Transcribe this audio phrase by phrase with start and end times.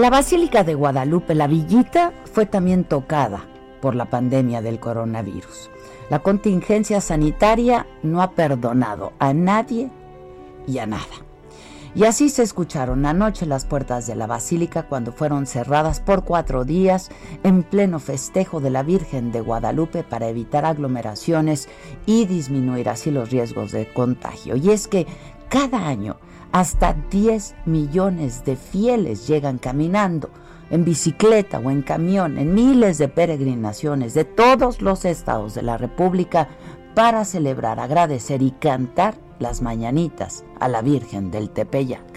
[0.00, 3.44] La Basílica de Guadalupe, la villita, fue también tocada
[3.82, 5.68] por la pandemia del coronavirus.
[6.08, 9.90] La contingencia sanitaria no ha perdonado a nadie
[10.66, 11.04] y a nada.
[11.94, 16.64] Y así se escucharon anoche las puertas de la basílica cuando fueron cerradas por cuatro
[16.64, 17.10] días
[17.42, 21.68] en pleno festejo de la Virgen de Guadalupe para evitar aglomeraciones
[22.06, 24.56] y disminuir así los riesgos de contagio.
[24.56, 25.06] Y es que
[25.50, 26.16] cada año
[26.52, 30.30] hasta 10 millones de fieles llegan caminando,
[30.70, 35.76] en bicicleta o en camión, en miles de peregrinaciones de todos los estados de la
[35.76, 36.48] República
[36.94, 42.09] para celebrar, agradecer y cantar las mañanitas a la Virgen del Tepeyac.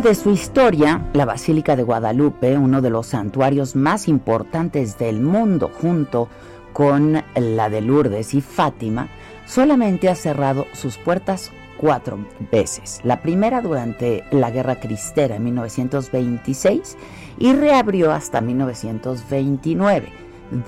[0.00, 5.72] De su historia, la Basílica de Guadalupe, uno de los santuarios más importantes del mundo,
[5.80, 6.28] junto
[6.72, 9.08] con la de Lourdes y Fátima,
[9.46, 12.18] solamente ha cerrado sus puertas cuatro
[12.52, 13.00] veces.
[13.02, 16.96] La primera durante la Guerra Cristera en 1926
[17.38, 20.12] y reabrió hasta 1929,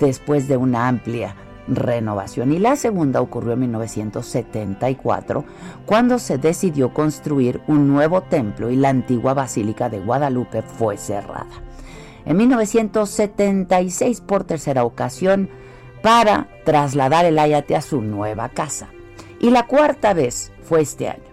[0.00, 1.36] después de una amplia
[1.68, 2.52] renovación.
[2.52, 5.44] Y la segunda ocurrió en 1974,
[5.86, 11.46] cuando se decidió construir un nuevo templo y la antigua Basílica de Guadalupe fue cerrada.
[12.24, 15.48] En 1976, por tercera ocasión,
[16.02, 18.88] para trasladar el Ayate a su nueva casa.
[19.40, 21.24] Y la cuarta vez fue este año,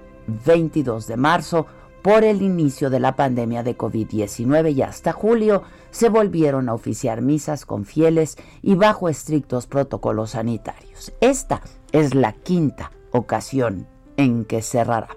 [0.46, 1.68] 22 de marzo,
[2.07, 7.22] por el inicio de la pandemia de COVID-19 y hasta julio se volvieron a oficiar
[7.22, 11.12] misas con fieles y bajo estrictos protocolos sanitarios.
[11.19, 11.59] Esta
[11.91, 15.09] es la quinta ocasión en que cerrará.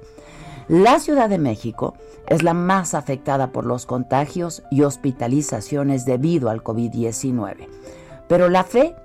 [0.67, 1.95] La Ciudad de México
[2.27, 7.69] es la más afectada por los contagios y hospitalizaciones debido al COVID-19.
[8.27, 8.97] Pero la fe,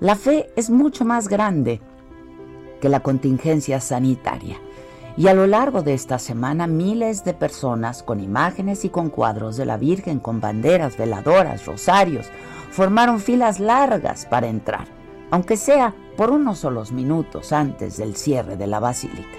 [0.00, 1.80] la fe es mucho más grande
[2.82, 4.58] que la contingencia sanitaria.
[5.16, 9.56] Y a lo largo de esta semana miles de personas con imágenes y con cuadros
[9.56, 12.30] de la Virgen, con banderas, veladoras, rosarios,
[12.70, 14.86] formaron filas largas para entrar,
[15.30, 19.38] aunque sea por unos solos minutos antes del cierre de la basílica.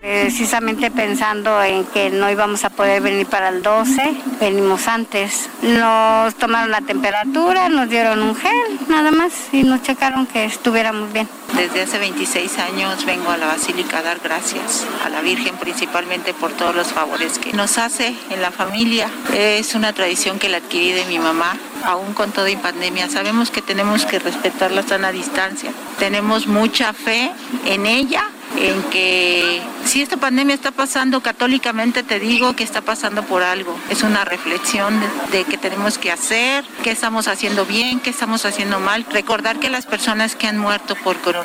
[0.00, 4.02] Precisamente pensando en que no íbamos a poder venir para el 12,
[4.40, 5.48] venimos antes.
[5.62, 11.12] Nos tomaron la temperatura, nos dieron un gel, nada más, y nos checaron que estuviéramos
[11.12, 11.28] bien.
[11.56, 16.34] Desde hace 26 años vengo a la Basílica a dar gracias a la Virgen principalmente
[16.34, 19.10] por todos los favores que nos hace en la familia.
[19.34, 23.08] Es una tradición que la adquirí de mi mamá, aún con toda pandemia.
[23.08, 25.72] Sabemos que tenemos que respetar la sana distancia.
[25.98, 27.30] Tenemos mucha fe
[27.66, 28.24] en ella
[28.56, 33.76] en que si esta pandemia está pasando católicamente, te digo que está pasando por algo.
[33.88, 38.44] Es una reflexión de, de qué tenemos que hacer, qué estamos haciendo bien, qué estamos
[38.44, 39.06] haciendo mal.
[39.10, 41.41] Recordar que las personas que han muerto por coronavirus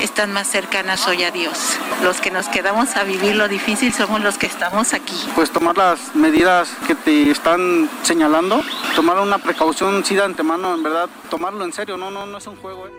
[0.00, 1.78] están más cercanas hoy a Dios.
[2.02, 5.16] Los que nos quedamos a vivir lo difícil somos los que estamos aquí.
[5.34, 8.62] Pues tomar las medidas que te están señalando,
[8.94, 12.46] tomar una precaución sí de antemano, en verdad, tomarlo en serio, no, no, no es
[12.46, 12.86] un juego.
[12.86, 12.90] ¿eh?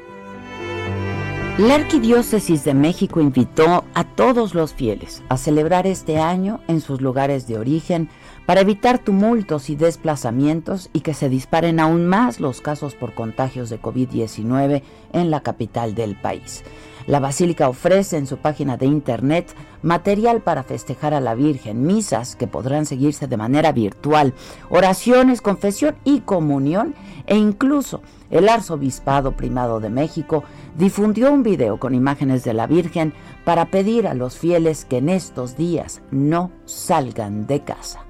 [1.57, 7.01] La Arquidiócesis de México invitó a todos los fieles a celebrar este año en sus
[7.01, 8.09] lugares de origen
[8.47, 13.69] para evitar tumultos y desplazamientos y que se disparen aún más los casos por contagios
[13.69, 16.63] de COVID-19 en la capital del país.
[17.07, 22.37] La Basílica ofrece en su página de internet material para festejar a la Virgen, misas
[22.37, 24.33] que podrán seguirse de manera virtual,
[24.69, 26.95] oraciones, confesión y comunión
[27.25, 28.01] e incluso
[28.31, 30.45] el Arzobispado Primado de México
[30.77, 35.09] difundió un video con imágenes de la Virgen para pedir a los fieles que en
[35.09, 38.06] estos días no salgan de casa.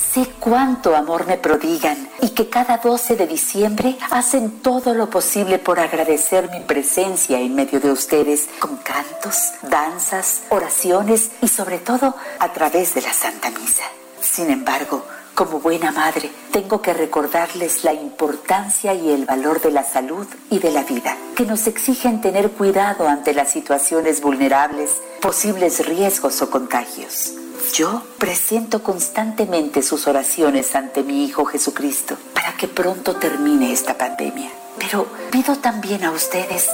[0.00, 5.58] Sé cuánto amor me prodigan y que cada 12 de diciembre hacen todo lo posible
[5.58, 12.16] por agradecer mi presencia en medio de ustedes con cantos, danzas, oraciones y sobre todo
[12.40, 13.84] a través de la Santa Misa.
[14.20, 15.04] Sin embargo,
[15.34, 20.58] como buena madre, tengo que recordarles la importancia y el valor de la salud y
[20.58, 26.50] de la vida, que nos exigen tener cuidado ante las situaciones vulnerables, posibles riesgos o
[26.50, 27.39] contagios.
[27.72, 34.50] Yo presiento constantemente sus oraciones ante mi Hijo Jesucristo para que pronto termine esta pandemia.
[34.78, 36.68] Pero pido también a ustedes,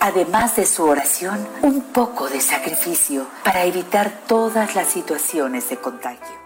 [0.00, 6.42] además de su oración, un poco de sacrificio para evitar todas las situaciones de contagio.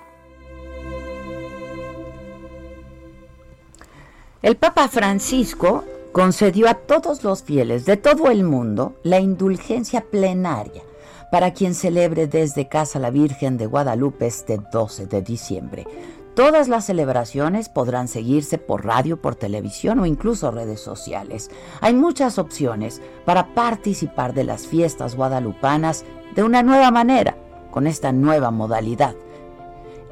[4.42, 10.82] El Papa Francisco concedió a todos los fieles de todo el mundo la indulgencia plenaria
[11.31, 15.87] para quien celebre desde casa la Virgen de Guadalupe este 12 de diciembre.
[16.34, 21.50] Todas las celebraciones podrán seguirse por radio, por televisión o incluso redes sociales.
[21.81, 27.38] Hay muchas opciones para participar de las fiestas guadalupanas de una nueva manera,
[27.70, 29.14] con esta nueva modalidad.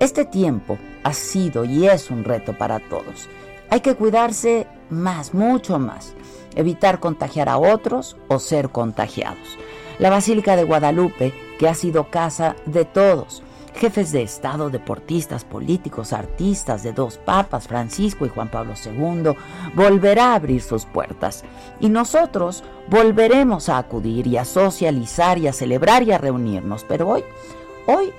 [0.00, 3.28] Este tiempo ha sido y es un reto para todos.
[3.68, 6.14] Hay que cuidarse más, mucho más,
[6.54, 9.58] evitar contagiar a otros o ser contagiados.
[9.98, 13.44] La Basílica de Guadalupe, que ha sido casa de todos,
[13.76, 19.36] jefes de Estado, deportistas, políticos, artistas de dos papas, Francisco y Juan Pablo II,
[19.76, 21.44] volverá a abrir sus puertas.
[21.78, 26.84] Y nosotros volveremos a acudir y a socializar y a celebrar y a reunirnos.
[26.88, 27.22] Pero hoy,
[27.86, 28.12] hoy,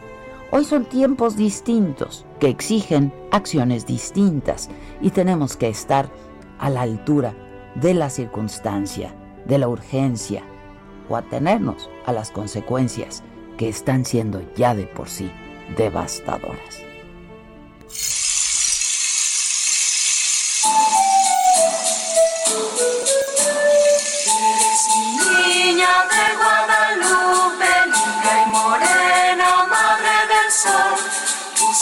[0.51, 4.69] hoy son tiempos distintos que exigen acciones distintas
[5.01, 6.10] y tenemos que estar
[6.57, 7.33] a la altura
[7.75, 9.13] de la circunstancia,
[9.45, 10.44] de la urgencia
[11.10, 13.24] o atenernos a las consecuencias
[13.57, 15.31] que están siendo ya de por sí
[15.78, 16.86] devastadoras.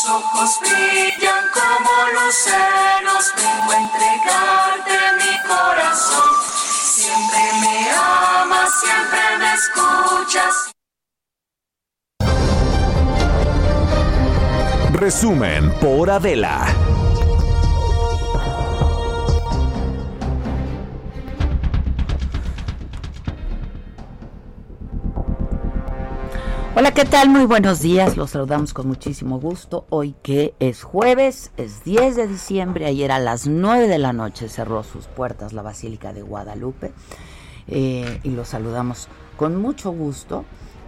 [0.06, 6.43] Ojos brillan como luceros, vengo a entregarte mi corazón.
[6.96, 10.72] Siempre me amas, siempre me escuchas.
[14.94, 16.68] Resumen por Adela.
[26.76, 27.30] Hola, ¿qué tal?
[27.30, 28.18] Muy buenos días.
[28.18, 29.86] Los saludamos con muchísimo gusto.
[29.92, 32.88] Hoy que es jueves, es 10 de diciembre.
[32.88, 36.92] Ayer a las 9 de la noche cerró sus puertas la Basílica de Guadalupe.
[37.68, 40.46] Eh, y los saludamos con mucho gusto,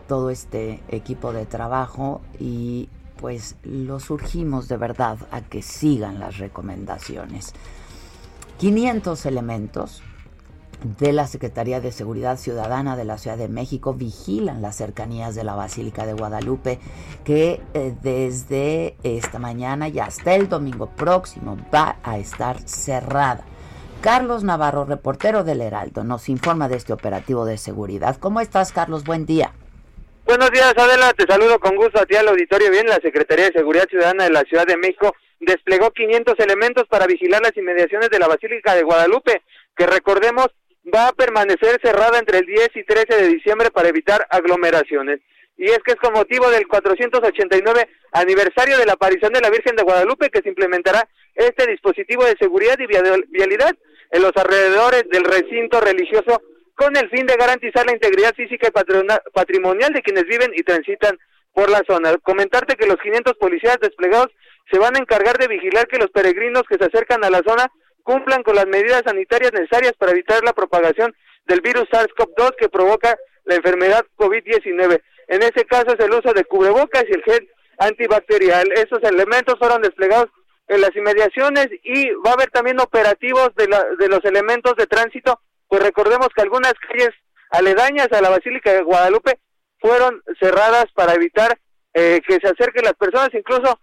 [0.07, 2.21] todo este equipo de trabajo.
[2.39, 7.53] Y pues los urgimos de verdad a que sigan las recomendaciones.
[8.57, 10.01] 500 elementos
[10.83, 15.43] de la Secretaría de Seguridad Ciudadana de la Ciudad de México vigilan las cercanías de
[15.43, 16.79] la Basílica de Guadalupe,
[17.23, 23.43] que eh, desde esta mañana y hasta el domingo próximo va a estar cerrada.
[24.01, 28.17] Carlos Navarro, reportero del Heraldo, nos informa de este operativo de seguridad.
[28.19, 29.03] ¿Cómo estás, Carlos?
[29.03, 29.53] Buen día.
[30.25, 31.13] Buenos días, Adela.
[31.13, 32.69] Te saludo con gusto a ti al auditorio.
[32.69, 37.07] Bien, la Secretaría de Seguridad Ciudadana de la Ciudad de México desplegó 500 elementos para
[37.07, 39.41] vigilar las inmediaciones de la Basílica de Guadalupe,
[39.75, 40.47] que recordemos
[40.93, 45.19] va a permanecer cerrada entre el 10 y 13 de diciembre para evitar aglomeraciones.
[45.57, 49.75] Y es que es con motivo del 489 aniversario de la aparición de la Virgen
[49.75, 53.73] de Guadalupe que se implementará este dispositivo de seguridad y vialidad
[54.11, 56.41] en los alrededores del recinto religioso
[56.75, 61.17] con el fin de garantizar la integridad física y patrimonial de quienes viven y transitan
[61.53, 62.17] por la zona.
[62.17, 64.27] Comentarte que los 500 policías desplegados
[64.69, 67.71] se van a encargar de vigilar que los peregrinos que se acercan a la zona
[68.05, 71.13] cumplan con las medidas sanitarias necesarias para evitar la propagación
[71.47, 75.01] del virus SARS-CoV-2 que provoca la enfermedad COVID-19.
[75.27, 78.71] En ese caso es el uso de cubrebocas y el gel antibacterial.
[78.73, 80.27] Esos elementos fueron desplegados
[80.67, 85.39] en las inmediaciones y va a haber también operativos de, de los elementos de tránsito,
[85.67, 87.11] pues recordemos que algunas calles
[87.49, 89.39] aledañas a la Basílica de Guadalupe
[89.79, 91.57] fueron cerradas para evitar
[91.93, 93.79] eh, que se acerquen las personas, incluso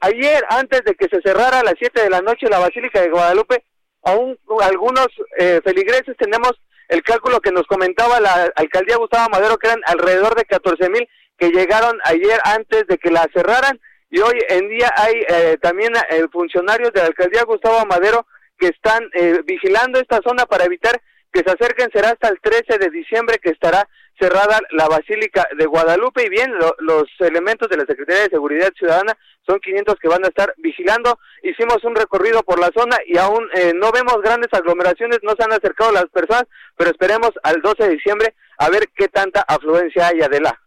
[0.00, 3.10] ayer antes de que se cerrara a las 7 de la noche la Basílica de
[3.10, 3.64] Guadalupe,
[4.02, 6.52] aún algunos eh, feligreses tenemos
[6.88, 11.08] el cálculo que nos comentaba la alcaldía Gustavo Madero que eran alrededor de 14 mil
[11.38, 13.80] que llegaron ayer antes de que la cerraran
[14.10, 18.26] y hoy en día hay eh, también eh, funcionarios de la alcaldía Gustavo Madero
[18.58, 21.00] que están eh, vigilando esta zona para evitar
[21.32, 21.90] que se acerquen.
[21.92, 23.88] Será hasta el 13 de diciembre que estará
[24.20, 29.16] cerrada la Basílica de Guadalupe y bien, los elementos de la Secretaría de Seguridad Ciudadana
[29.46, 31.18] son 500 que van a estar vigilando.
[31.42, 35.52] Hicimos un recorrido por la zona y aún no vemos grandes aglomeraciones, no se han
[35.52, 36.44] acercado las personas,
[36.76, 40.60] pero esperemos al 12 de diciembre a ver qué tanta afluencia hay, Adela.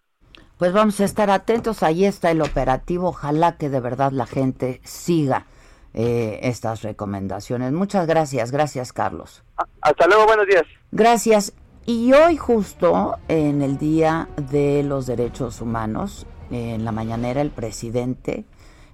[0.58, 4.82] Pues vamos a estar atentos, ahí está el operativo, ojalá que de verdad la gente
[4.84, 5.46] siga
[5.94, 7.72] eh, estas recomendaciones.
[7.72, 9.44] Muchas gracias, gracias Carlos.
[9.82, 10.64] Hasta luego, buenos días.
[10.92, 11.54] Gracias.
[11.86, 18.46] Y hoy justo en el Día de los Derechos Humanos, en la mañanera el presidente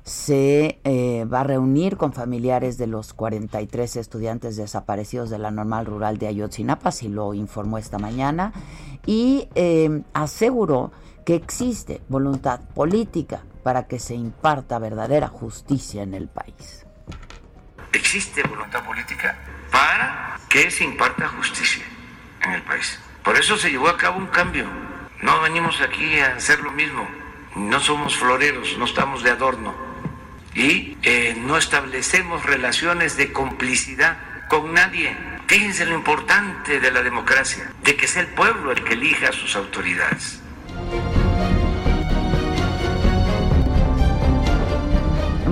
[0.03, 5.85] se eh, va a reunir con familiares de los 43 estudiantes desaparecidos de la normal
[5.85, 8.53] rural de Ayotzinapa, así lo informó esta mañana,
[9.05, 10.91] y eh, aseguró
[11.25, 16.87] que existe voluntad política para que se imparta verdadera justicia en el país.
[17.93, 19.37] Existe voluntad política
[19.71, 21.83] para que se imparta justicia
[22.41, 22.99] en el país.
[23.23, 24.67] Por eso se llevó a cabo un cambio.
[25.21, 27.07] No venimos aquí a hacer lo mismo.
[27.55, 29.73] No somos floreros, no estamos de adorno.
[30.55, 34.17] Y eh, no establecemos relaciones de complicidad
[34.47, 35.15] con nadie.
[35.47, 39.31] Fíjense lo importante de la democracia, de que sea el pueblo el que elija a
[39.31, 40.39] sus autoridades.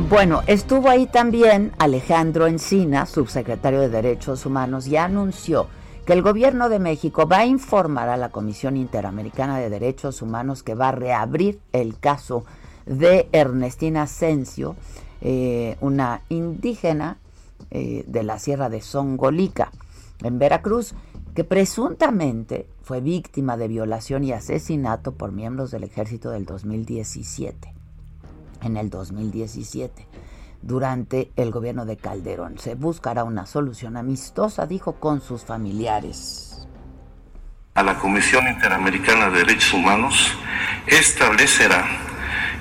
[0.09, 5.67] Bueno, estuvo ahí también Alejandro Encina, subsecretario de Derechos Humanos, y anunció
[6.07, 10.63] que el gobierno de México va a informar a la Comisión Interamericana de Derechos Humanos
[10.63, 12.45] que va a reabrir el caso
[12.85, 14.77] de Ernestina Asensio,
[15.19, 17.17] eh, una indígena
[17.71, 19.73] eh, de la Sierra de Songolica,
[20.23, 20.93] en Veracruz,
[21.35, 27.73] que presuntamente fue víctima de violación y asesinato por miembros del ejército del 2017
[28.63, 30.07] en el 2017
[30.61, 32.57] durante el gobierno de Calderón.
[32.57, 36.67] Se buscará una solución amistosa, dijo, con sus familiares.
[37.73, 40.31] A la Comisión Interamericana de Derechos Humanos
[40.87, 41.85] establecerá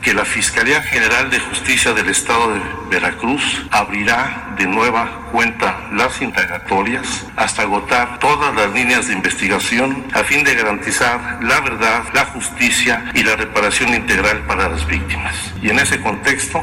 [0.02, 2.60] que la Fiscalía General de Justicia del Estado de
[2.90, 10.22] Veracruz abrirá de nueva cuenta las integratorias hasta agotar todas las líneas de investigación a
[10.22, 15.34] fin de garantizar la verdad, la justicia y la reparación integral para las víctimas.
[15.60, 16.62] Y en ese contexto,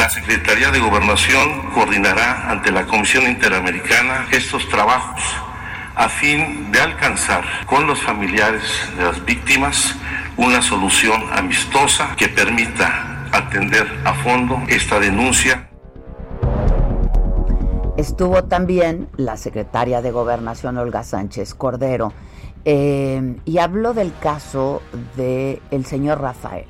[0.00, 5.20] la Secretaría de Gobernación coordinará ante la Comisión Interamericana estos trabajos
[5.94, 8.62] a fin de alcanzar con los familiares
[8.96, 9.94] de las víctimas
[10.38, 15.68] una solución amistosa que permita atender a fondo esta denuncia.
[17.98, 22.14] Estuvo también la secretaria de Gobernación Olga Sánchez Cordero
[22.64, 24.80] eh, y habló del caso
[25.18, 26.64] del el señor Rafael,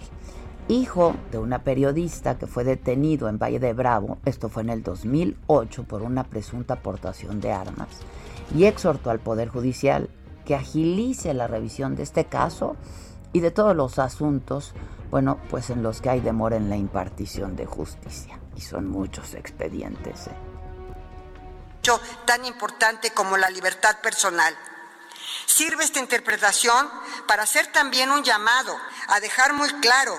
[0.71, 4.83] hijo de una periodista que fue detenido en Valle de Bravo, esto fue en el
[4.83, 7.89] 2008 por una presunta aportación de armas,
[8.55, 10.09] y exhortó al Poder Judicial
[10.45, 12.77] que agilice la revisión de este caso
[13.33, 14.73] y de todos los asuntos,
[15.11, 18.39] bueno, pues en los que hay demora en la impartición de justicia.
[18.57, 20.27] Y son muchos expedientes.
[20.27, 20.37] ¿eh?
[22.25, 24.55] Tan importante como la libertad personal.
[25.47, 26.89] Sirve esta interpretación
[27.27, 28.77] para hacer también un llamado
[29.09, 30.13] a dejar muy claro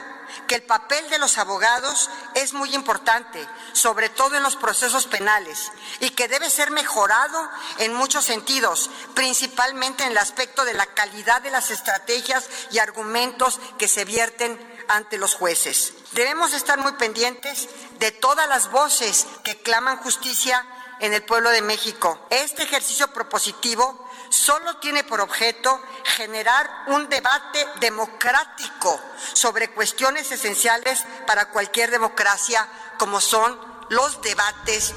[0.48, 5.72] que el papel de los abogados es muy importante, sobre todo en los procesos penales,
[6.00, 11.42] y que debe ser mejorado en muchos sentidos, principalmente en el aspecto de la calidad
[11.42, 15.94] de las estrategias y argumentos que se vierten ante los jueces.
[16.12, 17.70] Debemos estar muy pendientes
[18.00, 20.66] de todas las voces que claman justicia
[21.00, 22.28] en el pueblo de México.
[22.30, 24.01] Este ejercicio propositivo
[24.32, 29.00] solo tiene por objeto generar un debate democrático
[29.34, 33.60] sobre cuestiones esenciales para cualquier democracia, como son
[33.90, 34.96] los debates.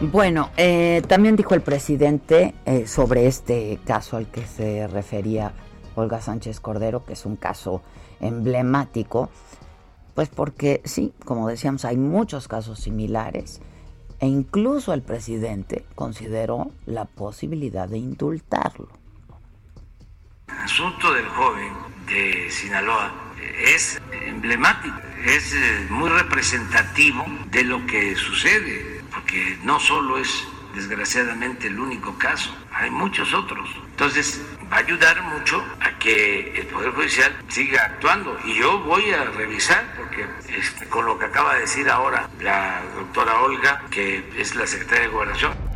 [0.00, 5.52] Bueno, eh, también dijo el presidente eh, sobre este caso al que se refería
[5.94, 7.82] Olga Sánchez Cordero, que es un caso
[8.20, 9.30] emblemático,
[10.14, 13.60] pues porque sí, como decíamos, hay muchos casos similares
[14.20, 18.88] e incluso el presidente consideró la posibilidad de indultarlo.
[20.48, 21.72] El asunto del joven
[22.06, 23.12] de Sinaloa
[23.64, 31.66] es emblemático, es eh, muy representativo de lo que sucede, porque no solo es desgraciadamente
[31.68, 33.68] el único caso, hay muchos otros.
[33.90, 34.40] Entonces
[34.72, 38.38] va a ayudar mucho a que el Poder Judicial siga actuando.
[38.44, 42.82] Y yo voy a revisar, porque este, con lo que acaba de decir ahora la
[42.94, 45.71] doctora Olga, que es la secretaria de Gobernación,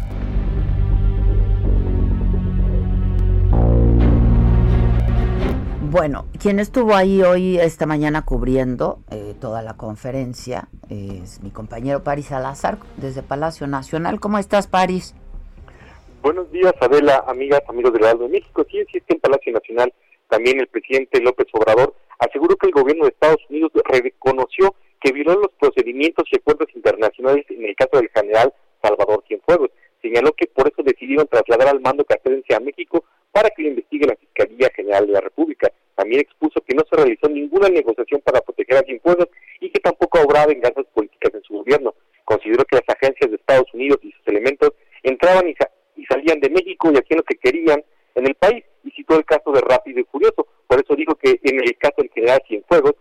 [5.88, 12.02] Bueno, quien estuvo ahí hoy, esta mañana, cubriendo eh, toda la conferencia, es mi compañero
[12.02, 14.18] Paris Salazar, desde Palacio Nacional.
[14.18, 15.14] ¿Cómo estás, Paris?
[16.22, 18.66] Buenos días, Adela, amigas, amigos del Heraldo de México.
[18.68, 19.94] Sí existe en Palacio Nacional.
[20.28, 25.36] También el presidente López Obrador aseguró que el gobierno de Estados Unidos reconoció que violó
[25.36, 28.52] los procedimientos y acuerdos internacionales en el caso del general
[28.82, 29.70] Salvador Cienfuegos.
[30.02, 34.06] Señaló que por eso decidieron trasladar al mando castrense a México para que lo investigue
[34.06, 35.70] la Fiscalía General de la República.
[36.06, 39.26] También expuso que no se realizó ninguna negociación para proteger a Cienfuegos
[39.58, 41.96] y que tampoco habrá venganzas políticas en su gobierno.
[42.24, 44.70] Consideró que las agencias de Estados Unidos y sus elementos
[45.02, 45.56] entraban y,
[45.96, 47.82] y salían de México y hacían lo que querían
[48.14, 50.46] en el país y citó el caso de Rápido y Furioso.
[50.68, 52.94] Por eso dijo que en el caso del general Cienfuegos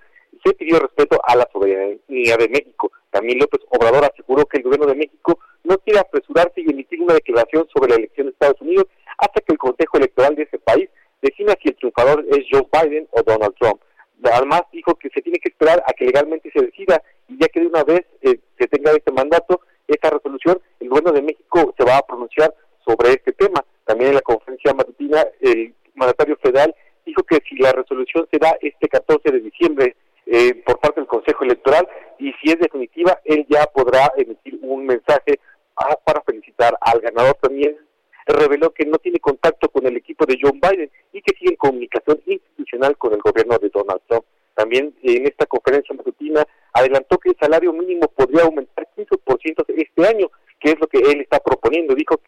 [0.43, 2.91] se pidió respeto a la soberanía de México.
[3.11, 7.13] También López Obrador aseguró que el gobierno de México no quiere apresurarse y emitir una
[7.13, 8.87] declaración sobre la elección de Estados Unidos
[9.19, 10.89] hasta que el Consejo Electoral de ese país
[11.25, 13.81] defina si el triunfador es Joe Biden o Donald Trump.
[14.23, 17.59] Además dijo que se tiene que esperar a que legalmente se decida y ya que
[17.59, 21.83] de una vez eh, se tenga este mandato, esta resolución, el gobierno de México se
[21.83, 22.53] va a pronunciar
[22.85, 23.63] sobre este tema.
[23.83, 26.73] También en la conferencia matutina, el mandatario federal
[27.05, 31.07] dijo que si la resolución se da este 14 de diciembre eh, por parte del
[31.07, 35.39] Consejo Electoral y si es definitiva, él ya podrá emitir un mensaje
[35.75, 37.35] ah, para felicitar al ganador.
[37.41, 37.77] También
[38.25, 40.89] reveló que no tiene contacto con el equipo de John Biden
[41.25, 44.25] que sigue en comunicación institucional con el gobierno de Donald Trump.
[44.53, 50.31] También en esta conferencia matutina adelantó que el salario mínimo podría aumentar 15% este año,
[50.59, 51.95] que es lo que él está proponiendo.
[51.95, 52.19] Dijo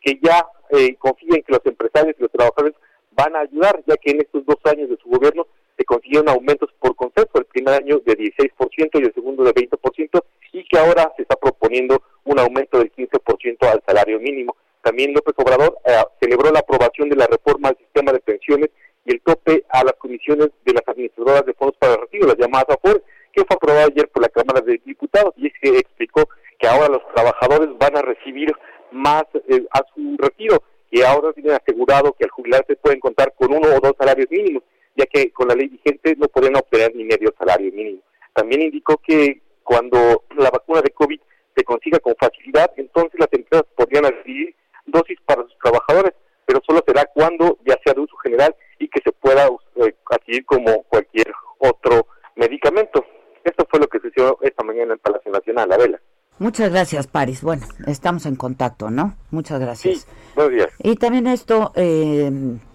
[0.00, 2.74] que ya eh, confía en que los empresarios y los trabajadores
[3.12, 6.70] van a ayudar, ya que en estos dos años de su gobierno se consiguieron aumentos
[6.78, 10.22] por consenso, el primer año de 16% y el segundo de 20%,
[10.52, 14.56] y que ahora se está proponiendo un aumento del 15% al salario mínimo.
[14.82, 18.70] También López Obrador eh, celebró la aprobación de la reforma al sistema de pensiones
[19.04, 22.38] y el tope a las comisiones de las administradoras de fondos para el retiro, las
[22.38, 26.28] llamadas AFOR, que fue aprobada ayer por la Cámara de Diputados y es que explicó
[26.58, 28.52] que ahora los trabajadores van a recibir
[28.92, 33.52] más eh, a su retiro, que ahora tienen asegurado que al jubilarse pueden contar con
[33.52, 34.62] uno o dos salarios mínimos,
[34.96, 38.00] ya que con la ley vigente no podrían obtener ni medio salario mínimo.
[38.34, 41.20] También indicó que cuando la vacuna de COVID
[41.56, 44.54] se consiga con facilidad, entonces las empresas podrían adquirir
[44.90, 46.12] dosis para sus trabajadores,
[46.46, 50.44] pero solo será cuando ya sea de uso general y que se pueda eh, adquirir
[50.46, 53.04] como cualquier otro medicamento.
[53.44, 56.00] Esto fue lo que sucedió esta mañana en el Palacio Nacional, la vela.
[56.38, 57.42] Muchas gracias, Paris.
[57.42, 59.14] Bueno, estamos en contacto, ¿no?
[59.30, 59.98] Muchas gracias.
[59.98, 60.68] Sí, buenos días.
[60.78, 62.30] Y también esto eh,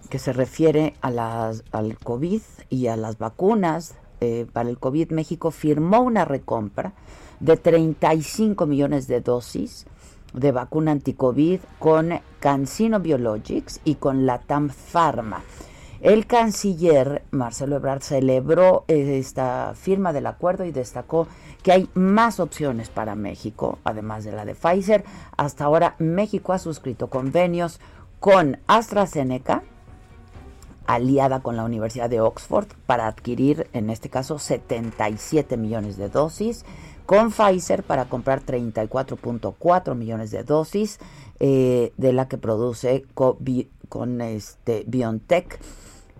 [0.08, 3.98] que se refiere a las, al COVID y a las vacunas.
[4.20, 6.92] Eh, para el COVID, México firmó una recompra
[7.40, 9.86] de 35 millones de dosis
[10.36, 15.42] de vacuna anticovid con Cancino Biologics y con Latam Pharma.
[16.00, 21.26] El canciller Marcelo Ebrard celebró esta firma del acuerdo y destacó
[21.62, 25.04] que hay más opciones para México, además de la de Pfizer.
[25.36, 27.80] Hasta ahora México ha suscrito convenios
[28.20, 29.62] con AstraZeneca,
[30.86, 36.64] aliada con la Universidad de Oxford, para adquirir, en este caso, 77 millones de dosis
[37.06, 40.98] con Pfizer para comprar 34.4 millones de dosis
[41.38, 45.58] eh, de la que produce con, este BioNTech.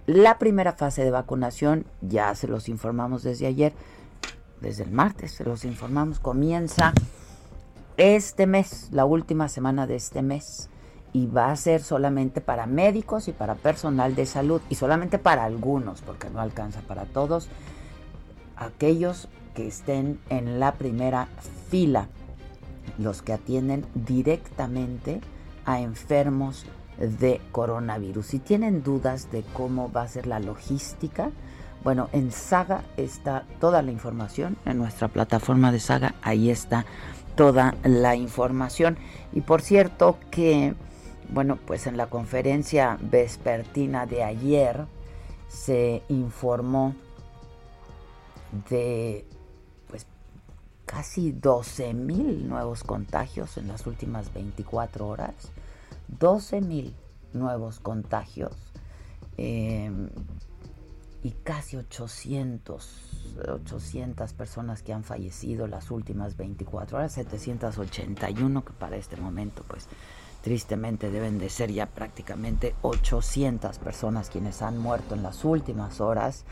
[0.07, 3.73] La primera fase de vacunación, ya se los informamos desde ayer,
[4.61, 6.95] desde el martes se los informamos, comienza
[7.97, 10.71] este mes, la última semana de este mes,
[11.13, 15.45] y va a ser solamente para médicos y para personal de salud, y solamente para
[15.45, 17.49] algunos, porque no alcanza para todos,
[18.57, 21.27] aquellos que estén en la primera
[21.71, 22.09] fila,
[22.99, 25.21] los que atienden directamente
[25.65, 26.67] a enfermos
[26.99, 28.27] de coronavirus.
[28.27, 31.31] Si tienen dudas de cómo va a ser la logística,
[31.87, 36.85] Bueno, en Saga está toda la información, en nuestra plataforma de Saga, ahí está
[37.37, 38.99] toda la información.
[39.33, 40.75] Y por cierto que,
[41.29, 44.87] bueno, pues en la conferencia vespertina de ayer
[45.47, 46.97] se informó
[48.69, 49.25] de
[50.87, 55.35] casi 12 mil nuevos contagios en las últimas 24 horas.
[56.09, 56.95] 12 mil
[57.33, 58.55] nuevos contagios.
[59.37, 59.91] Eh,
[61.23, 68.97] y casi 800, 800 personas que han fallecido las últimas 24 horas, 781 que para
[68.97, 69.89] este momento pues
[70.43, 76.45] tristemente deben de ser ya prácticamente 800 personas quienes han muerto en las últimas horas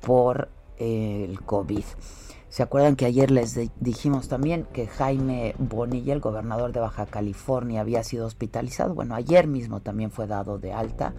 [0.00, 1.84] por el COVID.
[2.56, 7.82] ¿Se acuerdan que ayer les dijimos también que Jaime Bonilla, el gobernador de Baja California,
[7.82, 8.94] había sido hospitalizado?
[8.94, 11.12] Bueno, ayer mismo también fue dado de alta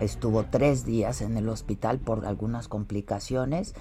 [0.00, 3.76] estuvo tres días en el hospital por algunas complicaciones.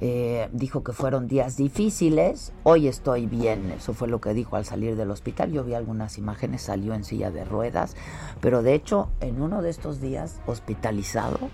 [0.00, 4.64] Eh, dijo que fueron días difíciles, hoy estoy bien, eso fue lo que dijo al
[4.64, 7.96] salir del hospital, yo vi algunas imágenes, salió en silla de ruedas,
[8.40, 11.50] pero de hecho en uno de estos días hospitalizado,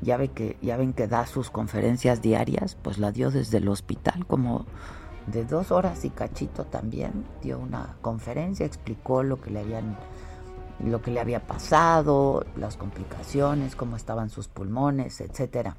[0.00, 3.68] ya, ve que, ya ven que da sus conferencias diarias, pues la dio desde el
[3.68, 4.66] hospital como
[5.26, 9.96] de dos horas y cachito también, dio una conferencia, explicó lo que le habían
[10.80, 15.76] lo que le había pasado, las complicaciones, cómo estaban sus pulmones, etcétera.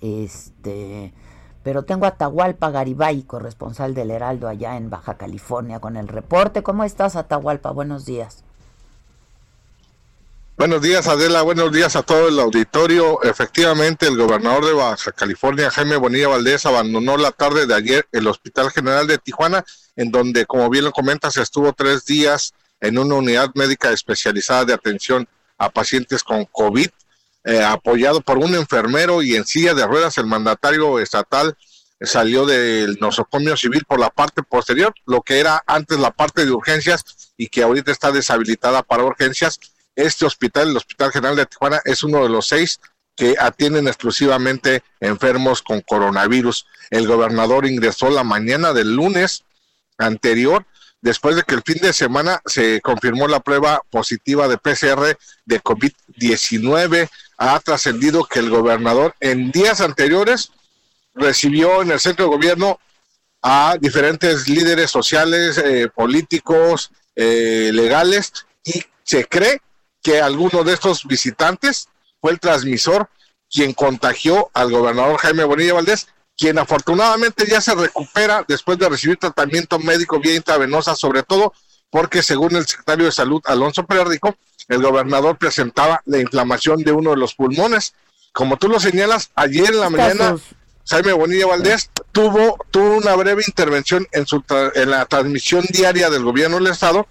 [0.00, 1.12] Este,
[1.62, 6.62] pero tengo a Atahualpa Garibay, corresponsal del Heraldo allá en Baja California, con el reporte.
[6.62, 7.70] ¿Cómo estás, Atahualpa?
[7.70, 8.44] Buenos días.
[10.56, 11.42] Buenos días, Adela.
[11.42, 13.20] Buenos días a todo el auditorio.
[13.24, 18.28] Efectivamente, el gobernador de Baja California, Jaime Bonilla Valdés, abandonó la tarde de ayer el
[18.28, 19.64] Hospital General de Tijuana,
[19.96, 24.74] en donde, como bien lo comentas, estuvo tres días en una unidad médica especializada de
[24.74, 26.88] atención a pacientes con COVID,
[27.46, 31.56] eh, apoyado por un enfermero y en silla de ruedas, el mandatario estatal
[32.00, 36.52] salió del nosocomio civil por la parte posterior, lo que era antes la parte de
[36.52, 39.58] urgencias y que ahorita está deshabilitada para urgencias.
[39.96, 42.80] Este hospital, el Hospital General de Tijuana, es uno de los seis
[43.16, 46.66] que atienden exclusivamente enfermos con coronavirus.
[46.90, 49.44] El gobernador ingresó la mañana del lunes
[49.98, 50.66] anterior
[51.00, 55.62] después de que el fin de semana se confirmó la prueba positiva de PCR de
[55.62, 57.10] COVID-19.
[57.36, 60.50] Ha trascendido que el gobernador en días anteriores
[61.14, 62.80] recibió en el centro de gobierno
[63.42, 68.32] a diferentes líderes sociales, eh, políticos, eh, legales,
[68.64, 69.60] y se cree
[70.04, 71.88] que alguno de estos visitantes
[72.20, 73.08] fue el transmisor
[73.50, 79.16] quien contagió al gobernador Jaime Bonilla Valdés quien afortunadamente ya se recupera después de recibir
[79.16, 81.52] tratamiento médico vía intravenosa, sobre todo
[81.90, 84.36] porque según el secretario de Salud, Alonso Pérez Rico,
[84.68, 87.94] el gobernador presentaba la inflamación de uno de los pulmones.
[88.32, 90.36] Como tú lo señalas, ayer en la mañana,
[90.88, 94.42] Jaime Bonilla Valdés tuvo, tuvo una breve intervención en, su
[94.74, 97.06] en la transmisión diaria del gobierno del Estado,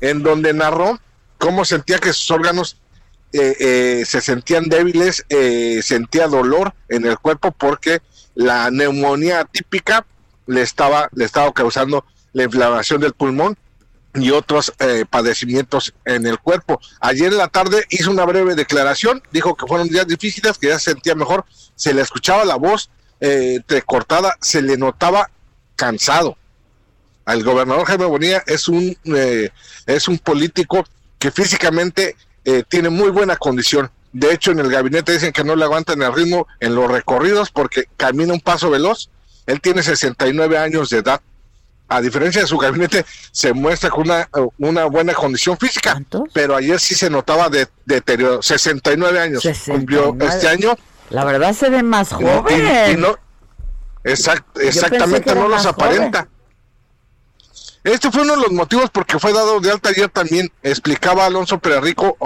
[0.00, 1.00] en donde narró
[1.38, 2.76] cómo sentía que sus órganos
[3.32, 8.00] eh, eh, se sentían débiles, eh, sentía dolor en el cuerpo porque
[8.34, 10.06] la neumonía típica
[10.46, 13.56] le estaba, le estaba causando la inflamación del pulmón
[14.14, 16.80] y otros eh, padecimientos en el cuerpo.
[17.00, 20.78] Ayer en la tarde hizo una breve declaración, dijo que fueron días difíciles, que ya
[20.78, 25.30] se sentía mejor, se le escuchaba la voz eh, cortada, se le notaba
[25.76, 26.36] cansado.
[27.26, 28.96] Al gobernador Jaime Bonilla es un,
[29.84, 30.86] es un político
[31.18, 33.90] que físicamente eh, tiene muy buena condición.
[34.12, 37.50] De hecho, en el gabinete dicen que no le aguantan el ritmo en los recorridos
[37.50, 39.10] porque camina un paso veloz.
[39.46, 41.20] Él tiene 69 años de edad.
[41.90, 44.28] A diferencia de su gabinete, se muestra con una,
[44.58, 46.02] una buena condición física.
[46.34, 48.42] Pero ayer sí se notaba de deterioro.
[48.42, 50.76] 69 años cumplió este año.
[51.08, 53.00] La verdad se ve más joven.
[53.00, 53.16] no,
[54.04, 56.28] exactamente, no los aparenta.
[57.88, 60.52] Este fue uno de los motivos porque fue dado de alta ayer también.
[60.62, 62.18] Explicaba Alonso Perrico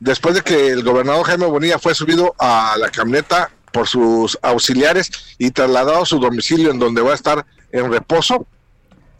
[0.00, 5.10] después de que el gobernador Jaime Bonilla fue subido a la camioneta por sus auxiliares
[5.38, 8.46] y trasladado a su domicilio en donde va a estar en reposo,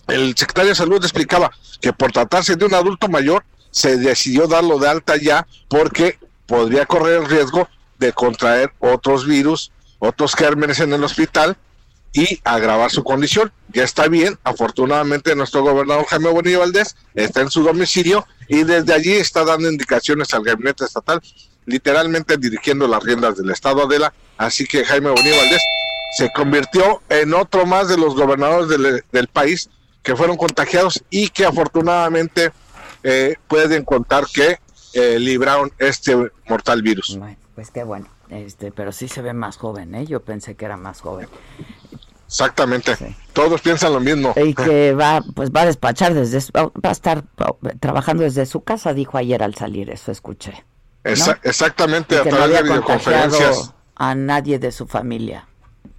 [0.08, 4.78] el secretario de salud explicaba que por tratarse de un adulto mayor se decidió darlo
[4.78, 7.66] de alta ya porque podría correr el riesgo
[7.98, 11.56] de contraer otros virus, otros gérmenes en el hospital
[12.12, 13.52] y agravar su condición.
[13.72, 18.92] Ya está bien, afortunadamente nuestro gobernador Jaime Bonilla Valdés está en su domicilio y desde
[18.92, 21.22] allí está dando indicaciones al gabinete estatal,
[21.64, 24.12] literalmente dirigiendo las riendas del Estado Adela.
[24.36, 25.62] Así que Jaime Bonilla Valdés
[26.16, 29.70] se convirtió en otro más de los gobernadores del, país
[30.02, 32.52] que fueron contagiados y que afortunadamente
[33.02, 34.58] eh, pueden contar que
[34.92, 36.14] eh, libraron este
[36.46, 37.18] mortal virus.
[37.54, 38.08] pues qué bueno.
[38.32, 40.06] Este, pero sí se ve más joven, ¿eh?
[40.06, 41.28] Yo pensé que era más joven.
[42.26, 42.96] Exactamente.
[43.34, 44.32] Todos piensan lo mismo.
[44.36, 47.24] Y que va, pues va a despachar desde, va a estar
[47.78, 50.64] trabajando desde su casa, dijo ayer al salir, eso escuché.
[51.04, 53.74] exactamente, a través de videoconferencias.
[53.96, 55.46] A nadie de su familia.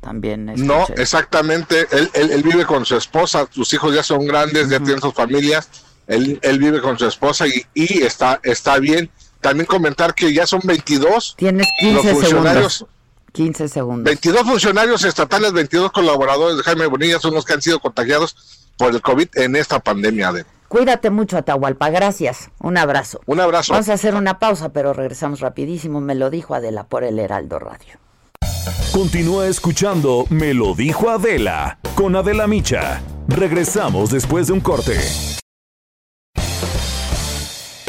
[0.01, 1.87] También No, exactamente.
[1.91, 5.69] Él, él, vive con su esposa, sus hijos ya son grandes, ya tienen sus familias.
[6.07, 9.09] Él, él vive con su esposa y, y está, está bien.
[9.43, 12.85] También comentar que ya son 22 Tienes 15 funcionarios.
[13.33, 14.05] 15 segundos.
[14.05, 18.35] 22 funcionarios estatales, 22 colaboradores de Jaime Bonilla son los que han sido contagiados
[18.77, 20.31] por el COVID en esta pandemia.
[20.31, 20.45] De...
[20.69, 21.89] Cuídate mucho, Atahualpa.
[21.89, 22.51] Gracias.
[22.59, 23.21] Un abrazo.
[23.25, 23.73] Un abrazo.
[23.73, 25.99] Vamos a hacer una pausa, pero regresamos rapidísimo.
[25.99, 27.99] Me lo dijo Adela por el Heraldo Radio.
[28.93, 33.01] Continúa escuchando Me lo dijo Adela con Adela Micha.
[33.27, 34.99] Regresamos después de un corte.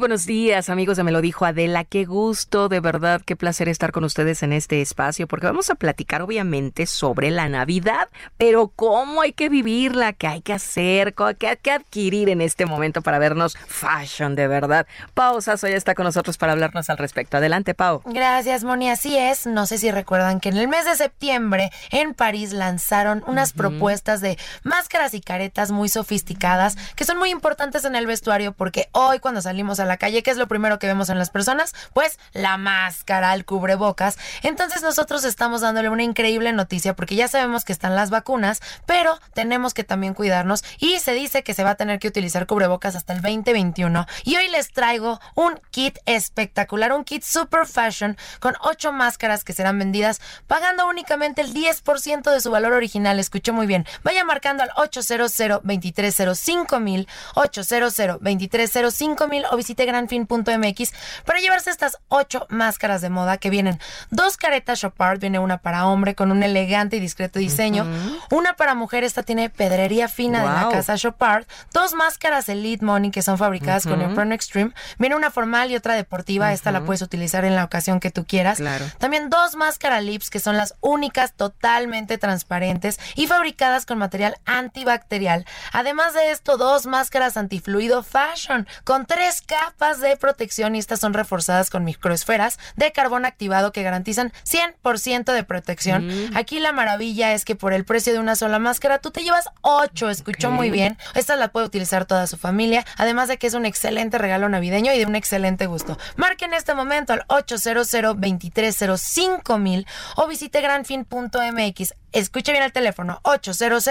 [0.00, 1.84] Buenos días, amigos de Me lo dijo Adela.
[1.84, 5.74] Qué gusto, de verdad, qué placer estar con ustedes en este espacio, porque vamos a
[5.74, 8.08] platicar, obviamente, sobre la Navidad,
[8.38, 12.64] pero cómo hay que vivirla, qué hay que hacer, qué hay que adquirir en este
[12.64, 14.86] momento para vernos fashion, de verdad.
[15.12, 17.36] Pau Sasso ya está con nosotros para hablarnos al respecto.
[17.36, 18.00] Adelante, Pau.
[18.06, 18.88] Gracias, Moni.
[18.88, 19.46] Así es.
[19.46, 24.22] No sé si recuerdan que en el mes de septiembre en París lanzaron unas propuestas
[24.22, 29.18] de máscaras y caretas muy sofisticadas que son muy importantes en el vestuario porque hoy
[29.18, 31.74] cuando salimos a la calle, ¿qué es lo primero que vemos en las personas?
[31.92, 34.18] Pues la máscara, el cubrebocas.
[34.42, 39.18] Entonces nosotros estamos dándole una increíble noticia porque ya sabemos que están las vacunas, pero
[39.34, 42.96] tenemos que también cuidarnos y se dice que se va a tener que utilizar cubrebocas
[42.96, 44.06] hasta el 2021.
[44.24, 49.52] Y hoy les traigo un kit espectacular, un kit super fashion con ocho máscaras que
[49.52, 53.18] serán vendidas pagando únicamente el 10% de su valor original.
[53.18, 53.86] Escuchó muy bien.
[54.02, 60.92] Vaya marcando al 800 2305 mil 800 2305 mil o visite granfin.mx
[61.24, 63.78] para llevarse estas ocho máscaras de moda que vienen
[64.10, 67.86] dos caretas Chopard, viene una para hombre con un elegante y discreto diseño,
[68.30, 73.10] una para mujer, esta tiene pedrería fina de la casa Chopard, dos máscaras Elite Money
[73.10, 76.82] que son fabricadas con el con Extreme, viene una formal y otra deportiva, esta la
[76.84, 78.58] puedes utilizar en la ocasión que tú quieras.
[78.58, 78.84] Claro.
[78.98, 85.46] También dos máscaras Lips que son las únicas totalmente transparentes y fabricadas con material antibacterial.
[85.72, 91.00] Además de esto, dos máscaras antifluido fashion con tres capas capas de protección y estas
[91.00, 96.06] son reforzadas con microesferas de carbón activado que garantizan 100% de protección.
[96.06, 96.36] Mm.
[96.36, 99.48] Aquí la maravilla es que por el precio de una sola máscara tú te llevas
[99.62, 100.98] 8, escuchó muy bien.
[101.14, 104.92] Esta la puede utilizar toda su familia, además de que es un excelente regalo navideño
[104.92, 105.96] y de un excelente gusto.
[106.16, 111.94] Marque en este momento al 800 2305 mil o visite granfin.mx.
[112.12, 113.84] Escuche bien el teléfono 800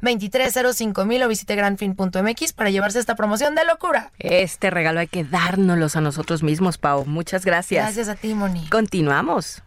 [0.00, 4.10] 2305 mil o visite granfin.mx para llevarse esta promoción de locura.
[4.18, 7.04] Este regalo hay que dárnoslos a nosotros mismos, Pau.
[7.06, 7.84] Muchas gracias.
[7.84, 8.66] Gracias a ti, Moni.
[8.68, 9.62] Continuamos.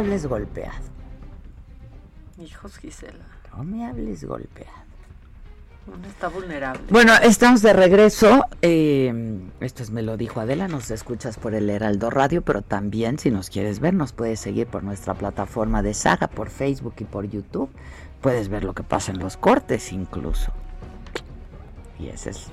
[0.00, 0.78] Hables golpeado.
[2.38, 3.24] Hijos Gisela.
[3.56, 4.80] No me hables golpeado.
[5.86, 6.82] Uno está vulnerable.
[6.90, 8.44] Bueno, estamos de regreso.
[8.62, 10.68] Eh, esto es Me lo dijo Adela.
[10.68, 14.66] Nos escuchas por el Heraldo Radio, pero también si nos quieres ver, nos puedes seguir
[14.66, 17.70] por nuestra plataforma de Saga, por Facebook y por YouTube.
[18.20, 20.52] Puedes ver lo que pasa en los cortes incluso.
[21.98, 22.46] Y ese es.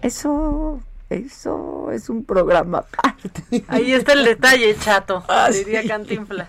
[0.00, 3.64] Eso eso es un programa aparte.
[3.68, 6.48] Ahí está el detalle, chato, ah, diría Cantinflas.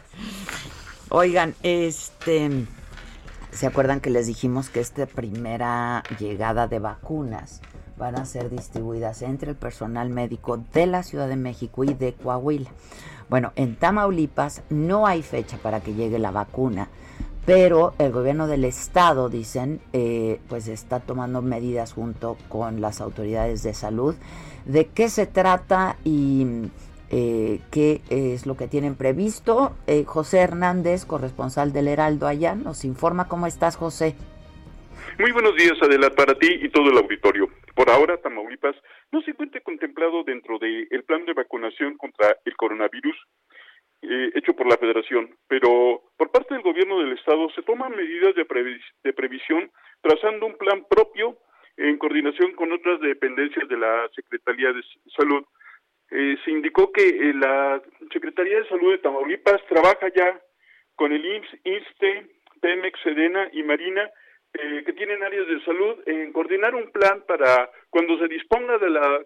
[1.10, 2.68] Oigan, este,
[3.52, 7.62] ¿se acuerdan que les dijimos que esta primera llegada de vacunas
[7.98, 12.14] van a ser distribuidas entre el personal médico de la Ciudad de México y de
[12.14, 12.70] Coahuila?
[13.30, 16.90] Bueno, en Tamaulipas no hay fecha para que llegue la vacuna,
[17.50, 23.64] pero el gobierno del estado, dicen, eh, pues está tomando medidas junto con las autoridades
[23.64, 24.14] de salud
[24.66, 26.46] de qué se trata y
[27.10, 29.76] eh, qué es lo que tienen previsto.
[29.88, 34.16] Eh, José Hernández, corresponsal del Heraldo allá, nos informa cómo estás, José.
[35.18, 37.50] Muy buenos días, Adela, para ti y todo el auditorio.
[37.74, 38.76] Por ahora, Tamaulipas
[39.12, 43.16] no se encuentra contemplado dentro del plan de vacunación contra el coronavirus
[44.02, 48.36] eh, hecho por la Federación, pero por parte del gobierno del Estado se toman medidas
[48.36, 48.46] de,
[49.04, 51.38] de previsión trazando un plan propio
[51.80, 54.82] en coordinación con otras dependencias de la Secretaría de
[55.16, 55.46] Salud.
[56.12, 57.82] Eh, se indicó que eh, la
[58.12, 60.42] Secretaría de Salud de Tamaulipas trabaja ya
[60.96, 62.28] con el IMSS, INSTE,
[62.62, 64.10] Pemex, Sedena y Marina,
[64.54, 68.90] eh, que tienen áreas de salud, en coordinar un plan para cuando se disponga de
[68.90, 69.22] la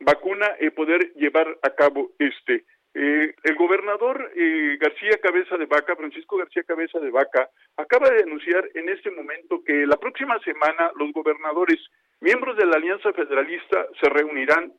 [0.00, 2.64] vacuna poder llevar a cabo este.
[2.98, 4.32] El gobernador
[4.80, 9.62] García Cabeza de Vaca, Francisco García Cabeza de Vaca, acaba de denunciar en este momento
[9.64, 11.78] que la próxima semana los gobernadores,
[12.20, 14.72] miembros de la Alianza Federalista, se reunirán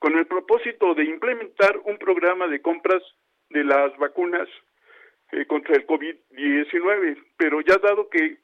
[0.00, 3.02] con el propósito de implementar un programa de compras
[3.50, 4.48] de las vacunas
[5.32, 8.38] eh, contra el COVID-19, pero ya dado que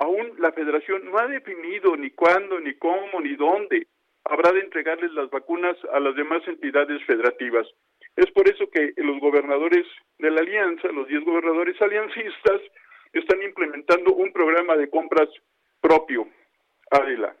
[0.00, 3.86] aún la federación no ha definido ni cuándo, ni cómo, ni dónde
[4.24, 7.66] habrá de entregarles las vacunas a las demás entidades federativas.
[8.16, 9.86] Es por eso que los gobernadores
[10.18, 12.60] de la alianza, los 10 gobernadores aliancistas,
[13.12, 15.28] están implementando un programa de compras
[15.80, 16.26] propio.
[16.90, 17.36] Adela.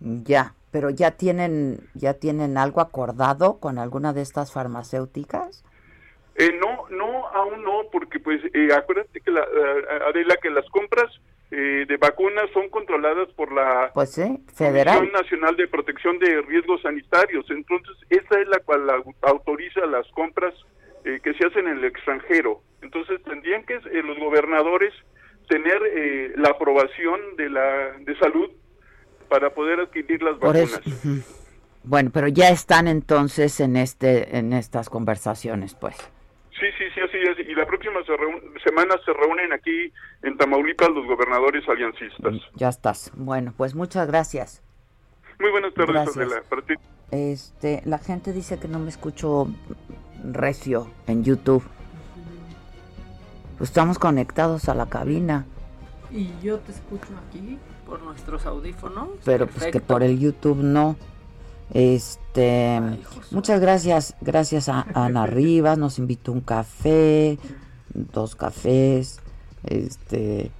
[0.00, 5.64] Ya, pero ya tienen ya tienen algo acordado con alguna de estas farmacéuticas.
[6.36, 9.46] Eh, no, no, aún no, porque pues eh, acuérdate que la,
[10.08, 11.10] Adela que las compras
[11.50, 14.14] eh, de vacunas son controladas por la pues
[14.54, 17.46] Federal Comisión Nacional de Protección de Riesgos Sanitarios.
[17.50, 18.88] Entonces esa es la cual
[19.22, 20.54] autoriza las compras
[21.02, 22.60] que se hacen en el extranjero.
[22.82, 24.92] Entonces tendrían que los gobernadores
[25.48, 25.80] tener
[26.36, 28.50] la aprobación de la de salud
[29.30, 30.80] para poder adquirir las vacunas.
[31.82, 35.96] Bueno, pero ya están entonces en este en estas conversaciones, pues.
[36.58, 37.48] Sí, sí, sí, así es.
[37.48, 42.34] Y la próxima semana se reúnen aquí en Tamaulipas los gobernadores aliancistas.
[42.54, 43.10] Ya estás.
[43.14, 44.62] Bueno, pues muchas gracias.
[45.38, 46.42] Muy buenas tardes, Adela.
[47.10, 49.48] Este, la gente dice que no me escucho
[50.24, 51.64] recio en YouTube.
[53.58, 55.46] Pues estamos conectados a la cabina.
[56.10, 59.08] Y yo te escucho aquí por nuestros audífonos.
[59.24, 60.96] Pero pues que por el YouTube no.
[61.72, 62.80] Este,
[63.30, 67.38] muchas gracias, gracias a Ana Rivas, nos invitó un café,
[67.94, 69.20] dos cafés,
[69.64, 70.50] este,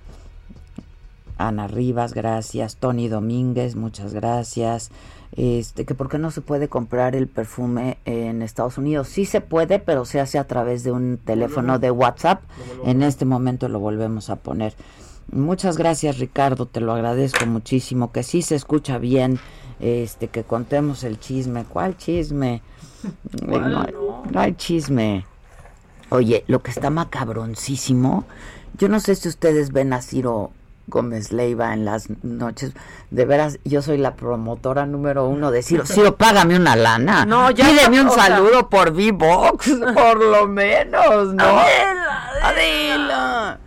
[1.38, 4.90] Ana Rivas, gracias, Tony Domínguez, muchas gracias,
[5.36, 9.40] este, que por qué no se puede comprar el perfume en Estados Unidos, sí se
[9.40, 12.42] puede, pero se hace a través de un teléfono de WhatsApp,
[12.84, 14.74] en este momento lo volvemos a poner.
[15.32, 19.38] Muchas gracias Ricardo, te lo agradezco muchísimo, que sí se escucha bien,
[19.80, 21.64] este, que contemos el chisme.
[21.64, 22.62] ¿Cuál chisme?
[23.46, 23.84] no,
[24.34, 25.24] hay, chisme.
[26.10, 28.24] Oye, lo que está macabroncísimo,
[28.76, 30.50] yo no sé si ustedes ven a Ciro
[30.88, 32.72] Gómez Leiva en las noches.
[33.10, 35.86] De veras, yo soy la promotora número uno de Ciro.
[35.86, 37.24] Ciro, págame una lana.
[37.24, 41.44] No, ya Pídeme un saludo por V-Box, por lo menos, ¿no?
[41.44, 43.58] Adela, Adela.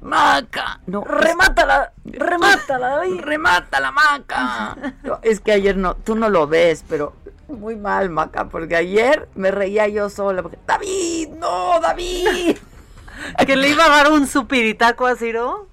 [0.00, 0.80] Maca.
[0.86, 3.20] No, remátala, remátala, David.
[3.20, 4.76] Remátala, Maca.
[5.22, 7.14] es que ayer no, tú no lo ves, pero
[7.52, 10.42] muy mal, Maca, porque ayer me reía yo sola.
[10.42, 12.56] Porque, David, no, David.
[13.46, 15.68] que le iba a dar un supiritaco a Ciro.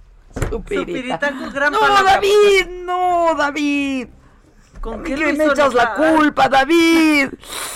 [0.50, 4.08] Supiritaco, gran No, David, no, David.
[4.82, 7.30] ¿Con qué me echas la culpa, David?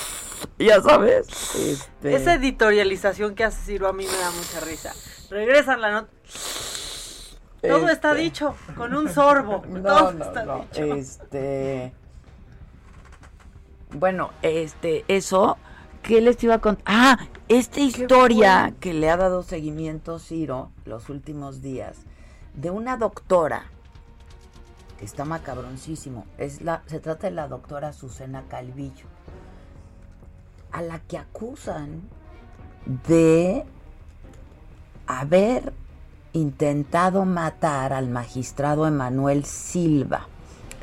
[0.60, 1.28] ya sabes.
[1.56, 2.16] Este...
[2.16, 4.94] Esa editorialización que hace Ciro a mí me da mucha risa.
[5.30, 6.10] Regresan la nota.
[7.62, 8.24] Todo está este.
[8.24, 9.63] dicho con un sorbo.
[9.70, 10.68] No, Todo no, está no.
[10.72, 10.96] Dicho.
[10.96, 11.94] Este.
[13.93, 15.58] Bueno, este, eso.
[16.01, 16.84] ¿Qué les iba a contar?
[16.86, 21.97] Ah, esta historia que le ha dado seguimiento Ciro los últimos días
[22.56, 23.63] de una doctora
[24.99, 26.25] que está macabroncísimo.
[26.38, 29.06] Es la, se trata de la doctora Susana Calvillo,
[30.71, 32.01] a la que acusan
[33.08, 33.63] de
[35.08, 35.71] haber
[36.34, 40.27] intentado matar al magistrado Emanuel Silva.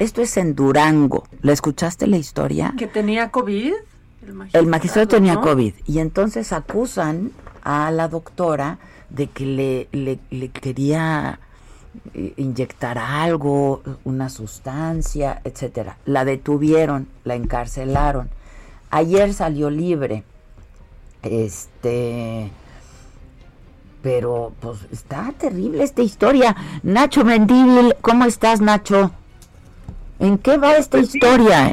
[0.01, 1.25] Esto es en Durango.
[1.43, 2.73] ¿Le escuchaste la historia?
[2.79, 3.75] ¿Que tenía COVID?
[4.55, 5.75] El magistrado, tenía COVID.
[5.87, 7.33] Y entonces acusan
[7.63, 8.79] a la doctora
[9.11, 9.45] de que
[9.93, 11.39] le, le, quería
[12.15, 15.99] eh, inyectar algo, una sustancia, etcétera.
[16.07, 18.31] La detuvieron, la encarcelaron.
[18.89, 20.25] Ayer salió libre.
[21.23, 22.51] Este
[24.03, 26.57] pero pues está terrible esta historia.
[26.83, 29.11] Nacho Mendívil, ¿cómo estás, Nacho?
[30.21, 31.73] ¿En qué va esta pues historia?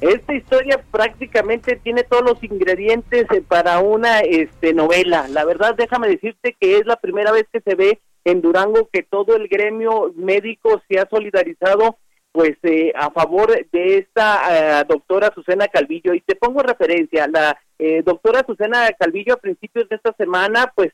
[0.00, 5.28] esta historia prácticamente tiene todos los ingredientes eh, para una este novela.
[5.28, 9.02] La verdad, déjame decirte que es la primera vez que se ve en Durango que
[9.02, 11.98] todo el gremio médico se ha solidarizado
[12.32, 17.58] pues eh, a favor de esta eh, doctora Susana Calvillo y te pongo referencia la
[18.04, 20.92] doctora Susana Calvillo a principios de esta semana pues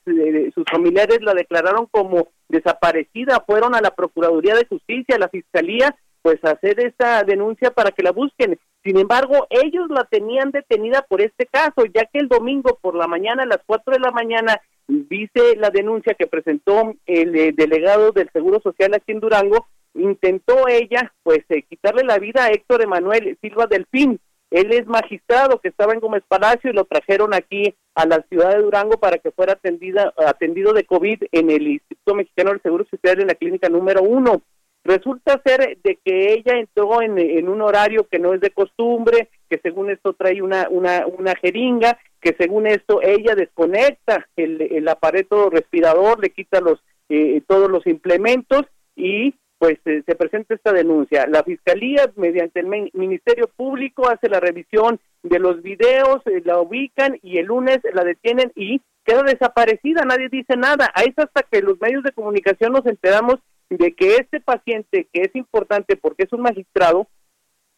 [0.55, 5.95] sus familiares la declararon como desaparecida fueron a la Procuraduría de Justicia a la Fiscalía
[6.22, 8.58] pues hacer esta denuncia para que la busquen.
[8.84, 13.06] Sin embargo, ellos la tenían detenida por este caso, ya que el domingo por la
[13.06, 18.12] mañana, a las 4 de la mañana, dice la denuncia que presentó el eh, delegado
[18.12, 22.82] del Seguro Social aquí en Durango, intentó ella, pues, eh, quitarle la vida a Héctor
[22.82, 24.20] Emanuel Silva Delfín.
[24.50, 28.54] Él es magistrado que estaba en Gómez Palacio y lo trajeron aquí a la ciudad
[28.54, 32.86] de Durango para que fuera atendida, atendido de COVID en el Instituto Mexicano del Seguro
[32.90, 34.40] Social en la clínica número uno.
[34.85, 39.59] Resulta ser de que ella entró en, un horario que no es de costumbre, que
[39.62, 45.51] según esto trae una, una, una jeringa, que según esto ella desconecta el, el aparato
[45.51, 51.26] respirador, le quita los eh, todos los implementos y pues eh, se presenta esta denuncia.
[51.26, 57.18] La fiscalía, mediante el Ministerio Público, hace la revisión de los videos, eh, la ubican
[57.22, 60.91] y el lunes la detienen y queda desaparecida, nadie dice nada.
[60.95, 63.37] Ahí es hasta que los medios de comunicación nos enteramos
[63.70, 67.08] de que este paciente, que es importante porque es un magistrado,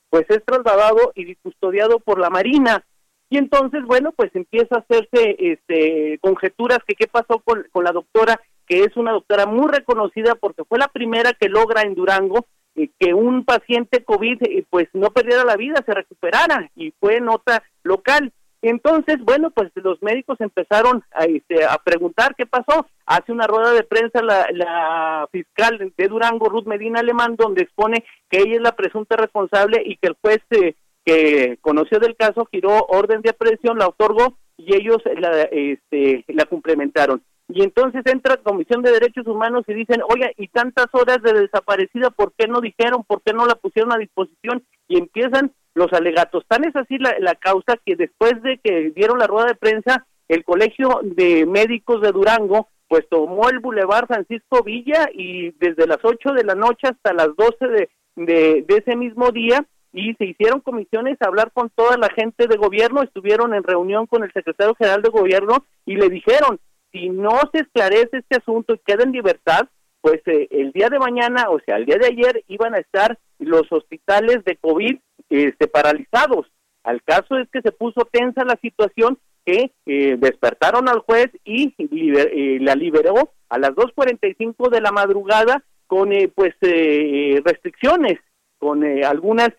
[0.09, 2.85] pues es trasladado y custodiado por la Marina.
[3.29, 7.93] Y entonces, bueno, pues empieza a hacerse este, conjeturas que qué pasó con, con la
[7.93, 12.47] doctora, que es una doctora muy reconocida porque fue la primera que logra en Durango
[12.77, 17.21] eh, que un paciente COVID eh, pues no perdiera la vida, se recuperara y fue
[17.21, 18.33] nota local.
[18.63, 22.87] Entonces, bueno, pues los médicos empezaron a, este, a preguntar qué pasó.
[23.07, 28.39] Hace una rueda de prensa la, fiscal de Durango, Ruth Medina Alemán, donde expone que
[28.39, 32.85] ella es la presunta responsable y que el juez eh, que conoció del caso giró
[32.89, 37.23] orden de aprehensión, la otorgó y ellos la, este, la complementaron.
[37.53, 41.33] Y entonces entra la Comisión de Derechos Humanos y dicen, oye, y tantas horas de
[41.33, 43.03] desaparecida, ¿por qué no dijeron?
[43.05, 44.63] ¿Por qué no la pusieron a disposición?
[44.87, 46.45] Y empiezan los alegatos.
[46.49, 50.45] Tan es así la, causa que después de que dieron la rueda de prensa, el
[50.45, 56.33] Colegio de Médicos de Durango pues tomó el Boulevard Francisco Villa y desde las 8
[56.33, 60.61] de la noche hasta las 12 de, de, de, ese mismo día y se hicieron
[60.61, 64.75] comisiones a hablar con toda la gente de gobierno, estuvieron en reunión con el secretario
[64.75, 66.59] general de gobierno y le dijeron,
[66.91, 69.69] si no se esclarece este asunto y queda en libertad,
[70.01, 73.19] pues eh, el día de mañana, o sea, el día de ayer, iban a estar
[73.39, 74.97] los hospitales de COVID
[75.31, 76.47] este, paralizados.
[76.83, 81.75] Al caso es que se puso tensa la situación que eh, despertaron al juez y
[81.79, 88.19] eh, la liberó a las 2.45 de la madrugada con eh, pues restricciones,
[88.59, 89.51] con algunas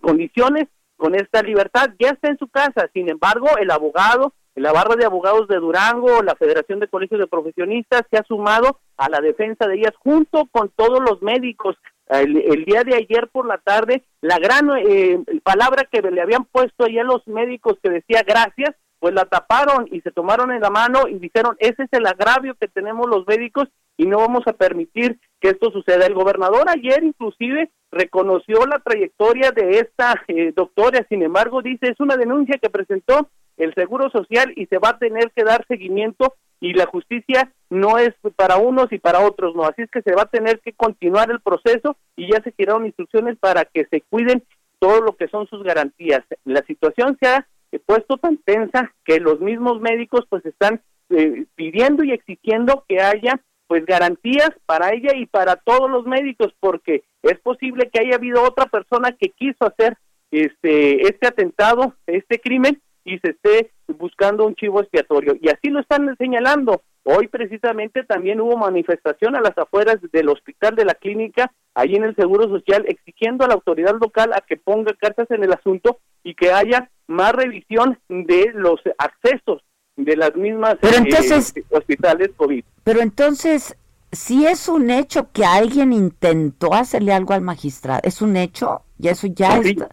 [0.00, 1.90] condiciones, con esta libertad.
[2.00, 6.22] Ya está en su casa, sin embargo, el abogado la barra de abogados de Durango,
[6.22, 10.46] la Federación de Colegios de Profesionistas se ha sumado a la defensa de ellas junto
[10.50, 11.76] con todos los médicos.
[12.08, 16.84] El, día de ayer por la tarde, la gran eh, palabra que le habían puesto
[16.84, 21.08] allá los médicos que decía gracias, pues la taparon y se tomaron en la mano
[21.08, 25.18] y dijeron, ese es el agravio que tenemos los médicos y no vamos a permitir
[25.40, 26.06] que esto suceda.
[26.06, 32.00] El gobernador ayer inclusive reconoció la trayectoria de esta eh, doctora, sin embargo dice, es
[32.00, 36.34] una denuncia que presentó el Seguro Social y se va a tener que dar seguimiento
[36.60, 40.14] y la justicia no es para unos y para otros, no, así es que se
[40.14, 44.00] va a tener que continuar el proceso y ya se tiraron instrucciones para que se
[44.02, 44.42] cuiden
[44.78, 46.22] todo lo que son sus garantías.
[46.44, 47.46] La situación se ha
[47.84, 50.80] puesto tan tensa que los mismos médicos pues están
[51.10, 56.54] eh, pidiendo y exigiendo que haya pues garantías para ella y para todos los médicos
[56.60, 59.96] porque es posible que haya habido otra persona que quiso hacer
[60.30, 65.36] este este atentado, este crimen y se esté buscando un chivo expiatorio.
[65.40, 66.82] Y así lo están señalando.
[67.04, 72.02] Hoy precisamente también hubo manifestación a las afueras del hospital de la clínica, ahí en
[72.02, 76.00] el Seguro Social, exigiendo a la autoridad local a que ponga cartas en el asunto
[76.24, 79.62] y que haya más revisión de los accesos
[79.94, 82.64] de las mismas eh, hospitales COVID.
[82.82, 83.76] Pero entonces,
[84.10, 88.82] si es un hecho que alguien intentó hacerle algo al magistrado, ¿es un hecho?
[88.98, 89.88] ¿Y eso ya está?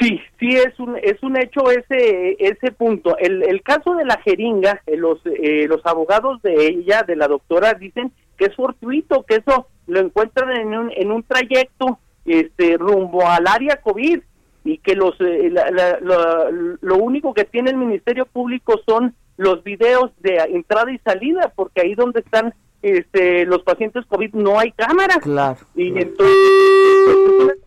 [0.00, 3.16] Sí, sí es un es un hecho ese ese punto.
[3.18, 7.28] El, el caso de la jeringa, eh, los eh, los abogados de ella, de la
[7.28, 12.76] doctora, dicen que es fortuito, que eso lo encuentran en un en un trayecto este
[12.76, 14.20] rumbo al área COVID
[14.64, 15.52] y que los eh,
[16.00, 21.82] lo único que tiene el Ministerio Público son los videos de entrada y salida, porque
[21.82, 25.18] ahí donde están este los pacientes COVID no hay cámaras.
[25.18, 25.58] Claro.
[25.76, 27.58] Y entonces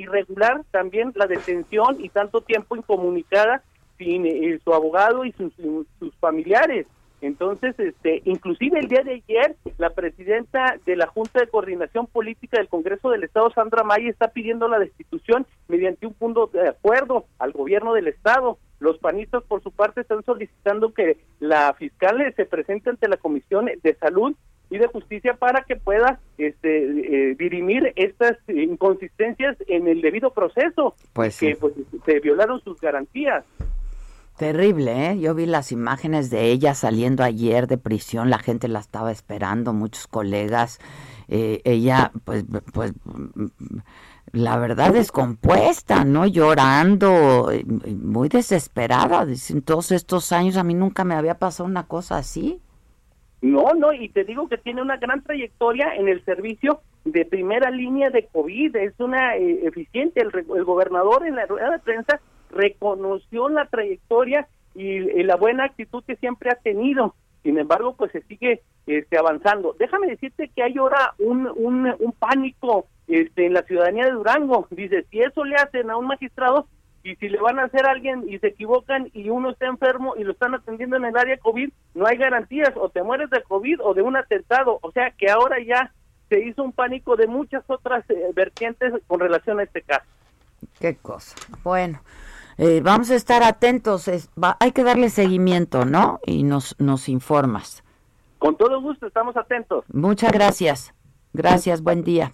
[0.00, 3.62] irregular también la detención y tanto tiempo incomunicada
[3.98, 5.52] sin eh, su abogado y sus,
[5.98, 6.86] sus familiares.
[7.20, 12.56] Entonces, este, inclusive el día de ayer, la presidenta de la Junta de Coordinación Política
[12.56, 17.26] del Congreso del Estado, Sandra May, está pidiendo la destitución mediante un punto de acuerdo
[17.38, 18.58] al gobierno del Estado.
[18.78, 23.66] Los panistas, por su parte, están solicitando que la fiscal se presente ante la Comisión
[23.66, 24.34] de Salud
[24.70, 30.94] y de Justicia para que pueda este, eh, dirimir estas inconsistencias en el debido proceso,
[31.12, 31.58] Pues que sí.
[31.60, 33.44] pues, se violaron sus garantías.
[34.36, 35.18] Terrible, ¿eh?
[35.20, 39.74] Yo vi las imágenes de ella saliendo ayer de prisión, la gente la estaba esperando,
[39.74, 40.78] muchos colegas.
[41.28, 43.46] Eh, ella, pues, pues, mm,
[44.32, 46.24] la verdad descompuesta, ¿no?
[46.26, 49.26] Llorando, eh, muy desesperada.
[49.26, 52.60] Dicen, todos estos años a mí nunca me había pasado una cosa así.
[53.42, 57.70] No, no, y te digo que tiene una gran trayectoria en el servicio de primera
[57.70, 60.20] línea de COVID, es una eh, eficiente.
[60.20, 62.20] El, el gobernador en la rueda de prensa
[62.50, 67.14] reconoció la trayectoria y, y la buena actitud que siempre ha tenido.
[67.42, 69.74] Sin embargo, pues se sigue este, avanzando.
[69.78, 74.68] Déjame decirte que hay ahora un, un, un pánico este, en la ciudadanía de Durango.
[74.70, 76.66] Dice, si eso le hacen a un magistrado
[77.02, 80.14] y si le van a hacer a alguien y se equivocan y uno está enfermo
[80.16, 83.42] y lo están atendiendo en el área COVID, no hay garantías, o te mueres de
[83.42, 84.78] COVID o de un atentado.
[84.82, 85.92] O sea que ahora ya
[86.28, 90.04] se hizo un pánico de muchas otras eh, vertientes con relación a este caso.
[90.78, 91.34] Qué cosa.
[91.64, 92.02] Bueno,
[92.58, 94.06] eh, vamos a estar atentos.
[94.08, 96.20] es- va- hay que darle seguimiento, ¿no?
[96.26, 97.82] Y nos, nos informas.
[98.38, 99.84] Con todo gusto, estamos atentos.
[99.92, 100.94] Muchas gracias.
[101.32, 102.32] Gracias, buen día.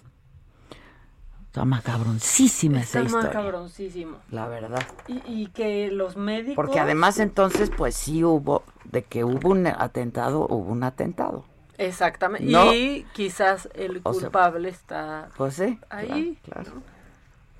[1.57, 3.29] Está macabroncísima Está esa historia.
[3.29, 4.17] macabroncísimo.
[4.29, 4.83] La verdad.
[5.07, 6.55] Y, y que los médicos...
[6.55, 11.45] Porque además entonces, pues sí hubo, de que hubo un atentado, hubo un atentado.
[11.79, 12.45] Exactamente.
[12.51, 12.73] No.
[12.75, 15.79] Y quizás el O sea, culpable está Pues sí.
[15.89, 16.37] ahí.
[16.43, 16.81] Claro, claro.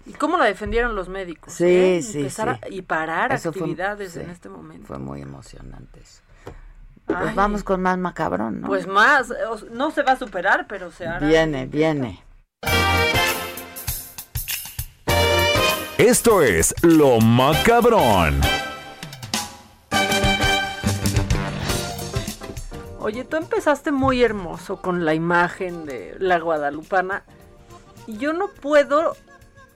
[0.06, 1.54] ¿Y cómo la defendieron los médicos?
[1.54, 2.02] Sí, eh?
[2.04, 2.76] sí, Empezar a- sí.
[2.76, 4.86] y parar Eso fue- actividades sí, en este momento.
[4.88, 6.22] Fue muy emocionante eso.
[7.08, 7.16] Ay.
[7.24, 8.68] Pues vamos con más macabrón, ¿no?
[8.68, 9.34] Pues más,
[9.72, 11.26] no se va a superar, pero se hará.
[11.28, 12.24] Viene, viene.
[16.08, 18.40] Esto es Lo Macabrón.
[22.98, 27.24] Oye, tú empezaste muy hermoso con la imagen de la guadalupana.
[28.06, 29.18] Y yo no puedo,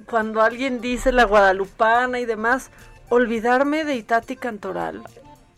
[0.09, 2.71] cuando alguien dice la guadalupana y demás,
[3.09, 5.01] olvidarme de Itati Cantoral.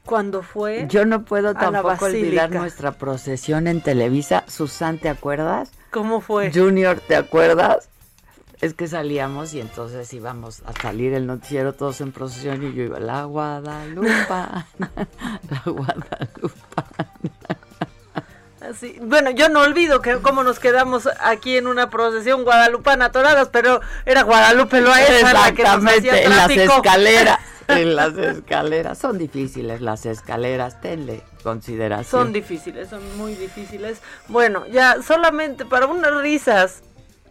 [0.07, 4.43] Cuando fue Yo no puedo tampoco olvidar nuestra procesión en Televisa.
[4.47, 5.69] Susan, ¿te acuerdas?
[5.91, 6.51] ¿Cómo fue?
[6.51, 7.89] Junior, ¿te acuerdas?
[8.63, 12.83] Es que salíamos y entonces íbamos a salir el noticiero todos en procesión y yo
[12.83, 16.85] iba, la Guadalupa, la Guadalupa.
[18.61, 23.49] Así, bueno, yo no olvido que cómo nos quedamos aquí en una procesión guadalupana atoradas,
[23.51, 27.39] pero era Guadalupe Loaesa la que nos Exactamente, hacía en las escaleras.
[27.67, 28.97] En las escaleras.
[28.97, 32.23] Son difíciles las escaleras, tenle consideración.
[32.23, 34.01] Son difíciles, son muy difíciles.
[34.27, 36.83] Bueno, ya solamente para unas risas.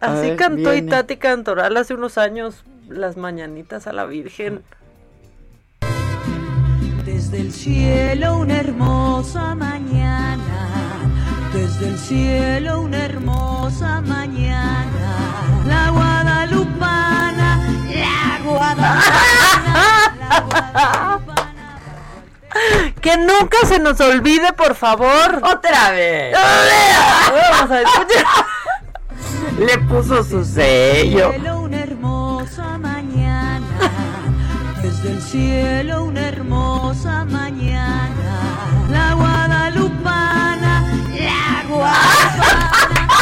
[0.03, 0.87] Así ver, cantó viene.
[0.87, 4.63] Itati Cantoral hace unos años las mañanitas a la Virgen.
[7.05, 10.99] Desde el cielo una hermosa mañana,
[11.53, 19.03] desde el cielo una hermosa mañana, la guadalupana, la guadalupana.
[23.01, 25.41] Que nunca se nos olvide, por favor.
[25.43, 26.35] Otra vez.
[26.35, 28.25] Vamos a escuchar.
[29.57, 31.31] Le puso su sello.
[31.61, 33.67] una hermosa mañana,
[34.81, 38.09] desde el cielo una hermosa mañana,
[38.89, 40.83] la guadalupana,
[41.13, 43.13] la guadalupana.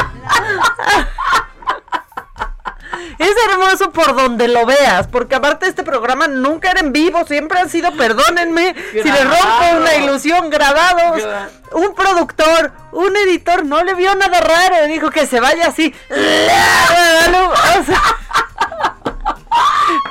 [3.20, 7.60] Es hermoso por donde lo veas, porque aparte este programa nunca era en vivo, siempre
[7.60, 11.22] han sido, perdónenme, si le rompo una ilusión, grabados.
[11.74, 15.94] Un productor, un editor, no le vio nada raro, dijo que se vaya así.
[17.32, 18.02] O sea,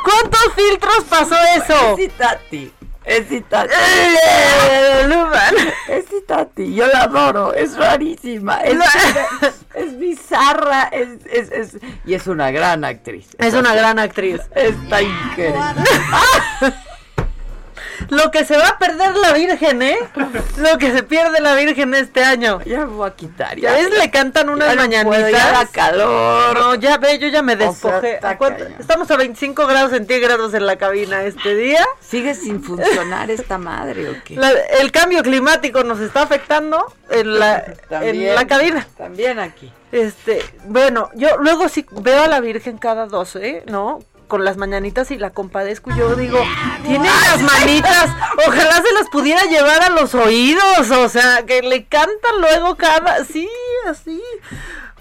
[0.02, 1.96] ¿Cuántos filtros pasó eso?
[3.10, 3.74] Es Itati.
[5.88, 6.74] Es Itati.
[6.74, 7.52] Yo la adoro.
[7.54, 8.60] Es rarísima.
[8.60, 8.78] Es,
[9.74, 10.84] es bizarra.
[10.92, 13.26] Es, es, es- y es una gran actriz.
[13.38, 14.40] Es una gran actriz.
[14.54, 15.58] Está increíble.
[18.08, 19.98] Lo que se va a perder la Virgen, ¿eh?
[20.56, 22.60] Lo que se pierde la Virgen este año.
[22.64, 23.56] Ya me voy a quitar.
[23.58, 25.20] Ya ves, le cantan unas Ya no mañanitas.
[25.20, 26.58] puedo, ya da calor.
[26.58, 28.14] No, ya ve, yo ya me O sea, despojé.
[28.14, 28.64] está ¿A cuánto?
[28.64, 28.80] cañón.
[28.80, 31.84] Estamos a 25 grados centígrados en la cabina este día.
[32.00, 34.36] ¿Sigue sin funcionar esta madre o qué?
[34.36, 38.86] La- el cambio climático nos está afectando en la, en la cabina.
[38.96, 39.72] También aquí.
[39.92, 43.98] Este, bueno, yo luego sí veo a la Virgen cada 12, ¿no?
[44.30, 46.38] Con las mañanitas y la compadezco y yo digo,
[46.86, 48.10] tiene las manitas,
[48.46, 53.24] ojalá se las pudiera llevar a los oídos, o sea, que le cantan luego cada,
[53.24, 53.50] sí,
[53.88, 54.22] así.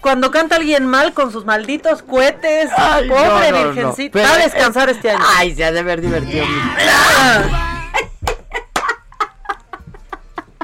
[0.00, 4.88] Cuando canta alguien mal con sus malditos cohetes, Ay, pobre no, virgencita, va a descansar
[4.88, 5.24] eh, este año.
[5.36, 6.60] Ay, se ha de haber divertido mucho.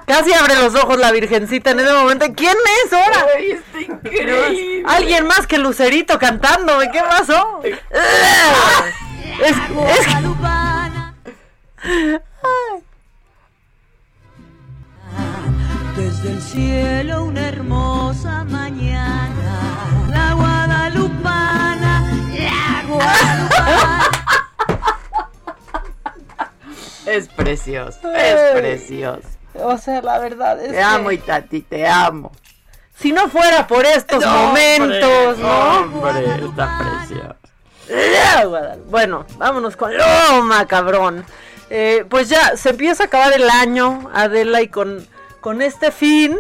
[0.07, 2.27] Casi abre los ojos la virgencita en ese momento.
[2.37, 2.55] ¿Quién
[2.85, 3.27] es ahora?
[3.81, 4.85] increíble.
[4.87, 6.79] Alguien más que Lucerito cantando.
[6.93, 7.61] ¿Qué pasó?
[7.65, 7.77] es,
[9.43, 10.07] es
[15.97, 19.79] Desde el cielo una hermosa mañana,
[20.11, 24.11] la guadalupana, la guadalupana.
[27.07, 28.61] Es precioso, es Ay.
[28.61, 29.29] precioso.
[29.63, 32.33] O sea, la verdad es Te que amo, Itati, te amo.
[32.99, 35.79] si no fuera por estos No, momentos, hombre, ¿no?
[35.81, 37.37] Hombre, está precioso.
[38.49, 41.25] Guadal- Bueno, vámonos con Loma, cabrón.
[41.71, 45.07] Eh, pues ya, se empieza a acabar el año, Adela, y con,
[45.41, 46.37] con este fin,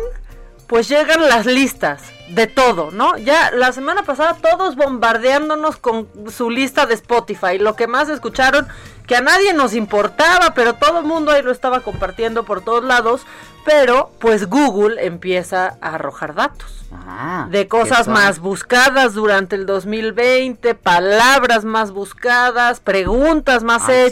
[0.67, 3.17] pues llegan las listas de todo, ¿no?
[3.19, 8.67] Ya la semana pasada todos bombardeándonos con su lista de Spotify, lo que más escucharon,
[9.07, 12.83] que a nadie nos importaba, pero todo el mundo ahí lo estaba compartiendo por todos
[12.83, 13.25] lados,
[13.65, 19.67] pero pues Google empieza a arrojar datos Ah, de ¿qué cosas más buscadas durante el
[19.67, 24.07] 2020, palabras más buscadas, preguntas más Ansiedad,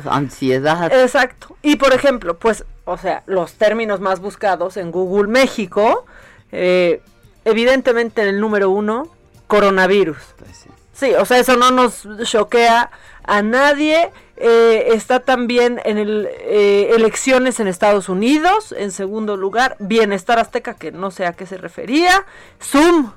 [0.00, 0.06] hechas.
[0.12, 0.92] ansiedad.
[0.92, 1.56] Exacto.
[1.62, 6.06] Y por ejemplo, pues, o sea, los términos más buscados en Google México,
[6.52, 7.02] eh,
[7.44, 9.10] evidentemente en el número uno,
[9.48, 10.18] coronavirus.
[10.38, 12.90] Pues Sí, o sea, eso no nos choquea
[13.24, 14.10] a nadie.
[14.38, 18.74] Eh, está también en el eh, elecciones en Estados Unidos.
[18.78, 22.24] En segundo lugar, bienestar azteca, que no sé a qué se refería.
[22.62, 23.12] Zoom.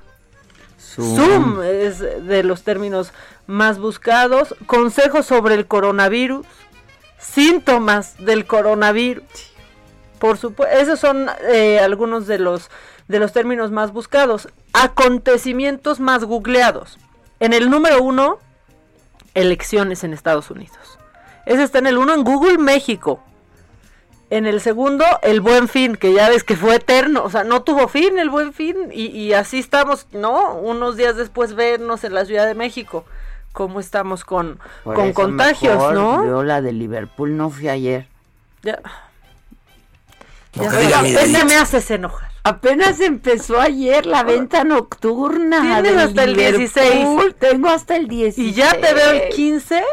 [0.78, 1.16] Zoom.
[1.16, 3.14] Zoom es de los términos
[3.48, 4.56] más buscados.
[4.66, 6.46] Consejos sobre el coronavirus.
[7.18, 9.49] Síntomas del coronavirus.
[10.20, 12.70] Por supuesto, esos son eh, algunos de los,
[13.08, 14.50] de los términos más buscados.
[14.74, 17.00] Acontecimientos más googleados.
[17.40, 18.38] En el número uno,
[19.34, 21.00] elecciones en Estados Unidos.
[21.46, 23.24] Ese está en el uno en Google México.
[24.30, 27.64] En el segundo, el buen fin, que ya ves que fue eterno, o sea, no
[27.64, 30.54] tuvo fin el buen fin y, y así estamos, ¿no?
[30.54, 33.06] Unos días después vernos en la Ciudad de México,
[33.54, 36.26] cómo estamos con, Por con eso contagios, mejor, ¿no?
[36.28, 38.08] Yo la de Liverpool no fui ayer.
[38.62, 38.80] Ya.
[40.56, 41.46] No Ya ese delito.
[41.46, 42.30] me haces enojar.
[42.44, 45.62] Apenas empezó ayer la venta nocturna.
[45.62, 46.60] Tienes hasta el Liverpool.
[46.60, 47.36] 16.
[47.40, 48.48] Tengo hasta el 16.
[48.48, 49.84] Y ya te veo el 15,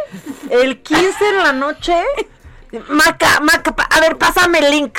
[0.51, 1.95] el 15 en la noche.
[2.89, 4.99] Maca, Maca, a ver, pásame el link.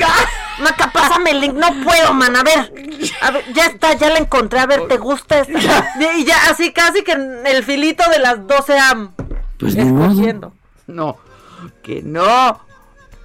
[0.60, 1.54] Maca, pásame el link.
[1.54, 2.36] No puedo, man.
[2.36, 2.74] A ver,
[3.22, 4.60] a ver, ya está, ya la encontré.
[4.60, 5.94] A ver, ¿te gusta esta?
[6.18, 9.14] Y ya, así casi que en el filito de las 12 am.
[9.58, 10.54] Pues escogiendo.
[10.88, 11.18] No,
[11.82, 12.67] que no.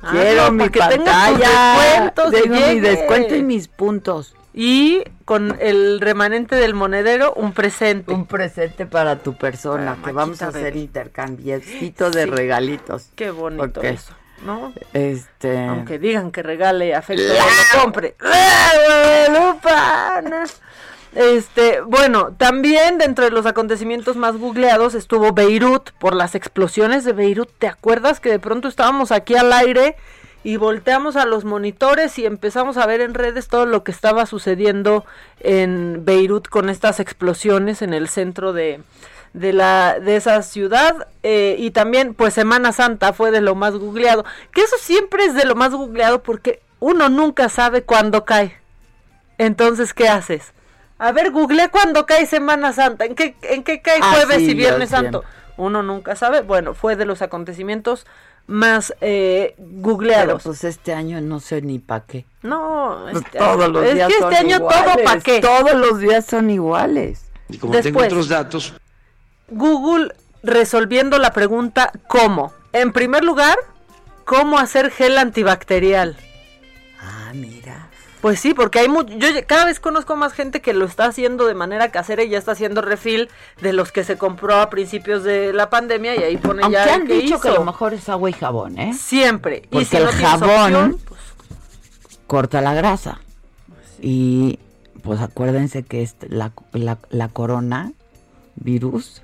[0.03, 2.13] Ah, Quiero no, mi que pantalla.
[2.15, 4.35] Tengo mi descuento y mis puntos.
[4.55, 8.13] Y con el remanente del monedero, un presente.
[8.13, 13.09] Un presente para tu persona, Para que vamos a hacer intercambiecito de regalitos.
[13.15, 13.85] Qué bonito Ok.
[13.85, 14.13] eso,
[14.45, 14.75] ¿no?
[14.93, 15.67] Este.
[15.67, 18.15] Aunque digan que regale afecto, no lo compre.
[18.21, 20.45] ¡La Guadalupana!
[21.15, 27.13] Este, bueno, también dentro de los acontecimientos más googleados estuvo Beirut por las explosiones de
[27.13, 27.51] Beirut.
[27.59, 29.97] ¿Te acuerdas que de pronto estábamos aquí al aire
[30.43, 34.25] y volteamos a los monitores y empezamos a ver en redes todo lo que estaba
[34.25, 35.05] sucediendo
[35.41, 38.81] en Beirut con estas explosiones en el centro de,
[39.35, 43.75] de la de esa ciudad eh, y también pues Semana Santa fue de lo más
[43.75, 48.57] googleado que eso siempre es de lo más googleado porque uno nunca sabe cuándo cae.
[49.39, 50.53] Entonces qué haces
[51.03, 54.51] a ver google cuándo cae Semana Santa en qué en qué cae Ah, jueves sí,
[54.51, 54.91] y Viernes.
[54.91, 55.25] Santo
[55.57, 58.07] uno nunca sabe bueno fue de los acontecimientos
[58.47, 62.25] más eh, Pero googleados pues este año no sé ni para qué.
[62.43, 65.21] no Pues este todos año- los es días que son este año todo iguales, para
[65.21, 67.25] qué Todos los días son iguales.
[67.49, 67.93] Y como Después.
[67.95, 68.75] tengo otros datos,
[69.49, 72.53] Google resolviendo la pregunta ¿cómo?
[72.73, 73.57] En primer lugar,
[74.25, 76.17] ¿cómo hacer gel antibacterial?
[78.23, 81.47] Pues sí, porque hay mucho, yo cada vez conozco más gente que lo está haciendo
[81.47, 83.29] de manera casera y ya está haciendo refil
[83.61, 86.85] de los que se compró a principios de la pandemia y ahí pone Aunque ya
[86.85, 87.59] el han que dicho que hizo.
[87.59, 88.95] lo mejor es agua y jabón, ¿eh?
[88.95, 89.65] Siempre.
[89.69, 91.21] Porque y si el no jabón opción, pues,
[92.29, 93.21] corta la grasa.
[94.01, 94.61] Y
[95.03, 97.93] pues acuérdense que este, la, la, la corona
[98.55, 99.23] virus.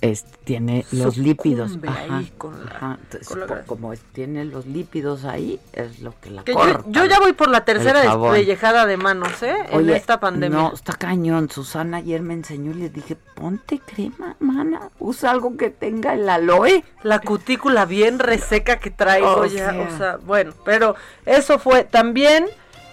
[0.00, 1.78] Es- tiene los lípidos.
[1.86, 2.98] Ajá, ahí con la- ajá.
[3.02, 3.66] Entonces, con la po- grasa.
[3.66, 6.84] como es- tiene los lípidos ahí, es lo que la que yo, corta.
[6.88, 9.54] yo ya voy por la tercera despellejada de manos, ¿eh?
[9.70, 10.58] en esta pandemia.
[10.58, 11.50] No, está cañón.
[11.50, 14.90] Susana ayer me enseñó y le dije, ponte crema, mana.
[14.98, 16.82] Usa algo que tenga el aloe.
[17.02, 19.82] La cutícula bien reseca que traigo O ya, sea.
[19.82, 20.94] o sea, bueno, pero
[21.26, 22.46] eso fue también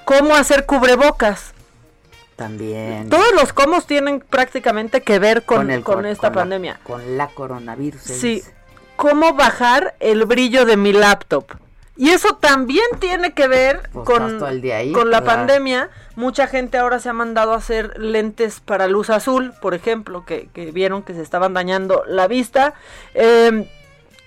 [0.05, 1.53] cómo hacer cubrebocas.
[2.37, 3.09] También.
[3.09, 6.79] Todos los cómo tienen prácticamente que ver con, el con esta con la- pandemia.
[6.83, 7.99] con la coronavirus.
[8.01, 8.41] Sí,
[8.95, 11.45] cómo bajar el brillo de mi laptop.
[11.99, 15.25] Y eso también tiene que ver Pues con, el ahí, con la claro.
[15.25, 15.89] pandemia.
[16.15, 20.47] Mucha gente ahora se ha mandado a hacer lentes para luz azul, por ejemplo, que,
[20.53, 22.75] que vieron que se estaban dañando la vista.
[23.15, 23.67] Eh,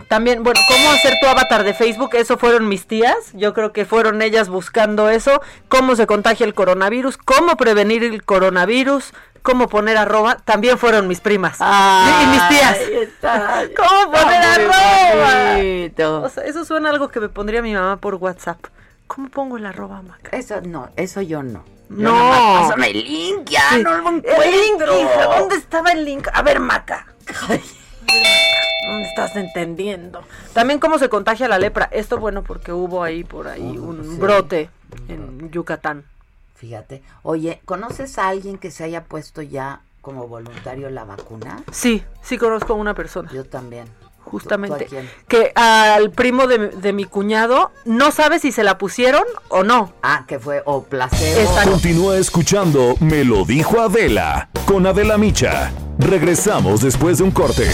[0.09, 3.85] también, bueno, cómo hacer tu avatar de Facebook, eso fueron mis tías, yo creo que
[3.85, 9.97] fueron ellas buscando eso, cómo se contagia el coronavirus, cómo prevenir el coronavirus, cómo poner
[9.97, 12.79] arroba, también fueron mis primas y mis tías.
[12.79, 13.63] Está.
[13.77, 15.55] ¿Cómo poner arroba?
[15.57, 16.23] bonito.
[16.23, 18.59] O sea, eso suena algo que me pondría mi mamá por WhatsApp.
[19.07, 20.37] ¿Cómo pongo el arroba, Maca?
[20.37, 21.65] Eso no, eso yo no.
[21.89, 22.13] Yo No.
[22.61, 23.83] Pásame el link, ya Sí.
[23.83, 25.35] no lo El link, encuentro.
[25.39, 26.29] ¿dónde estaba el link?
[26.33, 27.07] A ver, Maca.
[28.87, 30.23] No me estás entendiendo.
[30.53, 31.89] También cómo se contagia la lepra.
[31.93, 34.19] Esto bueno porque hubo ahí por ahí un sí.
[34.19, 34.71] brote
[35.09, 36.05] en Yucatán.
[36.57, 37.03] Fíjate.
[37.23, 41.63] Oye, ¿conoces a alguien que se haya puesto ya como voluntario la vacuna?
[41.73, 43.31] Sí, sí conozco a una persona.
[43.33, 43.87] Yo también.
[44.31, 44.79] Justamente.
[44.79, 45.11] ¿Tú a quién?
[45.29, 49.93] Que al primo de, de mi cuñado no sabe si se la pusieron o no.
[50.03, 51.41] Ah, que fue o placebo.
[51.41, 51.73] Exacto.
[51.73, 55.73] Continúa escuchando Me lo dijo Adela con Adela Micha.
[55.99, 57.69] Regresamos después de un corte.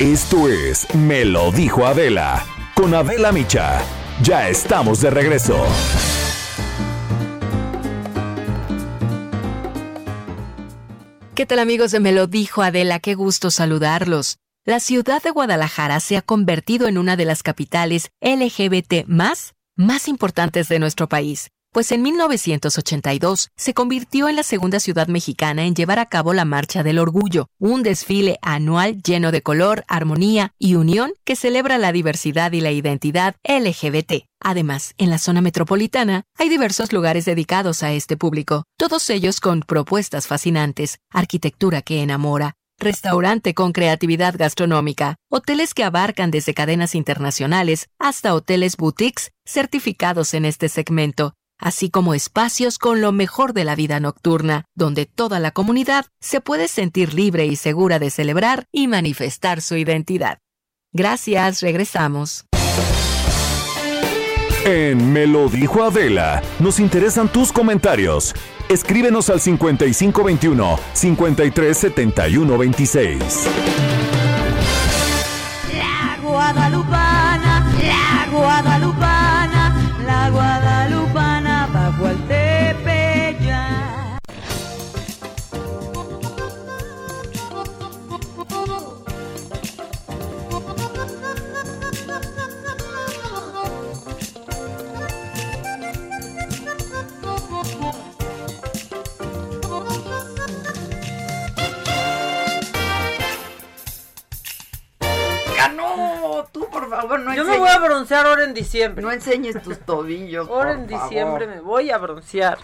[0.00, 2.44] Esto es Me lo dijo Adela
[2.74, 3.82] con Adela Micha.
[4.22, 5.56] Ya estamos de regreso.
[11.38, 12.98] ¿Qué tal amigos de Me lo dijo Adela?
[12.98, 14.38] Qué gusto saludarlos.
[14.64, 20.08] La ciudad de Guadalajara se ha convertido en una de las capitales LGBT más, más
[20.08, 25.74] importantes de nuestro país, pues en 1982 se convirtió en la segunda ciudad mexicana en
[25.74, 30.74] llevar a cabo la Marcha del Orgullo, un desfile anual lleno de color, armonía y
[30.74, 34.24] unión que celebra la diversidad y la identidad LGBT.
[34.40, 39.60] Además, en la zona metropolitana hay diversos lugares dedicados a este público, todos ellos con
[39.60, 47.88] propuestas fascinantes, arquitectura que enamora, restaurante con creatividad gastronómica, hoteles que abarcan desde cadenas internacionales
[47.98, 53.74] hasta hoteles boutiques certificados en este segmento, así como espacios con lo mejor de la
[53.74, 58.86] vida nocturna, donde toda la comunidad se puede sentir libre y segura de celebrar y
[58.86, 60.38] manifestar su identidad.
[60.92, 62.44] Gracias, regresamos.
[64.64, 68.34] En Me lo dijo Adela, nos interesan tus comentarios.
[68.68, 73.48] Escríbenos al 5521 537126.
[75.74, 79.74] La guadalupana, la guadalupana,
[80.06, 80.67] la guadalupana
[106.88, 109.02] por favor no Yo me voy a broncear ahora en diciembre.
[109.02, 110.48] No enseñes tus tobillos.
[110.48, 111.08] Ahora por en favor.
[111.08, 112.58] diciembre me voy a broncear.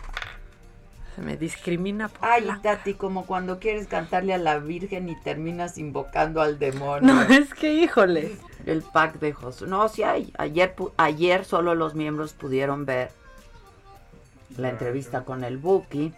[1.14, 5.14] Se me discrimina por Ay, la- Tati, como cuando quieres cantarle a la Virgen y
[5.20, 7.14] terminas invocando al demonio.
[7.14, 8.37] No, es que híjole.
[8.66, 9.68] El pack de Josué.
[9.68, 10.33] No, sí hay.
[10.39, 13.11] Ayer, ayer solo los miembros pudieron ver
[14.57, 16.12] la entrevista con el Buki.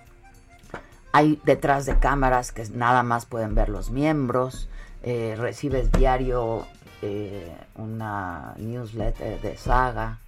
[1.13, 4.69] Hay detrás de cámaras que nada más pueden ver los miembros.
[5.03, 6.67] Eh, recibes diario
[7.03, 10.19] eh, una newsletter de saga.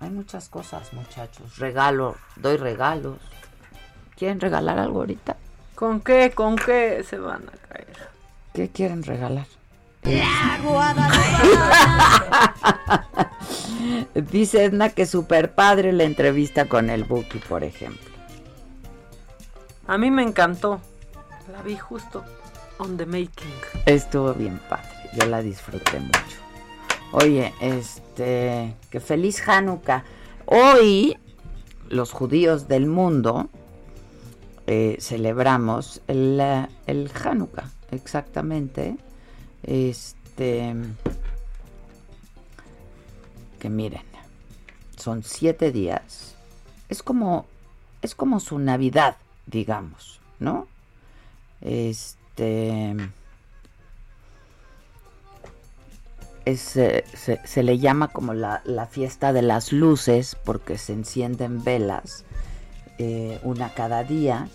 [0.00, 1.58] Hay muchas cosas, muchachos.
[1.58, 3.18] Regalo, doy regalos.
[4.16, 5.36] ¿Quieren regalar algo ahorita?
[5.74, 6.32] ¿Con qué?
[6.34, 7.88] ¿Con qué se van a caer?
[8.52, 9.46] ¿Qué quieren regalar?
[10.02, 12.52] La guadalupana.
[14.14, 18.10] Dice Edna que super padre la entrevista con el Buki, por ejemplo.
[19.86, 20.80] A mí me encantó.
[21.50, 22.24] La vi justo
[22.78, 23.52] on the making.
[23.86, 26.38] Estuvo bien padre, yo la disfruté mucho.
[27.12, 30.04] Oye, este, que feliz Hanukkah.
[30.46, 31.16] Hoy
[31.88, 33.50] los judíos del mundo
[34.66, 38.96] eh, celebramos el, eh, el Hanukkah, exactamente.
[39.62, 40.74] Este,
[43.58, 44.02] que miren,
[44.96, 46.34] son siete días.
[46.88, 47.46] Es como,
[48.00, 50.66] es como su Navidad, digamos, ¿no?
[51.60, 52.96] Este
[56.44, 60.92] es, eh, se, se le llama como la, la fiesta de las luces porque se
[60.92, 62.24] encienden velas
[62.98, 64.48] eh, una cada día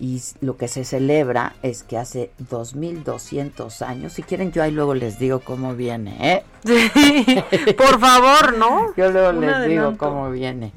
[0.00, 4.94] y lo que se celebra es que hace 2200 años, si quieren yo ahí luego
[4.94, 6.42] les digo cómo viene, ¿eh?
[7.76, 8.94] Por favor, ¿no?
[8.96, 10.72] Yo luego Un les digo cómo viene.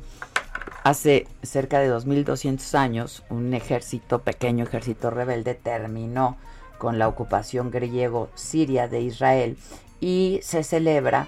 [0.84, 6.38] Hace cerca de 2200 años, un ejército, pequeño ejército rebelde, terminó
[6.78, 9.58] con la ocupación griego-siria de Israel
[10.04, 11.28] y se celebra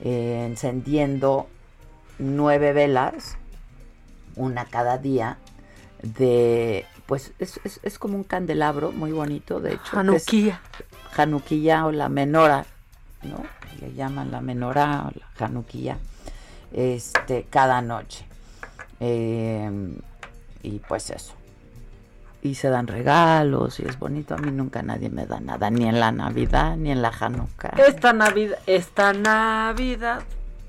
[0.00, 1.46] eh, encendiendo
[2.18, 3.36] nueve velas,
[4.34, 5.38] una cada día,
[6.02, 9.96] de, pues es, es- es como un candelabro muy bonito, de hecho.
[9.98, 10.60] Hanukkah.
[11.16, 12.66] Hanukkah o la menora,
[13.22, 13.44] ¿no?
[13.80, 15.96] Le llaman la menora o la Hanukkah,
[16.72, 18.26] este, cada noche.
[18.98, 19.70] Eh,
[20.64, 21.32] y pues eso.
[22.46, 24.34] Y se dan regalos y es bonito.
[24.34, 27.74] A mí nunca nadie me da nada, ni en la Navidad ni en la Hanukkah.
[27.76, 30.22] Esta Navidad, esta Navidad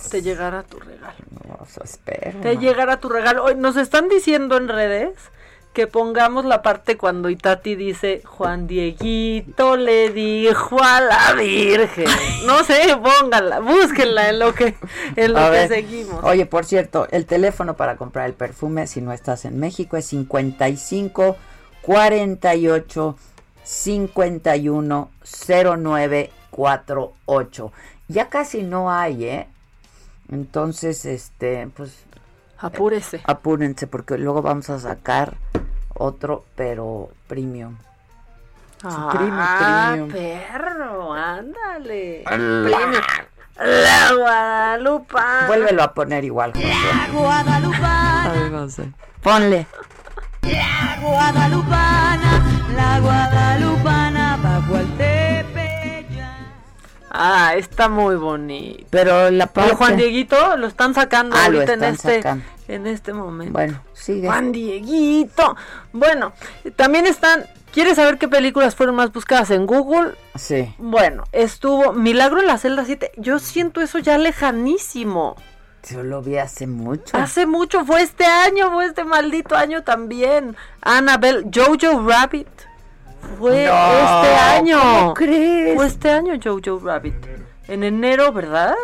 [0.10, 1.16] te llegará tu regalo.
[1.48, 2.40] No, espero.
[2.42, 3.44] Te llegará tu regalo.
[3.44, 5.14] Hoy nos están diciendo en redes
[5.74, 12.08] que pongamos la parte cuando Itati dice Juan Dieguito le dijo a la Virgen.
[12.48, 14.74] No sé, póngala, búsquenla en lo que
[15.16, 16.24] en lo A que ver, seguimos.
[16.24, 20.08] Oye, por cierto, el teléfono para comprar el perfume si no estás en México es
[20.08, 21.38] 55
[21.88, 23.16] 48
[23.64, 27.72] 51 09 48.
[28.10, 29.48] Ya casi no hay, ¿eh?
[30.30, 32.04] Entonces, este, pues
[32.58, 33.22] apúrese.
[33.24, 35.38] apúrense porque luego vamos a sacar
[35.94, 37.78] otro, pero premium.
[38.84, 40.12] Ah, premium, premium.
[40.12, 42.24] perro, ándale.
[42.26, 43.02] La- Premium.
[43.60, 45.46] La Guadalupa.
[45.48, 46.70] Vuélvelo a poner igual, José.
[46.70, 48.92] Ay, José.
[49.24, 49.66] Ponle.
[50.52, 52.44] La guadalupana,
[52.76, 56.30] la guadalupana, bajo el tepeyac.
[57.12, 58.86] Ah, está muy bonito.
[58.90, 59.76] Pero la Pero.
[59.76, 62.46] Juan Dieguito lo están sacando Ah, lo ahorita en están este sacando.
[62.68, 63.54] en este momento.
[63.54, 64.28] Bueno, sigue.
[64.28, 65.56] Juan Dieguito.
[65.94, 66.34] Bueno,
[66.76, 70.14] también están ¿Quieres saber qué películas fueron más buscadas en Google?
[70.36, 70.74] Sí.
[70.80, 73.12] Bueno, estuvo Milagro en la celda 7.
[73.18, 75.36] Yo siento eso ya lejanísimo.
[75.90, 77.16] Yo lo vi hace mucho.
[77.16, 80.56] Hace mucho, fue este año, fue este maldito año también.
[80.82, 82.48] Annabelle, Jojo Rabbit.
[83.40, 84.80] Fue No, este año.
[84.82, 85.76] ¿cómo crees?
[85.76, 87.16] Fue este año Jojo Rabbit.
[87.68, 88.76] En enero, ¿verdad?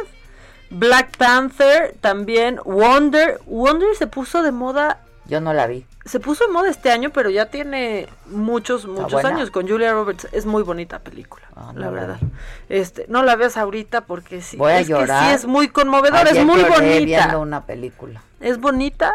[0.69, 2.59] Black Panther también.
[2.65, 3.39] Wonder.
[3.45, 4.99] Wonder se puso de moda.
[5.25, 5.85] Yo no la vi.
[6.05, 10.27] Se puso de moda este año, pero ya tiene muchos, muchos años con Julia Roberts.
[10.33, 12.17] Es muy bonita película, Ah, no la verdad.
[12.19, 12.27] vi.
[12.75, 14.57] Este, no la veas ahorita porque sí.
[14.57, 15.29] Voy a es que llorar.
[15.29, 17.05] sí es muy conmovedora, Ayer es muy bonita.
[17.05, 18.21] viendo una película.
[18.41, 19.13] Es bonita.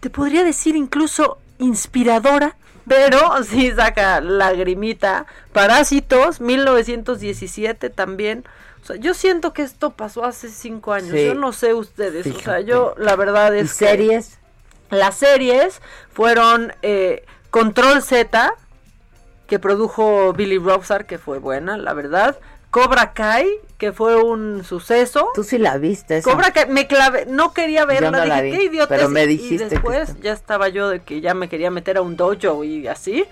[0.00, 2.56] Te podría decir incluso inspiradora.
[2.88, 5.26] Pero sí saca lagrimita.
[5.52, 8.44] Parásitos, 1917 también.
[8.82, 11.10] O sea, yo siento que esto pasó hace cinco años.
[11.12, 11.26] Sí.
[11.26, 12.26] Yo no sé ustedes.
[12.26, 14.38] O sea, yo la verdad ¿Y es que series?
[14.90, 15.80] Las series
[16.12, 18.54] fueron eh, Control Z,
[19.46, 22.38] que produjo Billy Robsar, que fue buena, la verdad.
[22.70, 25.30] Cobra Kai, que fue un suceso.
[25.34, 26.18] Tú sí la viste.
[26.18, 26.30] esa?
[26.30, 28.88] Cobra Kai, me clavé, no quería verla, no la dije, vi, qué idiota.
[28.88, 31.48] pero es", me y dijiste que después está- ya estaba yo de que ya me
[31.48, 33.24] quería meter a un dojo y así.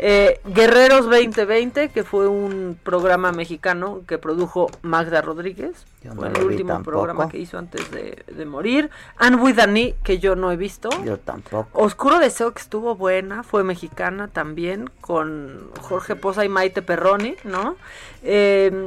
[0.00, 5.86] Eh, Guerreros 2020, que fue un programa mexicano que produjo Magda Rodríguez.
[6.04, 6.90] No fue el último tampoco.
[6.98, 8.90] programa que hizo antes de, de morir.
[9.16, 9.56] And with
[10.04, 10.88] que yo no he visto.
[11.04, 11.68] Yo tampoco.
[11.72, 17.76] Oscuro Deseo, que estuvo buena, fue mexicana también, con Jorge Poza y Maite Perroni, ¿no?
[18.22, 18.86] Eh,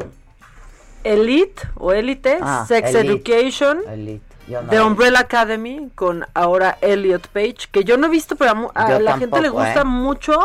[1.04, 3.32] Elite o Elite, Ah, Sex Elite.
[3.34, 4.24] Education, Elite.
[4.48, 4.82] No The.
[4.82, 9.18] Umbrella Academy, con ahora Elliot Page, que yo no he visto, pero a, a la
[9.18, 9.86] gente le gusta ¿eh?
[9.86, 10.38] mucho.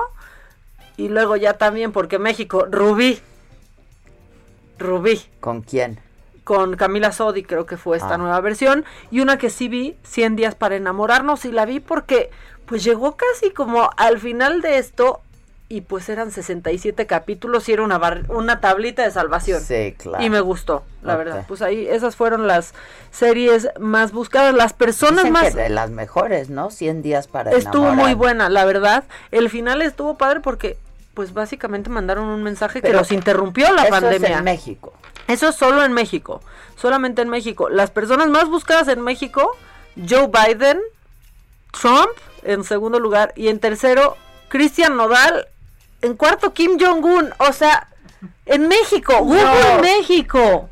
[0.97, 3.21] Y luego ya también, porque México, Rubí.
[4.79, 6.01] Rubí ¿Con quién?
[6.45, 8.19] con Camila Sodi, creo que fue esta Ah.
[8.19, 12.31] nueva versión, y una que sí vi, 100 días para enamorarnos, y la vi porque
[12.67, 15.21] pues llegó casi como al final de esto,
[15.69, 19.61] y pues eran 67 capítulos y era una, bar- una tablita de salvación.
[19.61, 20.23] Sí, claro.
[20.25, 21.45] Y me gustó, la verdad.
[21.49, 22.73] Pues ahí esas fueron las
[23.11, 25.53] series más buscadas, las personas Dicen más...
[25.53, 26.71] que de las mejores, ¿no?
[26.71, 28.05] 100 días para Estuvo enamorar.
[28.05, 29.03] muy buena, la verdad.
[29.33, 30.79] El final estuvo padre porque
[31.17, 34.29] pues básicamente mandaron un mensaje que los interrumpió la eso pandemia.
[34.29, 34.93] es en México.
[35.27, 36.43] Eso es solo en México,
[36.77, 37.71] solamente en México.
[37.71, 39.57] Las personas más buscadas en México,
[39.97, 40.79] Joe Biden,
[41.73, 42.11] Trump
[42.43, 44.15] en segundo lugar y en tercero,
[44.49, 45.49] Cristian Nodal,
[46.03, 47.33] en cuarto, Kim Jong-un.
[47.39, 47.89] O sea,
[48.45, 49.43] en México, Google
[49.77, 49.81] No.
[49.81, 50.69] México.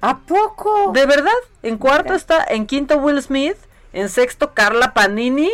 [0.00, 0.92] ¿A poco?
[0.94, 1.30] ¿De verdad?
[1.62, 3.58] En cuarto está, en quinto Will Smith,
[3.92, 5.50] en sexto Carla Panini,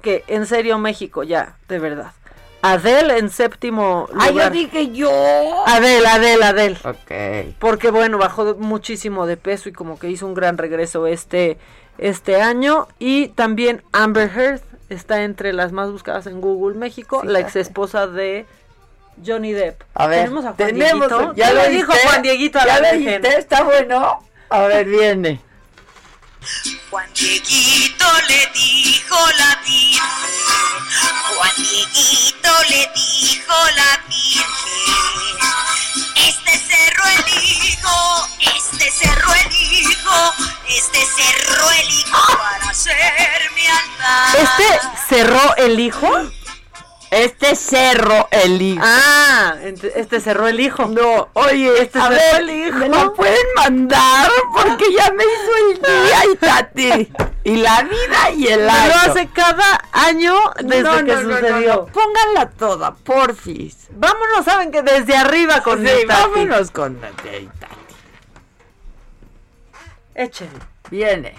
[0.00, 2.12] que en serio México, ya, de verdad.
[2.64, 4.28] Adele en séptimo lugar.
[4.28, 5.10] Ah, yo dije yo.
[5.66, 6.78] Adele, Adele, Adele.
[6.82, 7.54] Ok.
[7.58, 11.58] Porque bueno, bajó muchísimo de peso y como que hizo un gran regreso este,
[11.98, 12.88] este año.
[12.98, 18.06] Y también Amber Heard está entre las más buscadas en Google México, la ex esposa
[18.06, 18.46] de
[19.24, 19.82] Johnny Depp.
[19.92, 21.34] A ver, tenemos a Juan tenemos, Dieguito.
[21.34, 21.92] ya ¿Qué lo le dijo?
[22.06, 23.38] Juan Dieguito a ¿Ya la lo oíste?
[23.38, 24.20] ¿Está bueno?
[24.48, 25.40] A ver, viene.
[26.90, 30.00] Juan Dieguito le dijo la Virgen,
[31.36, 34.44] Juan Dieguito le dijo la Virgen,
[36.16, 40.34] este cerro elijo, este cerro elijo,
[40.68, 44.36] este cerro elijo para ser mi altar.
[44.36, 46.30] ¿Este cerró el hijo?
[47.14, 48.82] Este cerro el hijo.
[48.84, 50.86] Ah, este cerró el hijo.
[50.86, 52.78] No, oye, Este a cerró ver, el hijo.
[52.78, 54.28] ¿me lo pueden mandar?
[54.52, 57.12] Porque ya me hizo el día y Tati.
[57.44, 58.92] Y la vida y el Lo año.
[59.06, 61.74] hace cada año desde No, que no, sucedió.
[61.76, 61.86] no.
[61.86, 63.86] Pónganla toda, porfis.
[63.90, 66.06] Vámonos, saben que desde arriba con Sí, Tati.
[66.06, 67.48] vámonos con Tati.
[70.16, 70.58] Échenle.
[70.90, 71.34] Viene.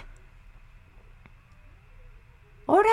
[2.68, 2.90] ¡Hora!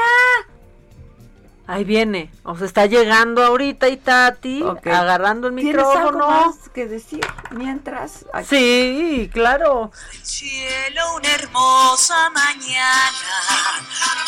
[1.73, 2.31] Ahí viene.
[2.45, 6.29] O sea, está llegando ahorita y Tati agarrando el ¿Tienes algo micrófono.
[6.29, 8.27] más que decir mientras?
[8.35, 8.47] Aquí.
[8.51, 9.91] Sí, claro.
[10.23, 13.33] cielo una hermosa mañana,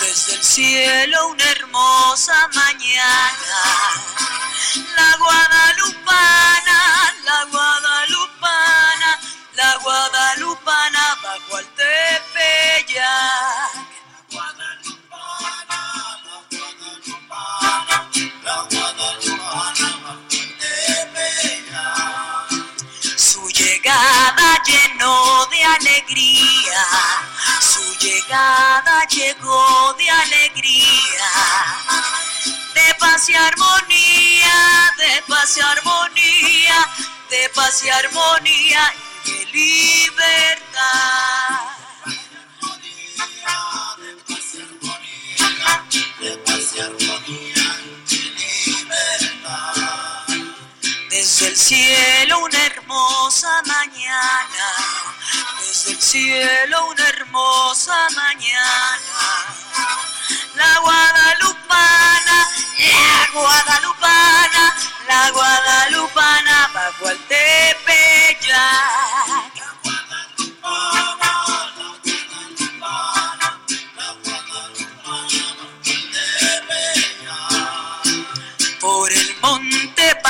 [0.00, 3.60] desde el cielo una hermosa mañana.
[4.96, 6.78] La guadalupana,
[7.26, 9.20] la guadalupana,
[9.54, 11.43] la guadalupana bajo
[24.66, 26.86] llenó de alegría,
[27.60, 31.30] su llegada llegó de alegría,
[32.74, 36.88] de paz y armonía, de paz y armonía,
[37.30, 38.94] de paz y armonía
[39.24, 40.64] y de libertad.
[51.34, 54.66] Desde el cielo una hermosa mañana,
[55.58, 59.02] desde el cielo una hermosa mañana.
[60.54, 64.76] La guadalupana, la guadalupana,
[65.08, 68.94] la guadalupana bajo el tepeyac.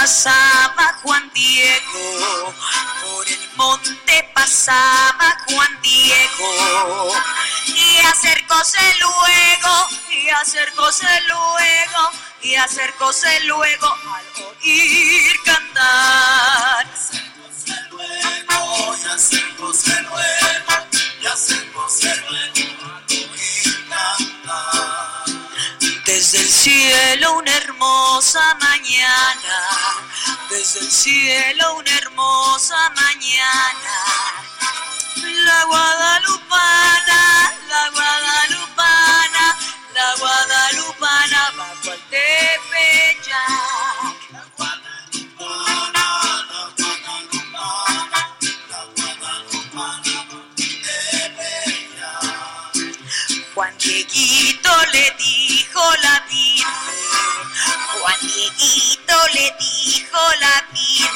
[0.05, 2.55] Pasaba Juan Diego,
[3.02, 7.14] por el monte pasaba Juan Diego.
[7.68, 12.11] Y acercóse luego, y acercóse luego,
[12.42, 16.86] y acercóse luego al oír cantar.
[26.25, 29.59] Desde el cielo una hermosa mañana,
[30.49, 33.95] desde el cielo una hermosa mañana.
[35.45, 39.59] La guadalupana, la guadalupana,
[39.95, 43.29] la guadalupana bajo el tepeyac.
[44.33, 46.05] La guadalupana,
[46.41, 48.20] la guadalupana,
[48.70, 50.64] la guadalupana bajo el.
[53.55, 55.43] Juan Dieguito le dijo
[55.81, 56.66] la Virgen,
[58.01, 61.11] Juan Dieguito le dijo la Virgen,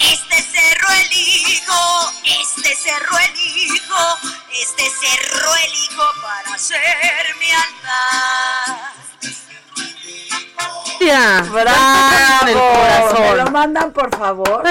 [0.00, 4.18] este cerro elijo, este cerro elijo,
[4.52, 8.92] este cerro elijo para ser mi altar.
[11.00, 12.46] Ya, ¡Bravo!
[12.46, 13.22] del corazón.
[13.22, 14.62] ¿Me lo mandan, por favor?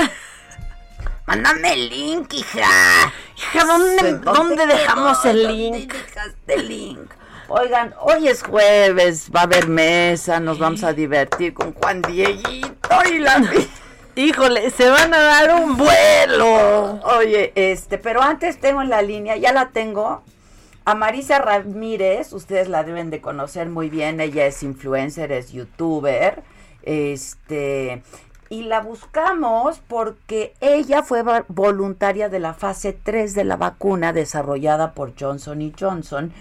[1.26, 3.12] Mándame el link, hija.
[3.36, 5.94] Hija, ¿dónde, ¿dónde dejamos el link?
[5.94, 7.23] dejaste el link?
[7.50, 12.96] Oigan, hoy es jueves, va a haber mesa, nos vamos a divertir con Juan Dieguito
[13.12, 13.44] y la...
[14.16, 17.02] Híjole, se van a dar un vuelo.
[17.18, 20.24] Oye, este, pero antes tengo en la línea, ya la tengo,
[20.86, 26.44] a Marisa Ramírez, ustedes la deben de conocer muy bien, ella es influencer, es youtuber,
[26.84, 28.04] Este,
[28.50, 34.94] y la buscamos porque ella fue voluntaria de la fase 3 de la vacuna desarrollada
[34.94, 36.32] por Johnson y Johnson.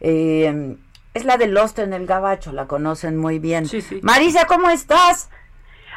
[0.00, 0.76] Eh,
[1.12, 3.66] es la de Lost en el Gabacho, la conocen muy bien.
[4.02, 5.30] Marisa, ¿cómo estás?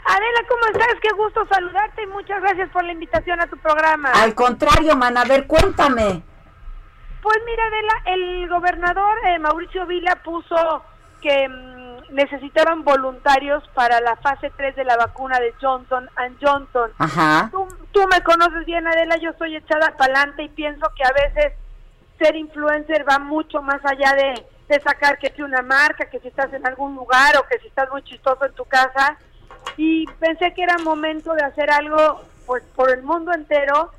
[0.05, 0.99] Adela, ¿cómo estás?
[1.01, 4.11] Qué gusto saludarte y muchas gracias por la invitación a tu programa.
[4.11, 6.23] Al contrario, man, a ver, cuéntame.
[7.21, 10.83] Pues mira, Adela, el gobernador eh, Mauricio Vila puso
[11.21, 16.91] que mm, necesitaban voluntarios para la fase 3 de la vacuna de Johnson and Johnson.
[16.97, 17.47] Ajá.
[17.51, 21.13] Tú, tú me conoces bien, Adela, yo soy echada para adelante y pienso que a
[21.13, 21.53] veces
[22.23, 26.51] ser influencer va mucho más allá de, sacar que si una marca, que si estás
[26.51, 29.17] en algún lugar o que si estás muy chistoso en tu casa.
[29.77, 33.91] Y pensé que era momento de hacer algo pues por el mundo entero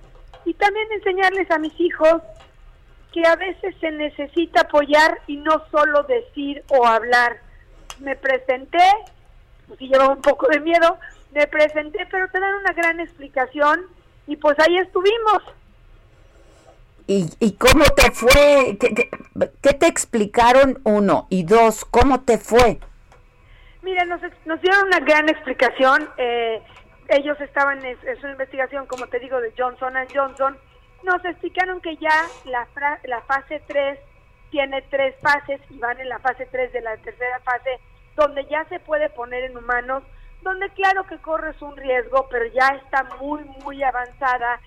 [0.44, 2.22] y también enseñarles a mis hijos
[3.12, 7.36] que a veces se necesita apoyar y no solo decir o hablar.
[8.00, 8.90] Me presenté,
[9.68, 10.98] pues sí llevaba un poco de miedo,
[11.32, 13.82] me presenté, pero te dan una gran explicación
[14.26, 15.42] y pues ahí estuvimos.
[17.06, 18.76] ¿Y, y cómo te fue?
[18.80, 19.10] ¿Qué, qué,
[19.62, 20.80] qué te explicaron?
[20.84, 21.26] Uno.
[21.30, 22.78] Y dos, ¿cómo te fue?
[23.82, 26.08] Mira, nos, nos dieron una gran explicación.
[26.16, 26.62] eh,
[27.08, 30.56] ellos estaban en, es una investigación, como te digo, de Johnson Johnson.
[31.02, 33.98] Nos explicaron que ya la, fra- la fase 3
[34.50, 37.78] tiene tres fases y van en la fase 3 de la tercera fase,
[38.16, 40.02] donde ya se puede poner en humanos,
[40.42, 44.58] donde claro que corres un riesgo, pero ya está muy, muy avanzada.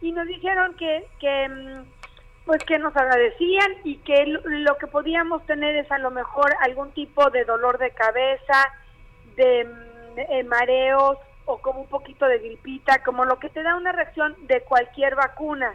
[0.00, 1.84] Y nos dijeron que, que mm,
[2.44, 6.90] pues que nos agradecían y que lo, que podíamos tener es a lo mejor algún
[6.92, 8.72] tipo de dolor de cabeza,
[9.36, 13.76] de mm, eh, mareos o como un poquito de gripita, como lo que te da
[13.76, 15.74] una reacción de cualquier vacuna.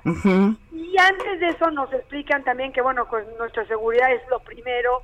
[0.71, 5.03] Y antes de eso nos explican también que, bueno, pues nuestra seguridad es lo primero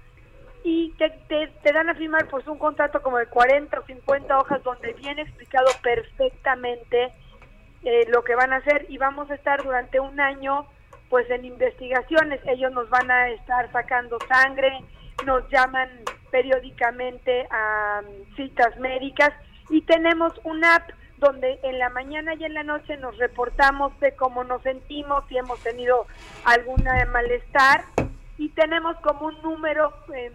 [0.63, 4.37] y te, te, te dan a firmar pues un contrato como de 40 o 50
[4.39, 7.11] hojas donde viene explicado perfectamente
[7.83, 10.65] eh, lo que van a hacer y vamos a estar durante un año
[11.09, 12.39] pues en investigaciones.
[12.47, 14.81] Ellos nos van a estar sacando sangre,
[15.25, 15.89] nos llaman
[16.31, 19.31] periódicamente a mm, citas médicas
[19.69, 24.15] y tenemos una app donde en la mañana y en la noche nos reportamos de
[24.15, 26.07] cómo nos sentimos, si hemos tenido
[26.45, 27.83] algún malestar
[28.37, 30.33] y tenemos como un número em,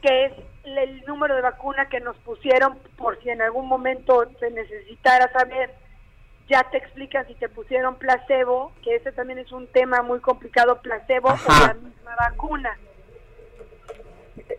[0.00, 0.32] que es
[0.64, 5.74] el número de vacuna que nos pusieron por si en algún momento se necesitara saber
[6.50, 10.80] ya te explican si te pusieron placebo, que ese también es un tema muy complicado,
[10.82, 12.76] placebo o la misma vacuna.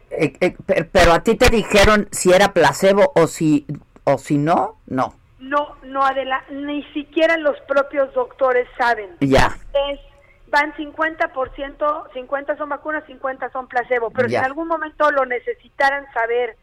[0.09, 3.65] Eh, eh, pe- pero a ti te dijeron si era placebo o si,
[4.03, 5.15] o si no, no.
[5.39, 9.17] No, no, Adela, ni siquiera los propios doctores saben.
[9.19, 9.55] Ya.
[9.91, 9.99] Es,
[10.47, 14.39] van 50%, 50 son vacunas, 50 son placebo, pero Ya.
[14.39, 16.57] si en algún momento lo necesitaran saber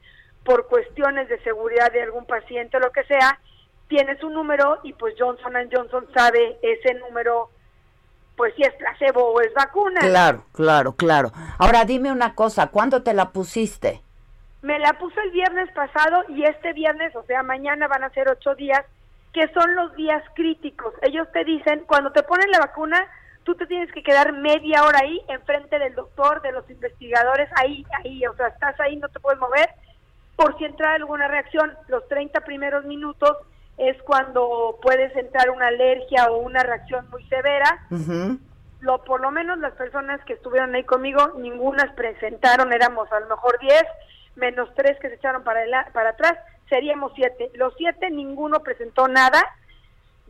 [0.44, 3.38] por cuestiones de seguridad de algún paciente o lo que sea,
[3.88, 7.50] tienes un número y pues Johnson Johnson sabe ese número,
[8.36, 10.00] pues si es placebo o es vacuna.
[10.00, 11.32] Claro, claro, claro.
[11.58, 14.02] Ahora dime una cosa, ¿cuándo te la pusiste?
[14.62, 18.28] Me la puso el viernes pasado y este viernes, o sea, mañana van a ser
[18.28, 18.84] ocho días,
[19.32, 20.94] que son los días críticos.
[21.02, 23.06] Ellos te dicen, cuando te ponen la vacuna,
[23.44, 27.86] tú te tienes que quedar media hora ahí, enfrente del doctor, de los investigadores, ahí,
[28.04, 29.70] ahí, o sea, estás ahí, no te puedes mover,
[30.36, 31.72] por si entra alguna reacción.
[31.86, 33.36] Los 30 primeros minutos
[33.78, 37.86] es cuando puedes entrar una alergia o una reacción muy severa.
[38.80, 43.26] Lo, por lo menos las personas que estuvieron ahí conmigo, ninguna presentaron, éramos a lo
[43.28, 43.82] mejor 10,
[44.36, 46.34] menos tres que se echaron para, el- para atrás,
[46.68, 47.50] seríamos siete.
[47.54, 49.42] Los siete, ninguno presentó nada.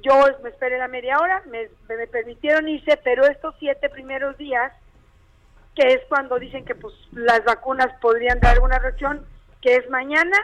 [0.01, 4.73] Yo me esperé la media hora, me, me permitieron irse, pero estos siete primeros días,
[5.75, 9.27] que es cuando dicen que pues las vacunas podrían dar alguna reacción,
[9.61, 10.37] que es mañana,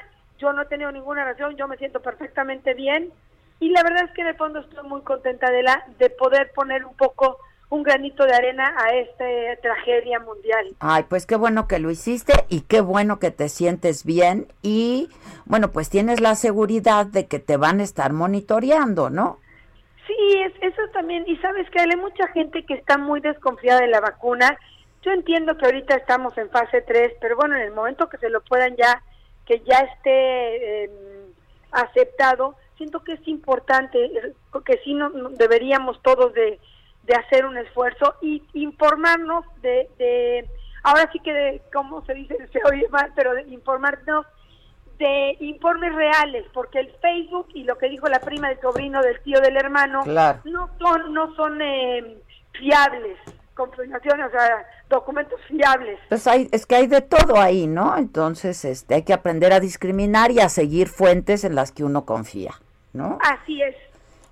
[0.45, 3.11] yo no he tenido ninguna reacción, yo me siento perfectamente bien
[3.61, 6.53] y la verdad es que en el fondo estoy muy contenta de la de poder
[6.55, 7.39] poner un poco
[7.71, 9.25] un granito de arena a esta
[9.63, 10.77] tragedia mundial.
[10.81, 15.09] Ay, pues qué bueno que lo hiciste y qué bueno que te sientes bien y
[15.47, 19.39] bueno, pues tienes la seguridad de que te van a estar monitoreando, ¿no?
[20.07, 21.25] Sí, es, eso también.
[21.27, 24.59] Y sabes que hay mucha gente que está muy desconfiada de la vacuna.
[25.03, 28.29] Yo entiendo que ahorita estamos en fase 3, pero bueno, en el momento que se
[28.29, 29.03] lo puedan ya,
[29.47, 30.91] que ya esté eh,
[31.73, 34.33] aceptado, siento que es importante, eh,
[34.65, 36.59] que sí no, deberíamos todos de,
[37.03, 40.49] de hacer un esfuerzo y informarnos de, de
[40.83, 42.37] ahora sí que de, ¿cómo se dice?
[42.53, 44.27] Se oye mal, pero de informarnos
[44.99, 49.21] de informes reales, porque el Facebook y lo que dijo la prima del sobrino del
[49.23, 50.41] tío del hermano Claro.
[50.45, 52.17] no son no son eh,
[52.53, 53.19] fiables,
[53.55, 54.65] confirmaciones, o sea,
[54.95, 55.99] documentos fiables.
[56.09, 57.97] Pues hay, es que hay de todo ahí, ¿no?
[57.97, 62.05] Entonces, este, hay que aprender a discriminar y a seguir fuentes en las que uno
[62.05, 62.55] confía,
[62.93, 63.19] ¿no?
[63.21, 63.75] Así es.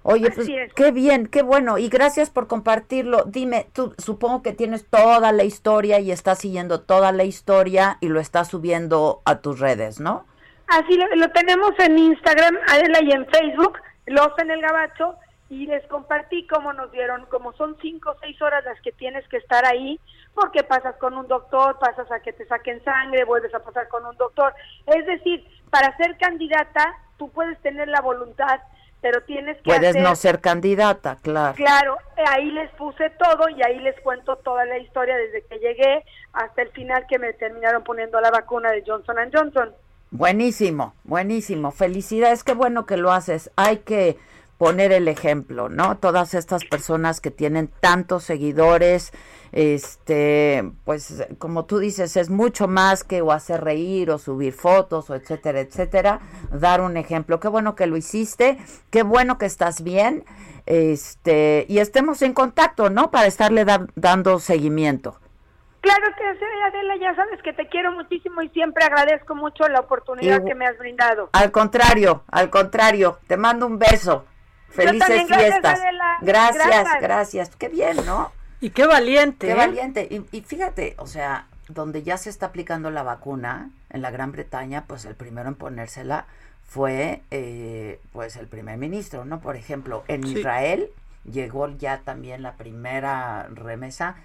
[0.04, 0.72] Oye, pues es.
[0.74, 1.78] qué bien, qué bueno.
[1.78, 3.24] Y gracias por compartirlo.
[3.24, 8.08] Dime, tú supongo que tienes toda la historia y estás siguiendo toda la historia y
[8.08, 10.24] lo estás subiendo a tus redes, ¿no?
[10.68, 15.16] Así lo, lo tenemos en Instagram, Adela, y en Facebook, Los en el Gabacho,
[15.52, 19.26] y les compartí cómo nos dieron, como son cinco o seis horas las que tienes
[19.28, 20.00] que estar ahí,
[20.34, 24.04] porque pasas con un doctor, pasas a que te saquen sangre, vuelves a pasar con
[24.06, 24.54] un doctor.
[24.86, 28.60] Es decir, para ser candidata, tú puedes tener la voluntad,
[29.00, 30.02] pero tienes que Puedes hacer...
[30.02, 31.54] no ser candidata, claro.
[31.54, 31.98] Claro,
[32.28, 36.62] ahí les puse todo y ahí les cuento toda la historia desde que llegué hasta
[36.62, 39.72] el final que me terminaron poniendo la vacuna de Johnson Johnson.
[40.10, 41.70] Buenísimo, buenísimo.
[41.72, 43.50] Felicidades, qué bueno que lo haces.
[43.56, 44.18] Hay que
[44.62, 45.96] poner el ejemplo, ¿no?
[45.98, 49.10] Todas estas personas que tienen tantos seguidores,
[49.50, 55.10] este, pues como tú dices, es mucho más que o hacer reír o subir fotos
[55.10, 56.20] o etcétera, etcétera,
[56.52, 57.40] dar un ejemplo.
[57.40, 58.56] Qué bueno que lo hiciste,
[58.90, 60.24] qué bueno que estás bien,
[60.66, 63.10] este, y estemos en contacto, ¿no?
[63.10, 65.18] Para estarle da- dando seguimiento.
[65.80, 69.80] Claro que sí, Adela, ya sabes que te quiero muchísimo y siempre agradezco mucho la
[69.80, 71.30] oportunidad que me has brindado.
[71.32, 74.24] Al contrario, al contrario, te mando un beso.
[74.72, 75.80] Felices también, gracias, fiestas.
[75.80, 76.18] Adela.
[76.20, 77.00] Gracias, Gracias.
[77.02, 77.56] gracias.
[77.56, 78.32] Qué bien, ¿no?
[78.60, 79.46] Y qué valiente.
[79.46, 79.56] Qué ¿eh?
[79.56, 80.08] valiente.
[80.10, 84.32] Y, y fíjate, o sea, donde ya se está aplicando la vacuna, en la Gran
[84.32, 86.26] Bretaña, pues el primero en ponérsela
[86.66, 89.40] fue eh, pues el primer ministro, ¿no?
[89.40, 90.38] Por ejemplo, en Sí.
[90.38, 90.88] Israel
[91.30, 94.16] llegó ya también la primera remesa,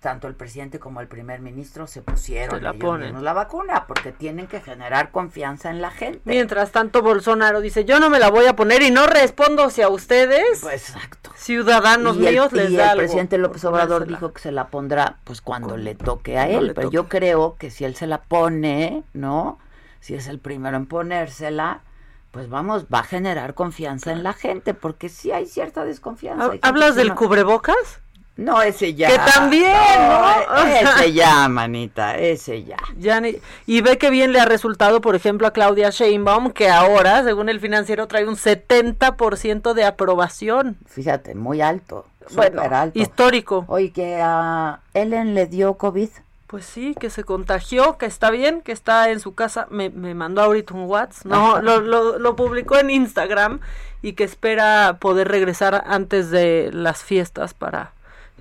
[0.00, 3.06] tanto el presidente como el primer ministro se pusieron Se la ellos ponen.
[3.08, 6.20] mismos la vacuna porque tienen que generar confianza en la gente.
[6.24, 9.82] Mientras tanto, Bolsonaro dice, yo no me la voy a poner y no respondo si
[9.82, 11.30] a ustedes, Pues exacto.
[11.36, 14.40] ciudadanos y el, míos, les y da el algo presidente López por Obrador dijo que
[14.40, 16.94] se la pondrá pues cuando le toque a él, pero toque.
[16.94, 19.58] yo creo que si él se la pone, ¿no?
[20.00, 21.82] Si es el primero en ponérsela,
[22.30, 26.52] pues vamos, va a generar confianza en la gente, porque sí hay cierta desconfianza.
[26.62, 28.00] ¿Hablas del no- cubrebocas?
[28.40, 29.08] No, ese ya.
[29.08, 29.70] Que también,
[30.08, 30.66] ¿no?
[30.66, 32.76] Ese ya, manita, ese ya.
[32.98, 33.36] Ya ni-
[33.66, 37.48] y ve que bien le ha resultado, por ejemplo, a Claudia Sheinbaum, que ahora, según
[37.50, 40.78] el financiero, trae un 70% de aprobación.
[40.86, 42.98] Fíjate, muy alto, Bueno, alto.
[42.98, 43.64] histórico.
[43.68, 46.08] Oye, que a Ellen le dio COVID.
[46.46, 49.66] Pues sí, que se contagió, que está bien, que está en su casa.
[49.70, 51.26] Me, me mandó ahorita un WhatsApp.
[51.26, 53.60] No, lo, lo, lo publicó en Instagram
[54.02, 57.92] y que espera poder regresar antes de las fiestas para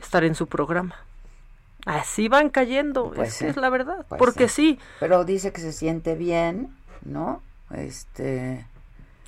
[0.03, 0.95] estar en su programa.
[1.85, 4.05] Así van cayendo, Pues es, sí, es la verdad.
[4.09, 4.77] pues porque sí.
[4.77, 4.79] sí.
[4.99, 7.41] Pero dice que se siente bien, ¿no?
[7.73, 8.65] Este.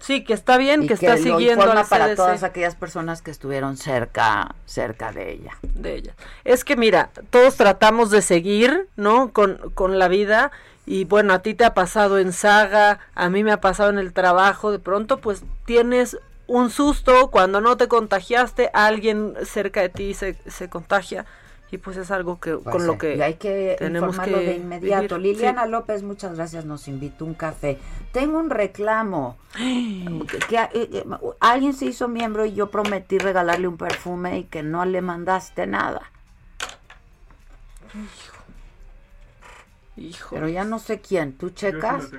[0.02, 2.16] Sí, que está bien, y que, está lo siguiendo al para CDC.
[2.16, 5.58] todas aquellas personas que estuvieron cerca, cerca de ella.
[5.62, 6.16] de ella.
[6.44, 9.32] Es que mira, todos tratamos de seguir, ¿no?
[9.32, 10.52] Con, con la vida
[10.88, 14.00] y bueno, a ti te ha pasado en saga, a mí me ha pasado en
[14.00, 16.18] el trabajo, de pronto pues tienes
[16.52, 21.26] un susto cuando no te contagiaste, alguien cerca de ti se, se contagia
[21.72, 24.40] y pues es algo que Pues con sí, lo que y hay que tenemos informarlo
[24.40, 25.18] que de inmediato.
[25.18, 25.36] vivir.
[25.38, 25.70] Liliana Sí.
[25.72, 27.78] López, muchas gracias, nos invitó un café.
[28.12, 29.38] Tengo un reclamo.
[29.56, 31.06] que, que, eh, eh,
[31.40, 35.66] alguien se hizo miembro y yo prometí regalarle un perfume y que no le mandaste
[35.68, 36.12] nada.
[39.96, 40.30] Hijo.
[40.36, 41.38] Pero ya no sé quién.
[41.38, 42.10] ¿Tú checas?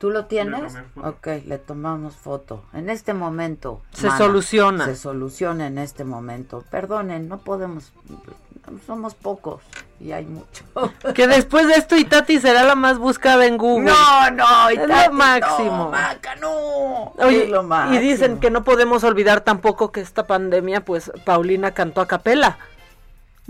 [0.00, 0.74] ¿Tú lo tienes?
[0.96, 2.64] Ok, le tomamos foto.
[2.72, 3.82] En este momento.
[3.92, 4.86] Se soluciona.
[4.86, 6.64] Se soluciona en este momento.
[6.70, 7.92] Perdonen, no podemos.
[8.86, 9.60] Somos pocos
[10.00, 10.64] y hay mucho.
[11.14, 13.90] Que después de esto Itati será la más buscada en Google.
[13.90, 15.76] No, no, es Itati, lo máximo.
[15.76, 17.12] no, Maca, no.
[17.18, 18.00] Oye, Es lo y máximo.
[18.00, 22.56] dicen que no podemos olvidar tampoco que esta pandemia, pues Paulina cantó a capela.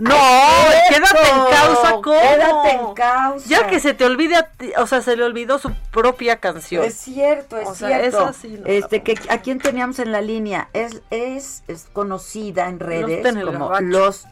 [0.01, 2.01] No, Ay, quédate en causa, ¿cómo?
[2.01, 3.47] quédate en causa.
[3.47, 6.83] Ya que se te olvide, a ti- o sea, se le olvidó su propia canción.
[6.83, 8.17] Es cierto, es O sea, cierto.
[8.29, 11.87] esa sí no la este, que a quién teníamos en la línea es es, es
[11.93, 13.83] conocida en redes Lost en el como Gabacho.
[13.85, 14.27] Lost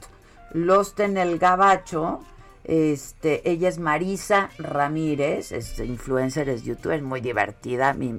[0.54, 2.22] Lost en el Gabacho.
[2.64, 7.94] Este, ella es Marisa Ramírez, es influencer, es youtuber, muy divertida.
[7.94, 8.16] Mi,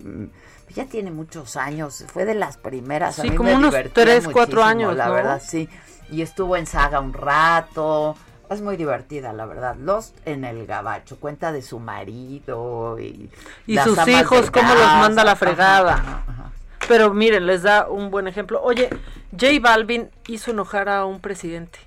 [0.74, 3.18] ya tiene muchos años, fue de las primeras.
[3.18, 5.12] a Sí, mí como me unos tres, cuatro años, La ¿no?
[5.14, 5.68] verdad, sí.
[6.11, 8.16] Y estuvo en Saga un rato.
[8.51, 9.77] Es muy divertida, la verdad.
[9.77, 11.19] Lost en el Gabacho.
[11.20, 13.31] Cuenta de su marido y,
[13.85, 15.95] sus hijos, cómo los manda la fregada.
[15.95, 16.51] ajá, ajá.
[16.89, 18.61] Pero miren, les da un buen ejemplo.
[18.61, 18.91] Oye,
[19.31, 21.78] J Balvin hizo enojar a un presidente.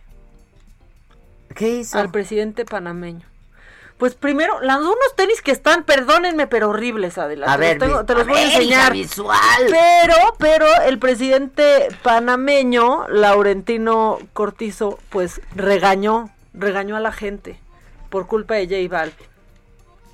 [1.54, 2.00] ¿Qué hizo?
[2.00, 3.33] Al presidente panameño.
[3.98, 7.52] Pues primero, lanzó unos tenis que están, perdónenme, pero horribles, Adela.
[7.52, 8.94] A te ver, los, tengo- vi- te los a voy a ver, hija, enseñar.
[8.94, 9.40] visual.
[9.70, 17.60] Pero, pero el presidente panameño, Laurentino Cortizo, pues regañó regañó a la gente
[18.10, 19.28] por culpa de J Balvin.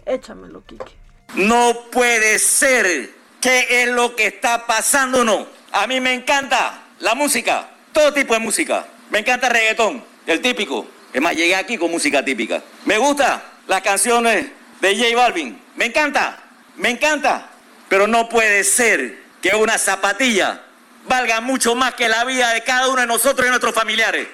[0.05, 0.93] Échamelo, Kike.
[1.35, 3.09] No puede ser.
[3.41, 5.23] ¿Qué es lo que está pasando?
[5.23, 5.47] No.
[5.71, 8.85] A mí me encanta la música, todo tipo de música.
[9.09, 10.85] Me encanta el reggaetón, el típico.
[11.13, 12.61] Es más, llegué aquí con música típica.
[12.85, 14.47] Me gusta las canciones
[14.81, 15.57] de J Balvin.
[15.75, 16.37] Me encanta,
[16.75, 17.49] me encanta.
[17.87, 20.61] Pero no puede ser que una zapatilla
[21.07, 24.27] valga mucho más que la vida de cada uno de nosotros y nuestros familiares.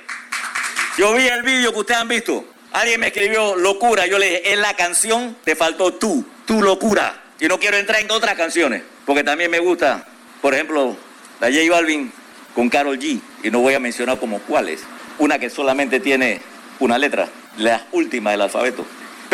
[0.98, 2.45] Yo vi el vídeo que ustedes han visto.
[2.72, 4.06] Alguien me escribió locura.
[4.07, 7.22] Yo le dije, en la canción te faltó tú, tu locura.
[7.40, 10.06] Y no quiero entrar en otras canciones, porque también me gusta,
[10.41, 10.95] por ejemplo,
[11.41, 12.12] la J Balvin
[12.53, 13.20] con Carol G.
[13.44, 14.82] Y no voy a mencionar como cuáles.
[15.18, 16.41] Una que solamente tiene
[16.80, 18.86] una letra, la última del alfabeto.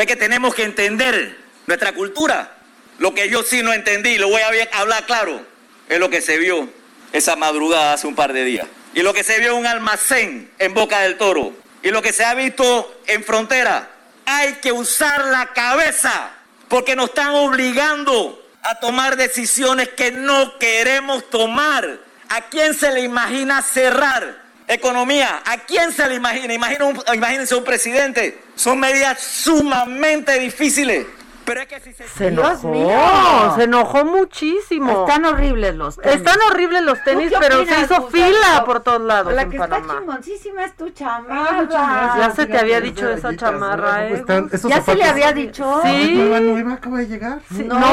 [0.02, 1.38] Ve que tenemos que entender
[1.68, 2.58] nuestra cultura.
[2.98, 5.46] Lo que yo sí no entendí, lo voy a hablar claro,
[5.88, 6.68] es lo que se vio
[7.14, 8.66] esa madrugada hace un par de días.
[8.96, 11.54] Y lo que se vio en un almacén en Boca del Toro.
[11.84, 13.92] Y lo que se ha visto en frontera.
[14.26, 16.32] Hay que usar la cabeza
[16.68, 22.00] porque nos están obligando a tomar decisiones que no queremos tomar.
[22.30, 25.44] ¿A quién se le imagina cerrar economía?
[25.46, 26.56] ¿A quién se le imagina?
[26.56, 28.50] imagínense un presidente.
[28.62, 31.08] Son medidas sumamente difíciles.
[31.46, 35.06] Pero es que si se, se enojó, se enojó muchísimo.
[35.08, 36.16] Están horribles los tenis.
[36.18, 39.78] Están horribles los tenis, pero se hizo fila por todos lados La en que Panamá.
[39.86, 42.18] está chingoncísima es tu chamarra.
[42.20, 44.24] Ya se te había dicho esa chamarra, ¿eh?
[44.64, 45.82] Ya se le había dicho.
[45.84, 46.14] Sí.
[46.16, 47.40] Nueva, nueva, acaba de llegar.
[47.50, 47.64] Sí.
[47.64, 47.88] No, No,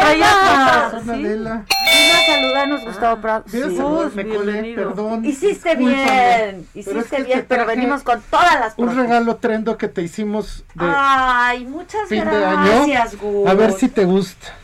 [0.00, 1.10] traía Son sí.
[1.10, 1.64] Adela.
[1.66, 3.44] Vino a saludarnos Gustavo Prado.
[3.52, 3.76] Mira, Sí.
[4.14, 5.24] me colé, perdón.
[5.24, 6.04] Hiciste discúlpame.
[6.04, 8.96] bien, Pero hiciste es que bien, pero venimos con todas las Un propuestas.
[9.08, 12.24] regalo trendo que te hicimos de Ay, muchas fin
[12.64, 13.16] gracias.
[13.20, 13.48] Gus.
[13.48, 14.54] A ver si te gusta.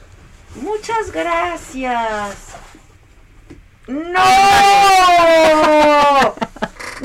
[0.61, 2.37] Muchas gracias.
[3.87, 4.21] ¡No!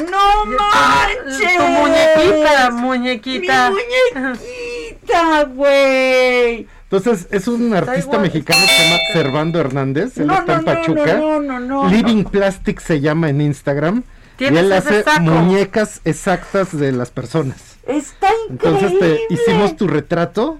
[0.09, 1.57] ¡No manches!
[1.57, 3.71] Tu muñequita, muñequita.
[3.71, 6.67] Mi muñequita, güey.
[6.89, 10.17] Entonces, es un artista igual, mexicano que se llama Servando Hernández.
[10.17, 11.13] Él No, está en no, no, Pachuca.
[11.13, 11.89] no, no, no, no.
[11.89, 14.03] Living Plastic se llama en Instagram.
[14.39, 15.21] Y él hace saco.
[15.21, 17.77] muñecas exactas de las personas.
[17.85, 19.21] Está Entonces, increíble.
[19.29, 20.59] te hicimos tu retrato.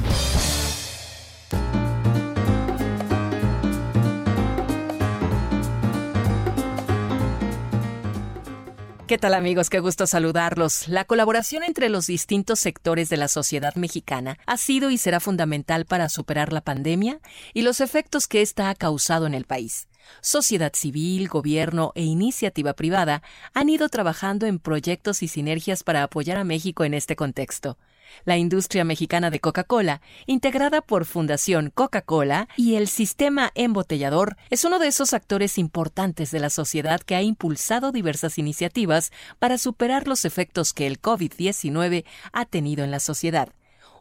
[9.11, 9.69] ¿Qué tal amigos?
[9.69, 10.87] Qué gusto saludarlos.
[10.87, 15.83] La colaboración entre los distintos sectores de la sociedad mexicana ha sido y será fundamental
[15.83, 17.19] para superar la pandemia
[17.53, 19.89] y los efectos que ésta ha causado en el país.
[20.21, 23.21] Sociedad civil, gobierno e iniciativa privada
[23.53, 27.77] han ido trabajando en proyectos y sinergias para apoyar a México en este contexto.
[28.25, 34.79] La industria mexicana de Coca-Cola, integrada por Fundación Coca-Cola y el sistema embotellador, es uno
[34.79, 40.25] de esos actores importantes de la sociedad que ha impulsado diversas iniciativas para superar los
[40.25, 43.49] efectos que el COVID-19 ha tenido en la sociedad.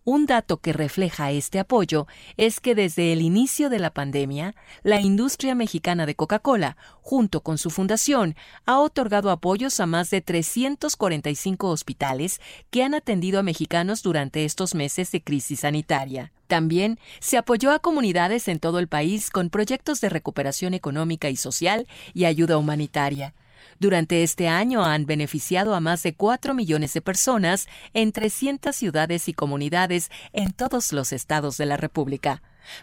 [0.04, 2.06] Un dato que refleja este apoyo
[2.38, 7.58] es que desde el inicio de la pandemia, la industria mexicana de Coca-Cola, junto con
[7.58, 12.40] su fundación, ha otorgado apoyos a más de 345 hospitales
[12.70, 16.32] que han atendido a mexicanos durante estos meses de crisis sanitaria.
[16.46, 21.36] También se apoyó a comunidades en todo el país con proyectos de recuperación económica y
[21.36, 23.34] social y ayuda humanitaria.
[23.80, 29.26] Durante este año han beneficiado a más de 4 millones de personas en 300 ciudades
[29.26, 32.42] y comunidades en todos los estados de la República.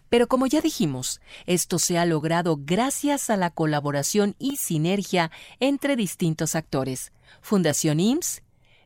[0.09, 5.29] Pero como ya dijimos, esto se ha logrado gracias a la colaboración y sinergia
[5.59, 7.13] entre distintos actores.
[7.41, 8.41] Fundación IMSS,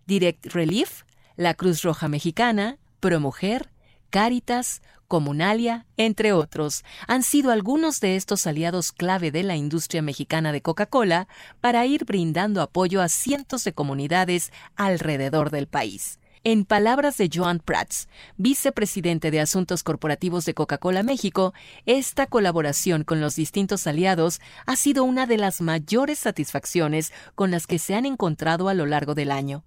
[0.05, 1.03] Direct Relief,
[1.37, 3.71] la Cruz Roja Mexicana, ProMujer,
[4.11, 10.51] Cáritas, Comunalia, entre otros, han sido algunos de estos aliados clave de la industria mexicana
[10.51, 11.29] de Coca-Cola
[11.61, 16.19] para ir brindando apoyo a cientos de comunidades alrededor del país.
[16.43, 21.53] En palabras de Joan Prats, vicepresidente de Asuntos Corporativos de Coca-Cola México,
[21.85, 27.65] esta colaboración con los distintos aliados ha sido una de las mayores satisfacciones con las
[27.65, 29.63] que se han encontrado a lo largo del año.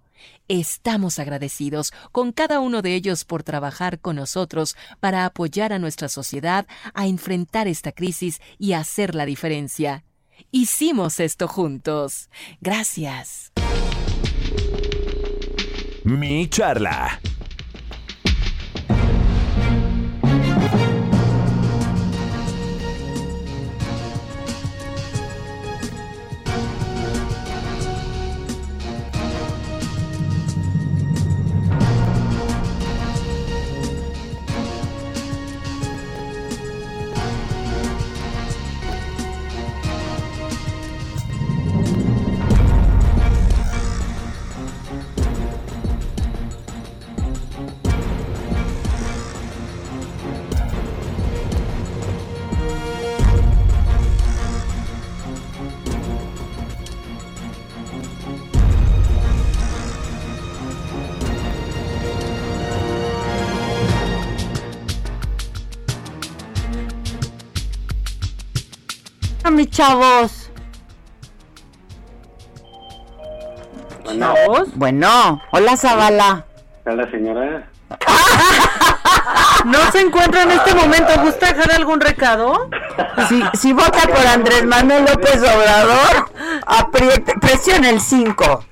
[0.48, 6.08] Estamos agradecidos con cada uno de ellos por trabajar con nosotros para apoyar a nuestra
[6.08, 10.04] sociedad a enfrentar esta crisis y hacer la diferencia.
[10.50, 12.28] Hicimos esto juntos.
[12.60, 13.52] Gracias.
[16.04, 17.20] Mi charla.
[69.55, 70.51] Mis chavos.
[74.05, 74.35] Bueno,
[74.74, 76.44] Bueno, hola Zavala.
[76.86, 77.68] hola señora.
[79.64, 81.09] No se encuentra en este momento.
[81.22, 82.68] ¿Gusta dejar algún recado?
[83.31, 86.31] Si, si vota por Andrés Manuel López Obrador,
[86.66, 88.64] apriete, presione el 5.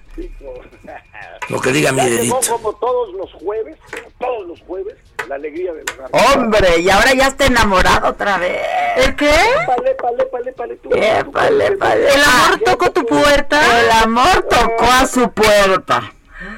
[1.48, 2.38] Lo que diga mi dedito.
[2.50, 3.78] como todos los jueves,
[4.18, 4.96] todos los jueves,
[5.32, 6.10] la alegría del hogar.
[6.36, 8.60] Hombre, y ahora ya está enamorado otra vez.
[8.96, 9.32] ¿El qué?
[9.66, 10.90] Pale, pale, pale, pale, tú.
[10.92, 13.80] ¿El amor tocó tu puerta?
[13.80, 16.12] El amor tocó a su puerta.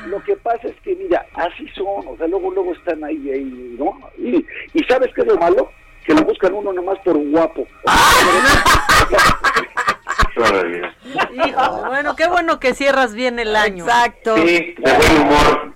[0.06, 3.76] Lo que pasa es que, mira, así son, o sea, luego, luego están ahí, ahí,
[3.78, 3.96] ¿no?
[4.18, 5.70] Y, y ¿sabes qué es lo malo?
[6.04, 7.64] Que lo buscan uno nomás por un guapo.
[10.36, 13.84] Hijo, bueno, qué bueno que cierras bien el año.
[13.84, 14.36] Exacto.
[14.36, 15.72] Sí, de buen humor.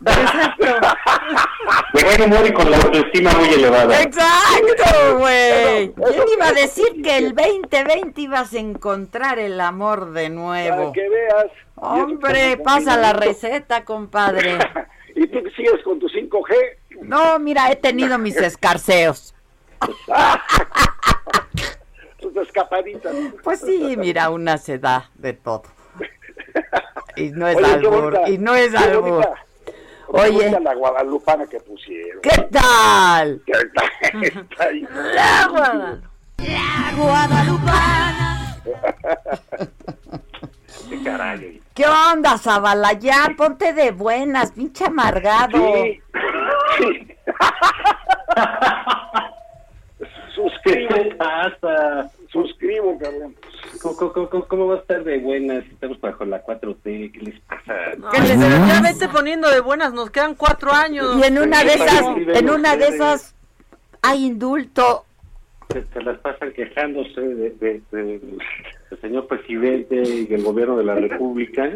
[1.93, 4.03] De buen humor y con la autoestima muy elevada.
[4.03, 5.93] Exacto, güey.
[5.93, 10.77] ¿Quién iba a decir que el 2020 ibas a encontrar el amor de nuevo?
[10.77, 11.47] Para que veas.
[11.77, 14.59] Hombre, pasa la receta, compadre.
[15.15, 16.55] ¿Y tú sigues con tu 5G?
[17.03, 19.35] No, mira, he tenido mis escarceos.
[22.43, 23.15] Escapaditas.
[23.43, 25.63] Pues sí, mira, una se da de todo.
[27.17, 29.27] Y no es Oye, albur, bonita, y no es albur.
[30.09, 30.61] bonita, Oye.
[30.61, 32.21] la guadalupana que pusieron.
[32.23, 33.43] ¿Qué tal?
[33.45, 34.23] ¿Qué tal?
[34.25, 34.87] Está ahí.
[36.39, 37.73] La Guadalupe.
[40.89, 41.61] Qué caray.
[41.75, 42.93] ¿Qué onda, Zabala?
[42.95, 45.59] Ya, ponte de buenas, pinche amargado.
[45.59, 46.01] Sí.
[46.79, 47.09] Sí.
[50.43, 50.89] Suscribo.
[50.95, 52.11] ¿Qué pasa?
[52.31, 53.35] Suscribo, cabrón.
[53.83, 55.65] ¿Cómo, cómo, cómo, cómo va a estar de buenas?
[55.67, 57.13] Estamos bajo la 4T.
[57.13, 57.75] ¿Qué les pasa?
[58.13, 61.17] ¿Qué les- Ya vete poniendo de buenas, nos quedan cuatro años.
[61.19, 62.03] Y en una de esas,
[62.35, 63.35] en una de esas
[64.03, 65.05] hay indulto.
[65.73, 70.85] Se, se las pasan quejándose de, de- de- del señor presidente y del gobierno de
[70.85, 71.69] la República.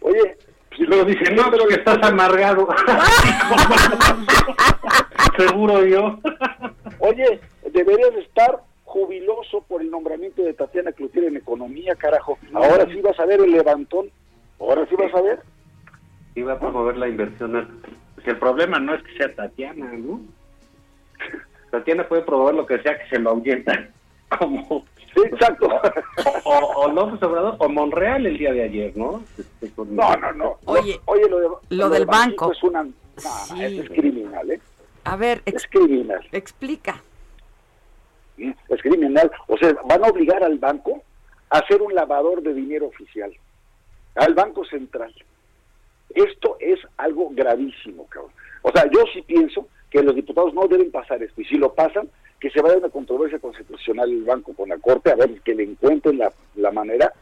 [0.00, 0.36] Oye,
[0.78, 2.66] Y luego dicen, no, pero que estás amargado.
[5.36, 6.18] Seguro yo.
[7.00, 7.40] Oye,
[7.70, 12.38] deberías estar jubiloso por el nombramiento de Tatiana Cloutier en economía, carajo.
[12.54, 14.10] Ahora sí vas a ver el levantón.
[14.58, 15.40] Ahora sí vas a ver.
[16.34, 17.80] Iba a promover la inversión.
[18.24, 20.20] Si el problema no es que sea Tatiana, ¿no?
[21.70, 23.88] Tatiana puede promover lo que sea que se lo ahuyenta.
[24.38, 24.84] Como.
[25.14, 25.68] Sí, exacto.
[26.44, 29.22] O, o López Obrador o Monreal el día de ayer, ¿no?
[29.38, 30.56] Este, con- No, no, no.
[30.64, 32.52] Oye, Oye, lo, de- lo del banco.
[32.62, 32.86] una...
[33.60, 34.60] Es criminal, ¿eh?
[35.04, 36.26] A ver, Es criminal.
[36.32, 37.02] explica.
[38.68, 39.30] Es criminal.
[39.46, 41.02] O sea, van a obligar al banco
[41.50, 43.32] a hacer un lavador de dinero oficial.
[44.14, 45.14] Al Banco Central.
[46.14, 48.32] Esto es algo gravísimo, cabrón.
[48.62, 51.40] O sea, yo sí pienso que los diputados no deben pasar esto.
[51.40, 52.08] Y si lo pasan,
[52.40, 55.54] que se vaya a una controversia constitucional el banco con la Corte a ver que
[55.54, 57.12] le encuentren la, la manera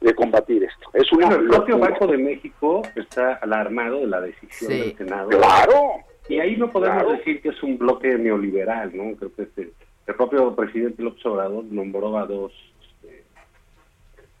[0.00, 0.88] de combatir esto.
[0.94, 1.78] Es una Bueno, el propio.
[1.78, 4.78] Banco de México está alarmado de la decisión Sí.
[4.80, 5.28] del Senado.
[5.28, 5.82] Claro.
[6.28, 7.16] Y ahí no podemos Claro.
[7.18, 9.14] decir que es un bloque neoliberal, ¿no?
[9.16, 9.72] Creo que este,
[10.06, 12.52] el propio presidente López Obrador nombró a dos,
[12.82, 13.24] este,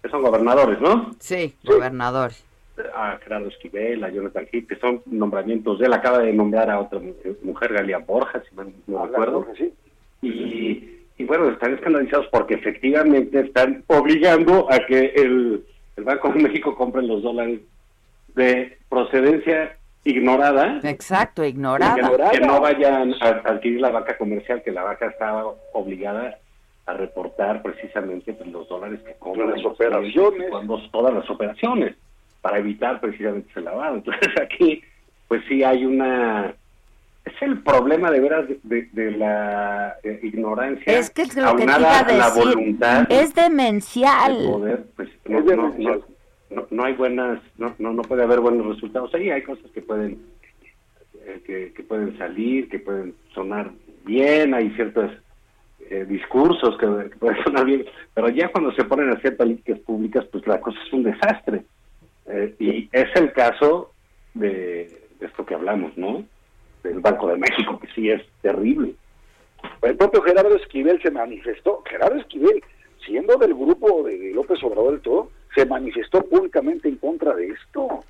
[0.02, 1.12] que son gobernadores, ¿no?
[1.18, 2.32] Sí, gobernador.
[2.94, 5.92] A Gerardo Esquivel, a Jonathan Heath, que son nombramientos él.
[5.92, 9.46] Acaba de nombrar a otra mu- mujer, Galia Borja, si mal no Ah, recuerdo.
[9.56, 9.72] sí.
[10.22, 15.64] Y, y bueno, están escandalizados porque efectivamente están obligando a que el,
[15.96, 17.60] el Banco de México compre los dólares
[18.34, 20.80] de procedencia ignorada.
[20.82, 21.96] Exacto, Que ignorada.
[21.96, 26.38] no, que no vayan a adquirir la vaca comercial, que la vaca estaba obligada
[26.86, 29.50] a reportar precisamente pues, los dólares que compran.
[29.50, 30.50] Las operaciones.
[30.50, 31.94] Cuando todas las operaciones,
[32.40, 33.94] para evitar precisamente ese lavado.
[33.98, 34.82] Entonces aquí,
[35.28, 36.54] pues sí hay una...
[37.24, 40.98] Es el problema de veras de, de- de la eh, ignorancia.
[40.98, 44.36] Es que es lo que te iba a la voluntad Es de demencial.
[44.44, 45.98] poder, pues no, Es no- demencial.
[46.00, 46.11] no-
[46.54, 49.82] no- no hay buenas, no, no, no puede haber buenos resultados ahí, hay cosas que
[49.82, 50.18] pueden
[51.24, 53.70] eh, que, pueden salir, que pueden sonar
[54.04, 55.10] bien, hay ciertos
[55.88, 56.86] eh, discursos que,
[57.18, 57.84] pueden sonar bien,
[58.14, 61.62] pero ya cuando se ponen a hacer políticas públicas, pues la cosa es un desastre.
[62.26, 63.92] Eh, y es el caso
[64.34, 66.24] de, esto que hablamos, ¿no?
[66.82, 68.94] Del Banco de México, que sí es terrible.
[69.82, 72.62] El propio Gerardo Esquivel se manifestó, Gerardo Esquivel,
[73.06, 78.04] siendo del grupo de López Obrador todo, se manifestó públicamente en contra de esto.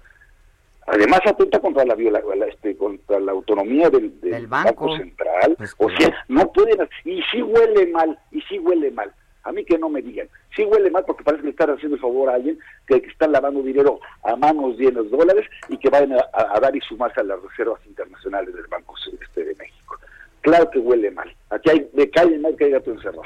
[0.87, 4.97] Además atenta contra la, viola, la- este, contra la autonomía del, del Del banco.
[4.97, 5.55] Central.
[5.57, 9.13] Pues o sea, no pueden, y sí huele mal, y sí huele mal.
[9.45, 11.97] A mí que no me digan, sí huele mal porque parece que le están haciendo
[11.97, 15.77] el favor a alguien que, que están lavando dinero a manos llenas de dólares y
[15.79, 19.45] que vayan a, a- a dar y sumarse a las reservas internacionales del Banco este
[19.45, 19.97] de México.
[20.43, 21.33] Claro que huele mal.
[21.51, 23.23] Aquí hay, me cae mal que hay gato encerrado.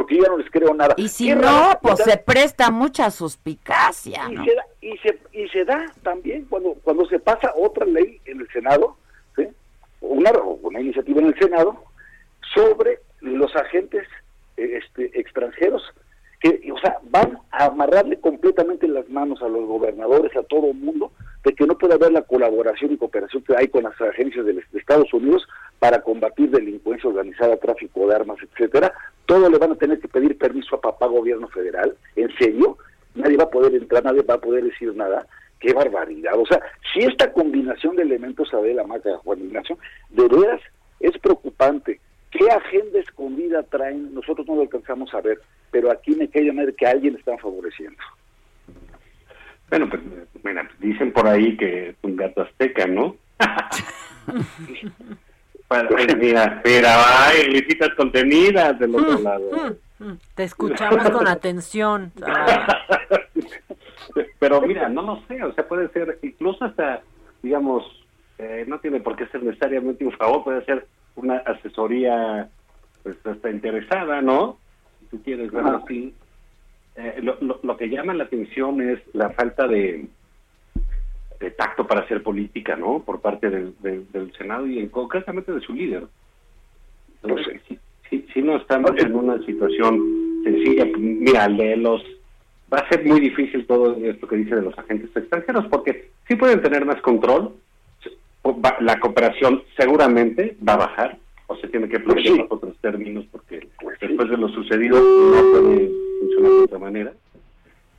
[0.00, 0.94] Porque yo ya no les creo nada.
[0.96, 4.44] Y si no, raro, pues se presta mucha suspicacia, y ¿no?
[4.46, 8.40] se da, y se, y se da también cuando cuando se pasa otra ley en
[8.40, 8.96] el Senado,
[9.36, 9.46] ¿sí?
[10.00, 10.32] una,
[10.62, 11.84] una iniciativa en el Senado
[12.54, 14.08] sobre los agentes
[14.56, 15.82] eh, este, extranjeros
[16.40, 20.78] que, o sea, van a amarrarle completamente las manos a los gobernadores, a todo el
[20.78, 21.12] mundo,
[21.44, 24.62] de que no puede haber la colaboración y cooperación que hay con las agencias de,
[24.74, 25.46] Estados Unidos
[25.78, 28.92] para combatir delincuencia organizada, tráfico de armas, etcétera.
[29.26, 31.96] Todo le van a tener que pedir permiso a papá gobierno federal.
[32.16, 32.76] ¿En serio?
[33.14, 35.26] Nadie va a poder entrar, nadie va a poder decir nada.
[35.58, 36.38] Qué barbaridad.
[36.38, 36.60] O sea,
[36.92, 39.78] si esta combinación de elementos, a ver, la marca Juan Ignacio,
[40.10, 40.60] de veras
[41.00, 42.00] es preocupante.
[42.30, 44.14] ¿Qué agenda escondida traen?
[44.14, 45.40] Nosotros no lo alcanzamos a ver,
[45.70, 47.98] pero aquí me cae madre que alguien están favoreciendo.
[49.70, 50.02] Bueno, pues
[50.44, 53.16] mira, dicen por ahí que es un gato azteca, ¿no?
[55.68, 55.88] Bueno,
[56.18, 59.50] mira, mira, ay, visitas contenidas del otro Mm, lado.
[60.00, 60.18] mm, mm.
[60.34, 62.12] Te escuchamos con atención.
[64.40, 67.02] Pero mira, no lo sé, o sea, puede ser incluso hasta,
[67.42, 67.84] digamos,
[68.38, 72.48] eh, no tiene por qué ser necesariamente un favor, puede ser una asesoría,
[73.04, 74.58] pues hasta interesada, ¿no?
[74.98, 76.12] Si tú quieres verlo así.
[76.96, 80.06] Eh, lo, lo, lo que llama la atención es la falta de,
[81.38, 83.02] de tacto para hacer política, ¿no?
[83.02, 86.04] Por parte del, del, del Senado y en, concretamente de su líder.
[87.22, 90.86] Entonces, sí, sí, sí no estamos en una situación sencilla.
[90.96, 92.02] Mira, de los
[92.72, 96.36] va a ser muy difícil todo esto que dice de los agentes extranjeros, porque sí
[96.36, 97.54] pueden tener más control,
[98.80, 103.68] la cooperación seguramente va a bajar, o se tiene que plantear bajo otros términos, porque
[104.00, 105.90] después de lo sucedido no puede
[106.20, 107.12] funcionar de otra manera.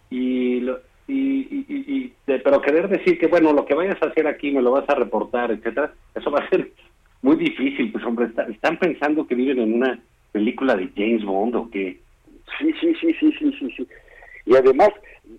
[0.09, 4.27] Y, lo- y, y- y- pero querer decir que, bueno, lo que vayas a hacer
[4.27, 6.71] aquí me lo vas a reportar, etcétera, eso va a ser
[7.21, 9.99] muy difícil, pues hombre, está- están pensando que viven en una
[10.31, 11.99] película de James Bond o qué.
[12.59, 13.87] Sí, sí, sí, sí, sí, sí, sí.
[14.45, 14.89] Y además,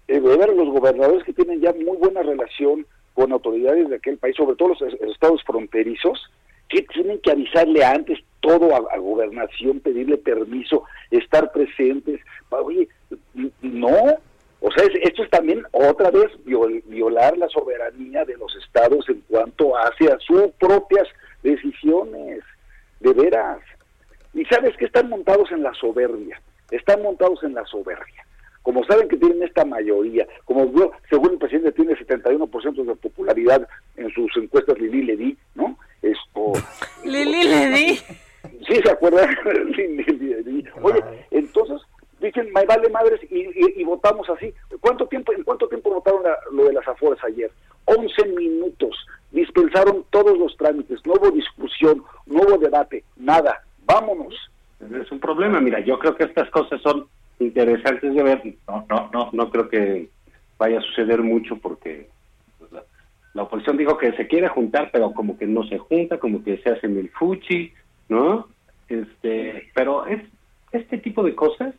[0.08, 4.36] eh, ver los gobernadores que tienen ya muy buena relación con autoridades de aquel país,
[4.36, 6.30] sobre todo los es- estados fronterizos,
[6.68, 12.20] que tienen que avisarle antes todo a, a gobernación, pedirle permiso, estar presentes.
[12.50, 12.86] Oye,
[13.62, 13.88] no,
[14.60, 19.08] o sea, es- esto es también otra vez viol- violar la soberanía de los estados
[19.08, 21.08] en cuanto hacia sus propias
[21.42, 22.40] decisiones,
[23.00, 23.58] de veras.
[24.34, 26.40] Y sabes que están montados en la soberbia,
[26.70, 28.26] están montados en la soberbia.
[28.62, 30.70] Como saben que tienen esta mayoría, como
[31.10, 33.66] según el presidente tiene 71% de popularidad
[33.96, 35.76] en sus encuestas Lili Ledi, ¿no?
[36.00, 36.52] Esto,
[37.04, 37.98] Lili le di.
[38.66, 39.28] sí, ¿se acuerdan?
[40.82, 41.00] Oye,
[41.30, 41.80] entonces
[42.20, 44.52] dicen, me vale madres y, y- y votamos así.
[44.80, 47.50] ¿Cuánto tiempo, ¿En cuánto tiempo votaron la- lo de las afueras ayer?
[47.84, 48.96] 11 minutos.
[49.30, 53.62] Dispensaron todos los trámites, no hubo discusión, no hubo debate, nada.
[53.84, 54.34] Vámonos.
[55.00, 57.06] Es un problema, mira, yo creo que estas cosas son
[57.38, 60.08] interesantes de ver, no, no, no, no creo que
[60.58, 62.08] vaya a suceder mucho porque
[62.58, 62.82] pues, la,
[63.34, 66.58] la oposición dijo que se quiere juntar, pero como que no se junta, como que
[66.58, 67.72] se hacen el fuchi,
[68.08, 68.48] ¿no?
[68.88, 70.22] Este, pero es
[70.72, 71.74] este tipo de cosas,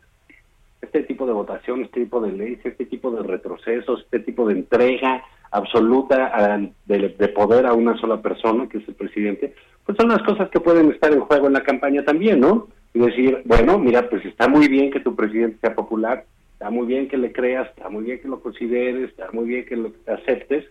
[0.82, 4.54] este tipo de votación, este tipo de leyes, este tipo de retrocesos, este tipo de
[4.54, 9.54] entrega absoluta de, de poder a una sola persona, que es el presidente,
[9.86, 12.68] pues son las cosas que pueden estar en juego en la campaña también, ¿no?
[12.92, 16.86] Y decir, bueno, mira, pues está muy bien que tu presidente sea popular, está muy
[16.86, 19.92] bien que le creas, está muy bien que lo consideres, está muy bien que lo
[20.06, 20.64] aceptes,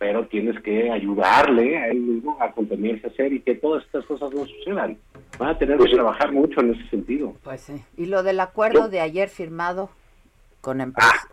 [0.00, 4.02] pero tienes que ayudarle a él mismo a contenerse a hacer y que todas estas
[4.06, 4.96] cosas no sucedan.
[5.38, 7.34] Van a tener que trabajar mucho en ese sentido.
[7.44, 7.84] Pues sí.
[7.98, 9.90] ¿Y lo del acuerdo de ayer firmado
[10.62, 11.28] con empresas?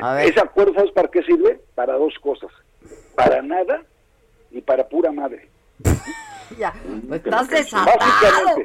[0.00, 0.30] A ver.
[0.30, 1.60] Ese acuerdo, ¿sabes para qué sirve?
[1.74, 2.50] Para dos cosas.
[3.14, 3.82] Para nada
[4.50, 5.48] y para pura madre.
[6.58, 6.72] Ya,
[7.08, 7.98] pues estás Básicamente.
[7.98, 8.56] desatado.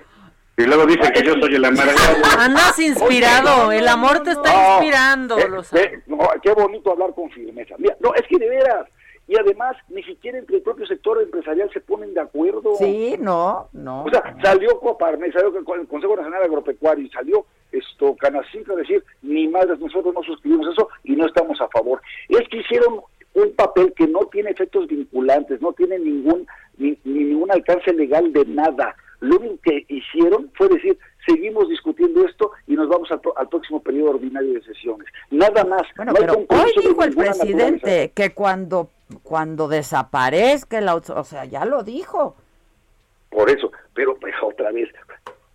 [0.56, 2.24] Y luego dice que yo soy el amargado.
[2.38, 5.38] Andas inspirado, el amor te está No, inspirando.
[5.40, 7.74] eh, lo eh, no, qué bonito hablar con firmeza.
[7.80, 8.86] Mira, no, es que de veras.
[9.32, 12.76] Y además, ni siquiera entre el propio sector empresarial se ponen de acuerdo.
[12.76, 14.04] Sí, no, no.
[14.04, 19.02] O sea, salió Coparmex, salió el Consejo Nacional Agropecuario y salió esto Canacinco a decir,
[19.22, 22.02] ni madres, nosotros no suscribimos eso y no estamos a favor.
[22.28, 23.00] Es que hicieron
[23.34, 26.46] un papel que no tiene efectos vinculantes, no tiene ningún
[26.78, 28.98] ni, ni ningún alcance legal de nada.
[29.22, 34.12] Lo único que hicieron fue decir, seguimos discutiendo esto y nos vamos al, próximo periodo
[34.12, 35.08] ordinario de sesiones.
[35.30, 35.84] Nada más.
[35.96, 38.90] Bueno, No pero hoy dijo el presidente que cuando
[39.24, 42.36] cuando desaparezca el outsourcing, o sea, ya lo dijo.
[43.30, 44.90] Por eso, pero pues, otra vez,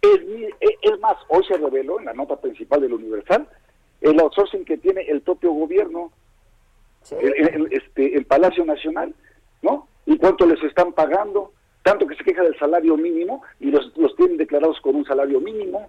[0.03, 0.21] es,
[0.61, 3.49] e- es más, hoy se reveló en la nota principal del Universal
[4.03, 6.13] el outsourcing que tiene el propio gobierno,
[7.11, 9.15] el, el- este, el Palacio Nacional,
[9.63, 9.89] ¿no?
[10.05, 11.53] Y cuánto les están pagando,
[11.87, 15.41] tanto que se queja del salario mínimo y los, los tienen declarados con un salario
[15.41, 15.89] mínimo,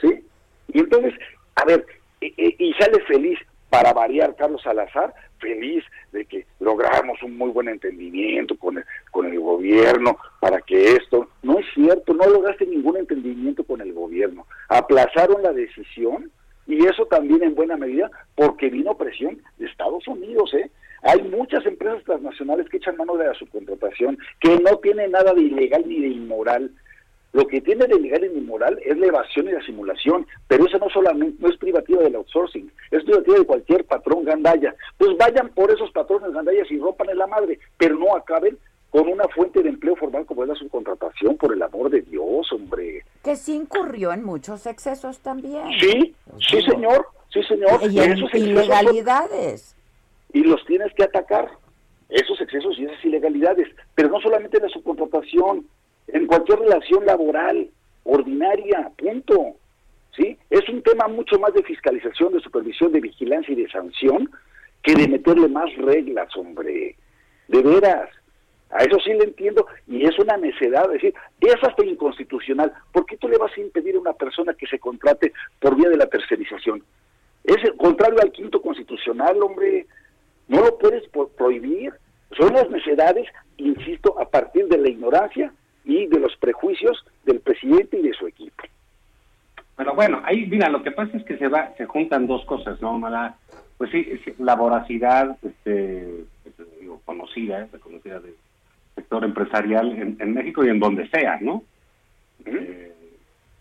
[0.00, 0.24] ¿sí?
[0.72, 1.12] Y entonces,
[1.56, 1.84] a ver,
[2.20, 2.32] y,
[2.64, 3.36] y- sale feliz
[3.68, 5.82] para variar Carlos Salazar, feliz
[6.12, 11.28] de que logramos un muy buen entendimiento con el, con el gobierno para que esto,
[11.42, 16.30] no es cierto, no lograste ningún entendimiento con el gobierno, aplazaron la decisión
[16.66, 20.70] y eso también en buena medida porque vino presión de Estados Unidos, ¿eh?
[21.02, 25.42] Hay muchas empresas transnacionales que echan mano de la subcontratación, que no tiene nada de
[25.42, 26.70] ilegal ni de inmoral.
[27.32, 30.66] Lo que tiene de ilegal y de inmoral es la evasión y la simulación, pero
[30.66, 34.74] eso no solamente no es privativa del outsourcing, es privativa de cualquier patrón gandalla.
[34.96, 38.56] Pues vayan por esos patrones gandallas y rompan en la madre, pero no acaben
[38.92, 42.52] con una fuente de empleo formal como es la subcontratación, por el amor de Dios,
[42.52, 43.02] hombre.
[43.24, 45.64] Que sí incurrió en muchos excesos también.
[45.80, 46.14] Sí,
[46.46, 47.80] sí señor, sí señor.
[47.90, 49.76] Y en Esos excesos- ilegalidades.
[50.34, 51.48] y los tienes que atacar,
[52.10, 55.66] esos excesos y esas ilegalidades, pero no solamente en la subcontratación,
[56.08, 57.70] en cualquier relación laboral,
[58.04, 59.56] ordinaria, punto.
[60.14, 60.36] ¿Sí?
[60.50, 64.30] Es un tema mucho más de fiscalización, de supervisión, de vigilancia y de sanción
[64.82, 66.94] que de meterle más reglas, hombre.
[67.48, 68.10] De veras.
[68.72, 72.72] A eso sí le entiendo y es una necedad, decir, es hasta inconstitucional.
[72.90, 75.90] ¿Por qué tú le vas a impedir a una persona que se contrate por vía
[75.90, 76.82] de la tercerización?
[77.44, 79.86] Es contrario al quinto constitucional, hombre.
[80.48, 81.02] No lo puedes
[81.36, 81.92] prohibir.
[82.36, 83.28] Son las necedades,
[83.58, 85.52] insisto, a partir de la ignorancia
[85.84, 88.62] y de los prejuicios del presidente y de su equipo.
[89.76, 92.80] Pero bueno, ahí, mira, lo que pasa es que se va, se juntan dos cosas,
[92.80, 92.98] ¿no?
[92.98, 93.36] Mala,
[93.76, 94.06] pues sí,
[94.38, 98.34] la voracidad, este, este, digo, conocida, eh, reconocida del
[98.94, 101.62] sector empresarial en, en México y en donde sea, ¿no?
[102.44, 102.92] Eh,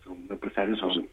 [0.04, 1.08] son empresarios son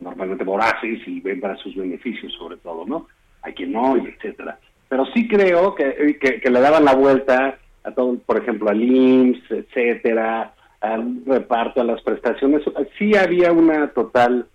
[0.00, 3.06] normalmente voraces y ven para sus beneficios, sobre todo, ¿no?
[3.42, 4.58] Hay quien no, y etcétera.
[4.88, 8.82] Pero sí creo que, que, que le daban la vuelta a todo, por ejemplo, al
[8.82, 12.62] IMSS, etcétera, al reparto, a las prestaciones.
[12.98, 14.46] Sí había una total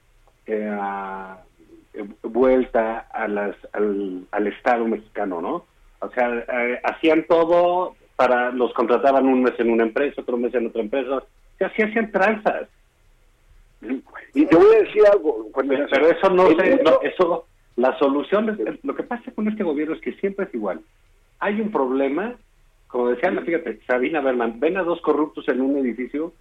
[0.45, 0.77] eh,
[1.93, 5.65] eh, vuelta a las, al, al Estado mexicano, ¿no?
[5.99, 10.53] O sea, eh, hacían todo para, los contrataban un mes en una empresa, otro mes
[10.53, 11.23] en otra empresa,
[11.57, 12.67] sea, sí hacían tranzas.
[14.35, 15.47] Y te voy a decir algo.
[15.51, 17.45] Cuando Pero, pero eso no se, no, eso,
[17.77, 20.81] la solución, es- lo que pasa con este gobierno es que siempre es igual.
[21.39, 22.35] Hay un problema,
[22.87, 26.31] como decía, fíjate, Sabina Berman, ven a dos corruptos en un edificio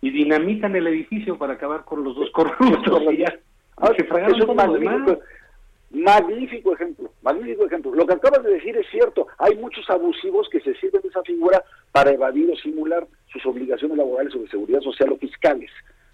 [0.00, 3.32] y dinamitan el edificio para acabar con los dos corruptos y ya.
[3.76, 4.98] Ah, se fregaron es un todo lo demás.
[4.98, 5.20] magnífico,
[5.92, 7.94] magnífico ejemplo, magnífico ejemplo.
[7.94, 9.26] Lo que acabas de decir es cierto.
[9.38, 11.62] Hay muchos abusivos que se sirven de esa figura
[11.92, 15.70] para evadir o simular sus obligaciones laborales sobre seguridad social o fiscales.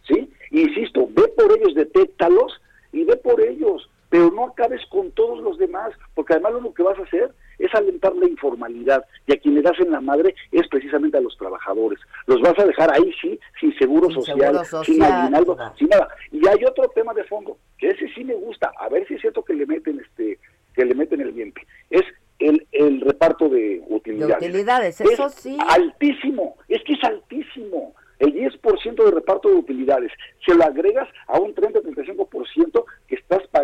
[0.07, 0.31] ¿Sí?
[0.51, 2.61] Insisto, ve por ellos, detéctalos
[2.93, 6.83] y ve por ellos, pero no acabes con todos los demás, porque además lo que
[6.83, 10.35] vas a hacer es alentar la informalidad y a quien le das en la madre
[10.53, 11.99] es precisamente a los trabajadores.
[12.27, 16.09] Los vas a dejar ahí sí, sin seguro Sin social, seguro sin aguinaldo, sin nada.
[16.33, 19.21] Y hay otro tema de fondo, que ese sí me gusta, a ver si es
[19.21, 20.39] cierto que le meten este
[20.75, 21.67] que le meten el diente.
[21.91, 22.05] Es
[22.39, 24.37] el, el reparto de De utilidades.
[24.37, 25.59] utilidades, Es eso sí.
[25.69, 27.95] altísimo, es que es altísimo.
[28.21, 30.11] El 10% de reparto de utilidades,
[30.45, 32.85] se lo agregas a un 30-35% que estás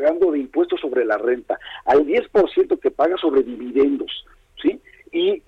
[0.05, 4.24] pagando de impuestos sobre la renta, al 10% que pagas sobre dividendos,
[4.60, 4.78] ¿sí?
[5.12, 5.43] Y,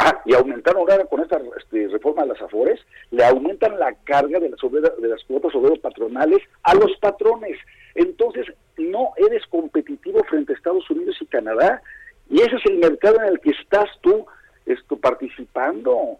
[0.00, 2.80] ah, y aumentaron ahora con esta este, reforma de las AFORES,
[3.10, 7.58] le aumentan la carga de las, obrera- de las cuotas obreros patronales a los patrones.
[7.96, 8.46] Entonces,
[8.78, 11.82] no eres competitivo frente a Estados Unidos y Canadá.
[12.30, 14.24] Y ese es el mercado en el que estás tú
[14.66, 16.18] esto, participando.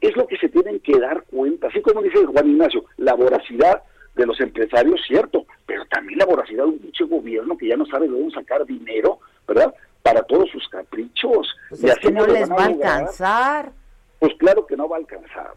[0.00, 1.66] Es lo que se tienen que dar cuenta.
[1.66, 3.82] Así como dice Juan Ignacio, la voracidad
[4.14, 7.84] de los empresarios, cierto, pero también la voracidad de un pinche gobierno que ya no
[7.84, 9.72] sabe de dónde sacar dinero, ¿verdad?
[10.02, 11.46] Para todos sus caprichos.
[11.68, 13.72] Pues Y es que no les va a alcanzar.
[14.18, 15.52] Pues claro que no va a alcanzar,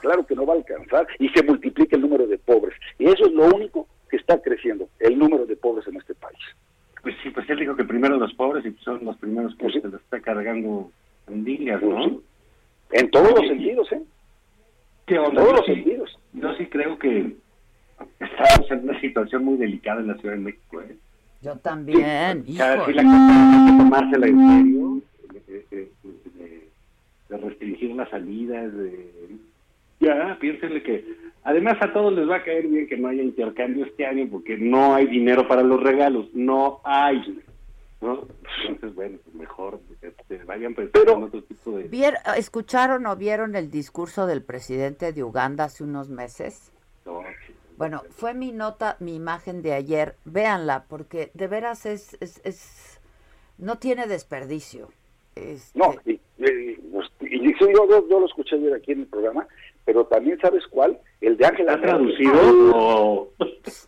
[0.00, 2.78] claro que no va a alcanzar y se multiplica el número de pobres.
[2.98, 6.38] Y eso es lo único que está creciendo, el número de pobres en este país.
[7.02, 9.80] Pues sí, pues él dijo que primero los pobres y son los primeros que se
[9.88, 10.90] les está cargando
[11.26, 12.20] en dingas, ¿no?
[12.92, 14.02] En todos los sentidos, ¿eh?
[15.06, 15.30] ¿Qué onda?
[15.30, 16.18] En todos Yo los sí- sentidos.
[16.34, 17.34] Yo sí creo que
[18.20, 20.96] estamos en una situación muy delicada en la Ciudad de México, ¿eh?
[21.42, 23.02] Yo también, Cada sí híjole.
[23.02, 25.00] la que tomársela en serio,
[25.32, 25.90] de, de-
[26.38, 26.68] de-
[27.28, 29.10] de restringir las salidas, de...
[30.00, 31.04] Ya, piénsenle que
[31.44, 34.56] además a todos les va a caer bien que no haya intercambio este año porque
[34.58, 37.42] no hay dinero para los regalos, no hay,
[38.00, 38.26] ¿no?
[38.66, 41.90] Entonces, bueno, pues mejor este, vayan pensando en otro tipo de...
[41.90, 46.72] Vier- ¿Escucharon o vieron el discurso del presidente de Uganda hace unos meses?
[47.06, 47.22] No,
[47.76, 50.16] Bueno, fue mi nota, mi imagen de ayer.
[50.24, 53.00] Véanla, porque de veras es, es, es-
[53.58, 54.90] no tiene desperdicio.
[55.34, 56.78] Este, No, y, y-
[57.20, 59.46] y sí, yo, yo, yo lo escuché ayer aquí en el programa,
[59.84, 61.80] pero también sabes cuál, el de ¿Está Merkel.
[61.82, 63.28] traducido o...?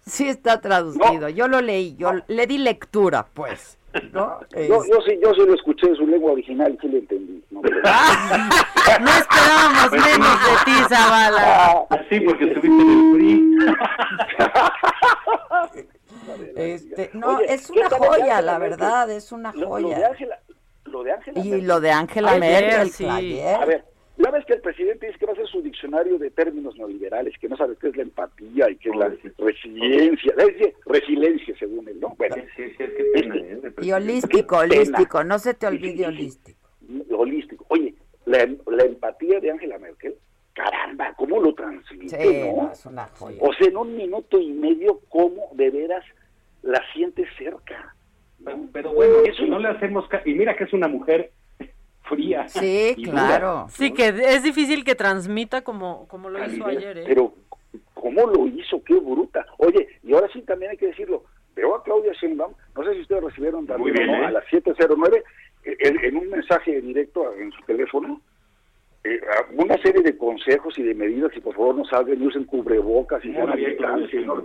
[0.06, 3.78] Sí está traducido, yo lo leí, yo le di lectura, pues.
[4.12, 4.40] ¿No?
[4.54, 7.42] Yo, yo sí, yo sí lo escuché en su lengua original y sí lo entendí.
[7.50, 7.60] ¿no?
[7.62, 7.80] Pero-
[9.00, 11.84] No esperábamos menos de ti, Zavala.
[11.90, 13.56] Así porque estuviste en el PRI.
[16.56, 19.98] Este, no, Oye, es ¿qué una joya, la verdad, es una Lo, lo joya.
[19.98, 20.40] de Ángela,
[20.84, 21.66] lo de Ángela Y Merkel.
[21.68, 23.06] lo de Angela Ayer, Merkel, sí.
[23.08, 23.54] ayer.
[23.56, 23.84] A ver,
[24.18, 27.36] ya ves que el presidente dice que va a hacer su diccionario de términos neoliberales,
[27.38, 30.34] que no sabe qué es la empatía y qué es la resiliencia.
[30.86, 32.14] Resiliencia, según él, ¿no?
[32.16, 33.56] Bueno, Sí, sí, es que pena, ¿eh?
[33.62, 36.58] de Y holístico, holístico, no se te olvide holístico.
[37.10, 37.64] holístico.
[37.68, 37.94] Oye,
[38.24, 40.14] la, la empatía de Angela Merkel,
[40.54, 42.62] caramba, ¿cómo lo transmite, Sí, no?
[42.64, 43.38] no, es una joya.
[43.40, 46.04] O sea, en un minuto y medio, ¿cómo de veras
[46.62, 47.94] la sientes cerca?
[48.44, 50.08] Pero, pero bueno, eso no le hacemos...
[50.08, 51.32] ca- Y mira que es una mujer
[52.08, 52.48] fría.
[52.48, 53.12] Sí, dura.
[53.12, 53.66] claro.
[53.70, 57.04] Sí, que es difícil que transmita como, como lo hizo ayer, ¿eh?
[57.06, 57.34] Pero,
[57.94, 58.82] ¿cómo lo hizo?
[58.84, 59.44] ¡Qué bruta!
[59.58, 61.24] Oye, y ahora sí también hay que decirlo.
[61.54, 64.26] Veo a Claudia Sheinbaum, no sé si ustedes recibieron también bien, no, ¿eh?
[64.26, 65.22] a las 7.09,
[65.64, 68.20] eh, en, en un mensaje directo en su teléfono,
[69.04, 69.20] eh,
[69.56, 73.24] una serie de consejos y de medidas, y por favor no salgan y usen cubrebocas
[73.24, 74.42] y sean Muy bien, ¿no?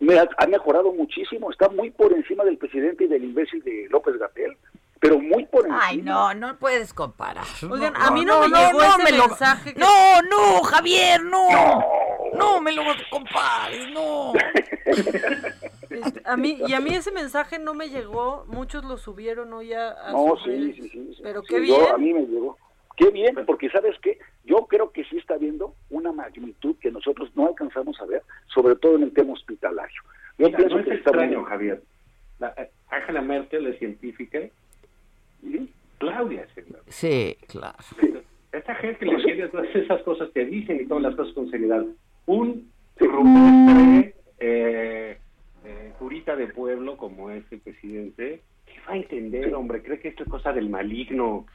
[0.00, 3.88] Me ha, ha mejorado muchísimo, está muy por encima del presidente y del imbécil de
[3.90, 4.56] López Gatel,
[5.00, 5.80] pero muy por encima.
[5.86, 7.44] Ay, no, no puedes comparar.
[7.70, 11.48] Oigan, a mí no me llegó ese me lo- mensaje que- No, no, Javier, no.
[12.34, 14.32] No, me lo compares, no.
[15.90, 19.72] Este, a mí y a mí ese mensaje no me llegó, muchos lo subieron hoy
[19.72, 21.20] a, a No, sí, sí, sí, sí.
[21.22, 21.94] Pero Sí, qué yo- bien.
[21.94, 22.56] a mí me llegó.
[22.96, 27.30] Qué bien, porque sabes qué, yo creo que sí está viendo una magnitud que nosotros
[27.36, 28.22] no alcanzamos a ver,
[28.52, 30.02] sobre todo en el tema hospitalario.
[30.36, 31.82] Yo Mira, pienso no es que está extraño, muy- Javier.
[32.40, 34.38] La- eh, Angela Merkel es científica
[35.98, 36.46] Claudia.
[36.88, 37.76] Sí, claro.
[38.52, 41.84] Esta gente le entiende todas esas cosas que dicen y todas las cosas con seriedad.
[42.26, 45.18] Un rupestre eh,
[45.64, 49.82] eh, curita de pueblo como es el presidente, ¿qué va a entender, hombre?
[49.82, 51.46] Cree que esto es cosa del maligno.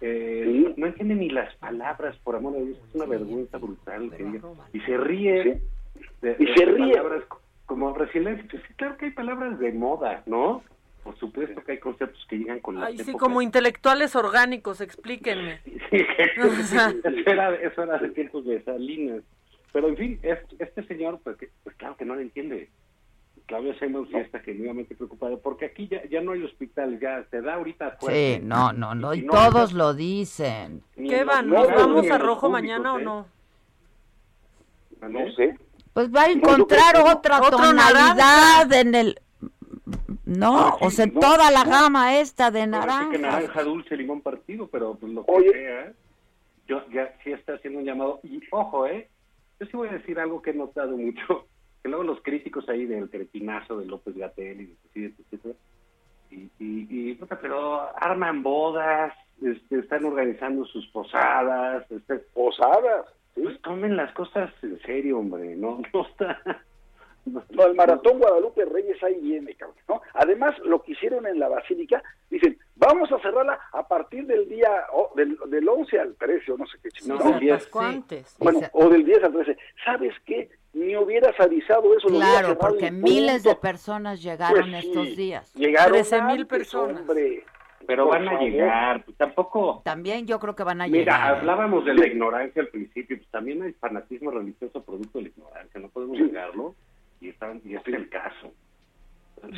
[0.00, 2.78] Eh, No entiende ni las palabras, por amor de Dios.
[2.88, 4.10] Es una vergüenza brutal.
[4.72, 5.60] Y se ríe.
[6.20, 6.94] de- Y de se ríe.
[6.94, 7.24] palabras
[7.66, 8.44] como resiliencia.
[8.50, 10.62] Pues sí, claro que hay palabras de moda, ¿no?
[11.02, 15.60] Por supuesto que hay conceptos que llegan con la Ay, sí, como intelectuales orgánicos, explíquenme.
[15.90, 19.22] eso, era, eso era de tiempos de Salinas.
[19.72, 22.68] Pero en fin, es- este señor, pues, que- pues claro que no lo entiende.
[23.46, 27.40] Claudia Sheinbaum sí está genuinamente preocupada, porque aquí ya, ya no hay hospital, ya se
[27.42, 28.36] da ahorita fuerte.
[28.36, 30.82] Sí, no, no, no, y Y no, todos no, lo dicen.
[30.94, 31.48] ¿Qué van?
[31.50, 33.02] ¿Nos vamos a rojo públicos, mañana o ¿eh?
[33.02, 33.26] no?
[35.08, 35.58] No sé.
[35.92, 37.12] Pues va a encontrar no.
[37.12, 39.20] otra tonalidad en el...
[40.38, 41.70] No, Ah, sí, o sea, no, toda la no.
[41.70, 43.10] gama esta de sí naranja.
[43.10, 45.50] que naranja dulce, limón partido, pero pues lo que Oye.
[45.52, 45.92] sea,
[46.68, 48.20] yo ya sí está haciendo un llamado.
[48.22, 49.08] Y ojo, ¿eh?
[49.60, 51.46] Yo sí voy a decir algo que he notado mucho,
[51.82, 55.54] que luego los críticos ahí del cretinazo de López Gatel y de presidente, etcétera,
[56.30, 63.06] y, y, y, puta, pero arman bodas, este, están organizando sus posadas, este, Posadas.
[63.34, 63.40] ¿sí?
[63.42, 66.40] pues tomen las cosas en serio, hombre, no, no está...
[67.26, 70.02] no- No, el maratón Guadalupe Reyes ahí viene, cabrón, ¿no?
[70.14, 74.68] Además, lo que hicieron en la Basílica, dicen, vamos a cerrarla a partir del día,
[74.92, 77.30] o del, del 11 al 13, o no sé qué No, chingado.
[77.30, 77.52] del 10.
[77.54, 78.36] Pascuantes.
[78.38, 79.56] Bueno, o del 10 al 13.
[79.84, 80.50] ¿Sabes qué?
[80.74, 82.08] Ni hubieras avisado eso.
[82.08, 85.54] Claro, porque miles de personas llegaron Pues sí, estos días.
[85.54, 87.00] Llegaron 13,000 antes, personas.
[87.02, 87.44] hombre.
[87.84, 89.82] Pero Por van a llegar, pues tampoco...
[89.84, 91.34] También yo creo que van a Mira, llegar.
[91.34, 91.38] ¿eh?
[91.40, 95.80] hablábamos de la ignorancia al principio, pues también hay fanatismo religioso producto de la ignorancia,
[95.80, 96.22] no podemos Sí.
[97.22, 98.52] Y, están, y este es el caso.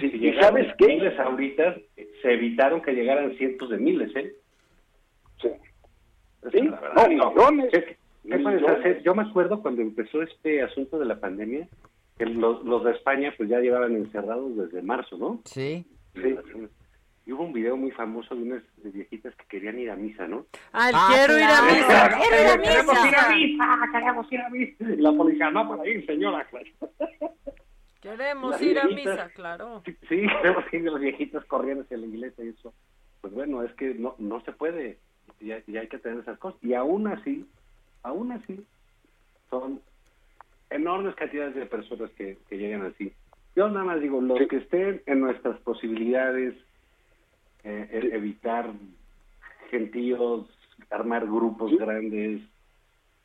[0.01, 0.86] Si ¿y sabes qué?
[0.86, 1.77] miles ahorita,
[2.23, 4.35] se evitaron que llegaran cientos de miles, ¿eh?
[5.43, 5.49] Sí.
[6.51, 7.09] Sí, es la verdad.
[7.11, 7.70] no, millones.
[7.73, 7.97] ¿Qué,
[8.28, 9.03] qué puedes hacer?
[9.03, 11.69] Yo me acuerdo cuando empezó este asunto de la pandemia,
[12.19, 15.41] que los, los de España pues ya llevaban encerrados desde marzo, ¿no?
[15.45, 15.85] Sí.
[16.15, 16.36] Sí.
[17.27, 20.45] Y hubo un video muy famoso de unas viejitas que querían ir a misa, ¿no?
[20.73, 21.67] Ah, Ah, quiero ir a claro.
[21.67, 22.19] misa.
[22.19, 23.09] Quiero ir a Queremos misa.
[23.09, 24.85] ir a misa, queremos ir a misa.
[24.85, 26.47] Y la policía, no para ir, señora.
[28.01, 29.15] Queremos Las ir a viejitas.
[29.17, 29.83] misa, claro.
[29.87, 32.75] Sí, sí, queremos ir los viejitos corriendo hacia la iglesia y eso.
[33.23, 34.99] Pues bueno, es que no, no se puede.
[35.41, 36.63] Y hay, y hay que tener esas cosas.
[36.63, 37.47] Y aún así,
[38.03, 38.63] aún así,
[39.49, 39.81] son
[40.71, 43.13] enormes cantidades de personas que, que llegan así.
[43.57, 46.55] Yo nada más digo, los que estén en nuestras posibilidades,
[47.65, 48.70] eh, e- evitar
[49.70, 50.47] gentíos,
[50.91, 52.43] armar grupos grandes.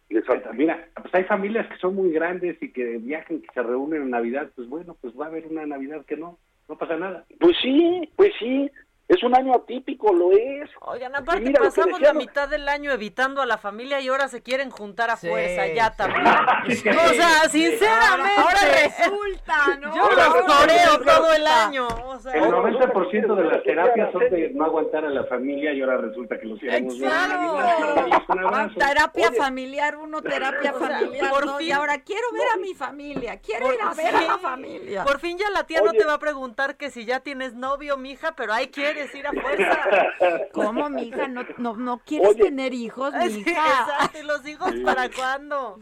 [0.10, 0.52] Exacto.
[0.54, 4.10] Mira, pues hay familias que son muy grandes y que viajan, que se reúnen en
[4.10, 7.26] Navidad, pues bueno, pues va a haber una Navidad que no, no pasa nada.
[7.40, 8.72] Pues sí, pues sí.
[9.10, 10.70] Es un año atípico, lo es.
[10.82, 14.44] Oigan, aparte mira pasamos la mitad del año evitando a la familia y ahora se
[14.44, 15.98] quieren juntar a Sí, fuerza ya sí.
[15.98, 16.26] también.
[16.70, 16.88] Sí.
[16.90, 18.40] O sea, sinceramente.
[18.40, 19.96] Ahora resulta, ¿no?
[19.96, 21.16] Yo Ahora los toreo resulta.
[21.18, 21.88] todo el año.
[21.88, 25.82] O sea, El 90% de las terapias son de no aguantar a la familia y
[25.82, 26.94] ahora resulta que los queremos.
[26.94, 27.06] Un
[28.40, 28.76] abrazo.
[28.78, 31.58] Terapia familiar, uno terapia O sea, familiar, por ¿no?
[31.58, 34.38] fin- y ahora quiero ver a mi familia, quiero Por- ir a ver a la
[34.38, 35.04] familia.
[35.04, 37.98] Por fin ya la tía no te va a preguntar que si ya tienes novio,
[37.98, 39.80] mija, pero ahí quieres ir a fuerza.
[40.54, 41.28] ¿Cómo, mija?
[41.28, 42.44] ¿No, no, no quieres Oye.
[42.44, 43.52] tener hijos, Sí, mija?
[43.52, 44.82] Exacto, ¿y los hijos Sí.
[44.84, 45.80] para cuándo?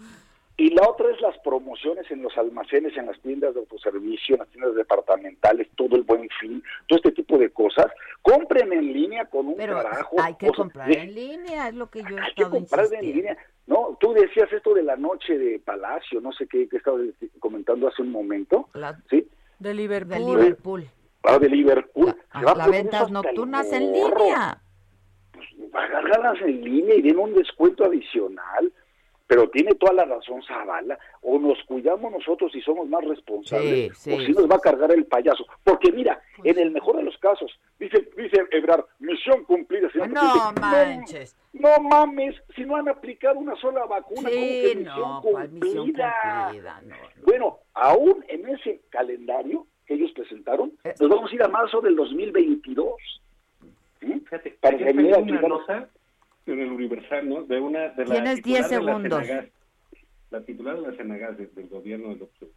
[0.60, 4.39] Y la otra es las promociones en los almacenes, en las tiendas de autoservicio, en
[4.39, 7.85] las tiendas departamentales, todo el buen fin, todo este tipo de cosas.
[8.23, 10.15] Compren en línea con un Pero carajo.
[10.19, 12.41] hay que o sea, comprar de- en línea, es lo que yo he Hay que
[12.41, 13.38] estado comprar en línea.
[13.68, 17.02] No, tú decías esto de la noche de Palacio, no sé qué, que estabas
[17.39, 19.27] comentando hace un momento, La- ¿sí?
[19.60, 20.10] De Liverpool.
[20.14, 20.88] De Liverpool.
[21.27, 22.15] Ah, de Liverpool.
[22.39, 24.61] Se va a Las poner ventas nocturnas en línea.
[25.73, 28.71] Háganlas en línea y den un descuento adicional.
[29.29, 30.97] Pero tiene toda la razón Zavala.
[31.21, 34.59] O nos cuidamos nosotros y somos más responsables, Sí, sí, o si nos va a
[34.59, 35.45] cargar el payaso.
[35.65, 39.91] Porque mira, en el mejor de los casos, dice, dice Ebrard, misión cumplida.
[39.91, 41.35] señor No manches.
[41.51, 45.85] No, mames, si no han aplicado una sola vacuna, ¿cómo que misión no, ¿cuál misión
[45.87, 46.15] cumplida?
[46.45, 46.81] cumplida?
[46.85, 46.95] No,
[47.25, 50.93] Bueno, aún en ese calendario que ellos presentaron, Eh.
[50.99, 52.91] nos vamos a ir a marzo del 2022.
[54.01, 54.14] ¿Sí?
[54.26, 55.89] Fíjate, Para que una chicos, nota
[56.45, 57.43] en el Universal, ¿no?
[57.43, 59.26] De una de la Tienes titular 10 de la segundos.
[59.26, 59.49] Senagas,
[60.30, 62.49] la titular de la Senagas de- del gobierno de López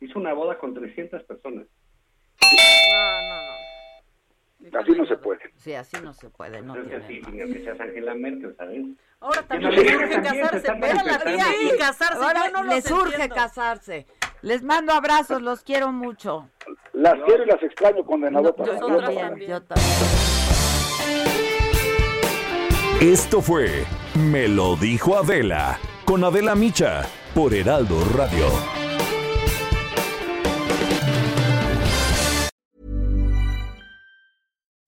[0.00, 1.66] hizo una boda con 300 personas.
[4.72, 5.40] así no se puede.
[5.56, 8.84] Sí, así no se puede, no Entonces, tiene sí, ni que seas Angela Merkel, ¿sabes?
[9.20, 10.98] Ahora también en la les línea urge también se casarse.
[10.98, 12.24] a la tía y casarse.
[12.24, 13.34] Ahora no les los urge entiendo.
[13.34, 14.06] casarse.
[14.42, 16.48] Les mando abrazos, los quiero mucho.
[16.92, 18.54] Las quiero y las extraño, condenado.
[18.56, 19.88] Yo también, yo también.
[23.00, 23.84] Esto fue
[24.14, 27.04] Me lo dijo Adela con Adela Micha
[27.34, 28.48] por Heraldo Radio.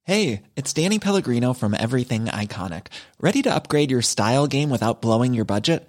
[0.05, 2.89] Hey, it's Danny Pellegrino from Everything Iconic.
[3.21, 5.89] Ready to upgrade your style game without blowing your budget?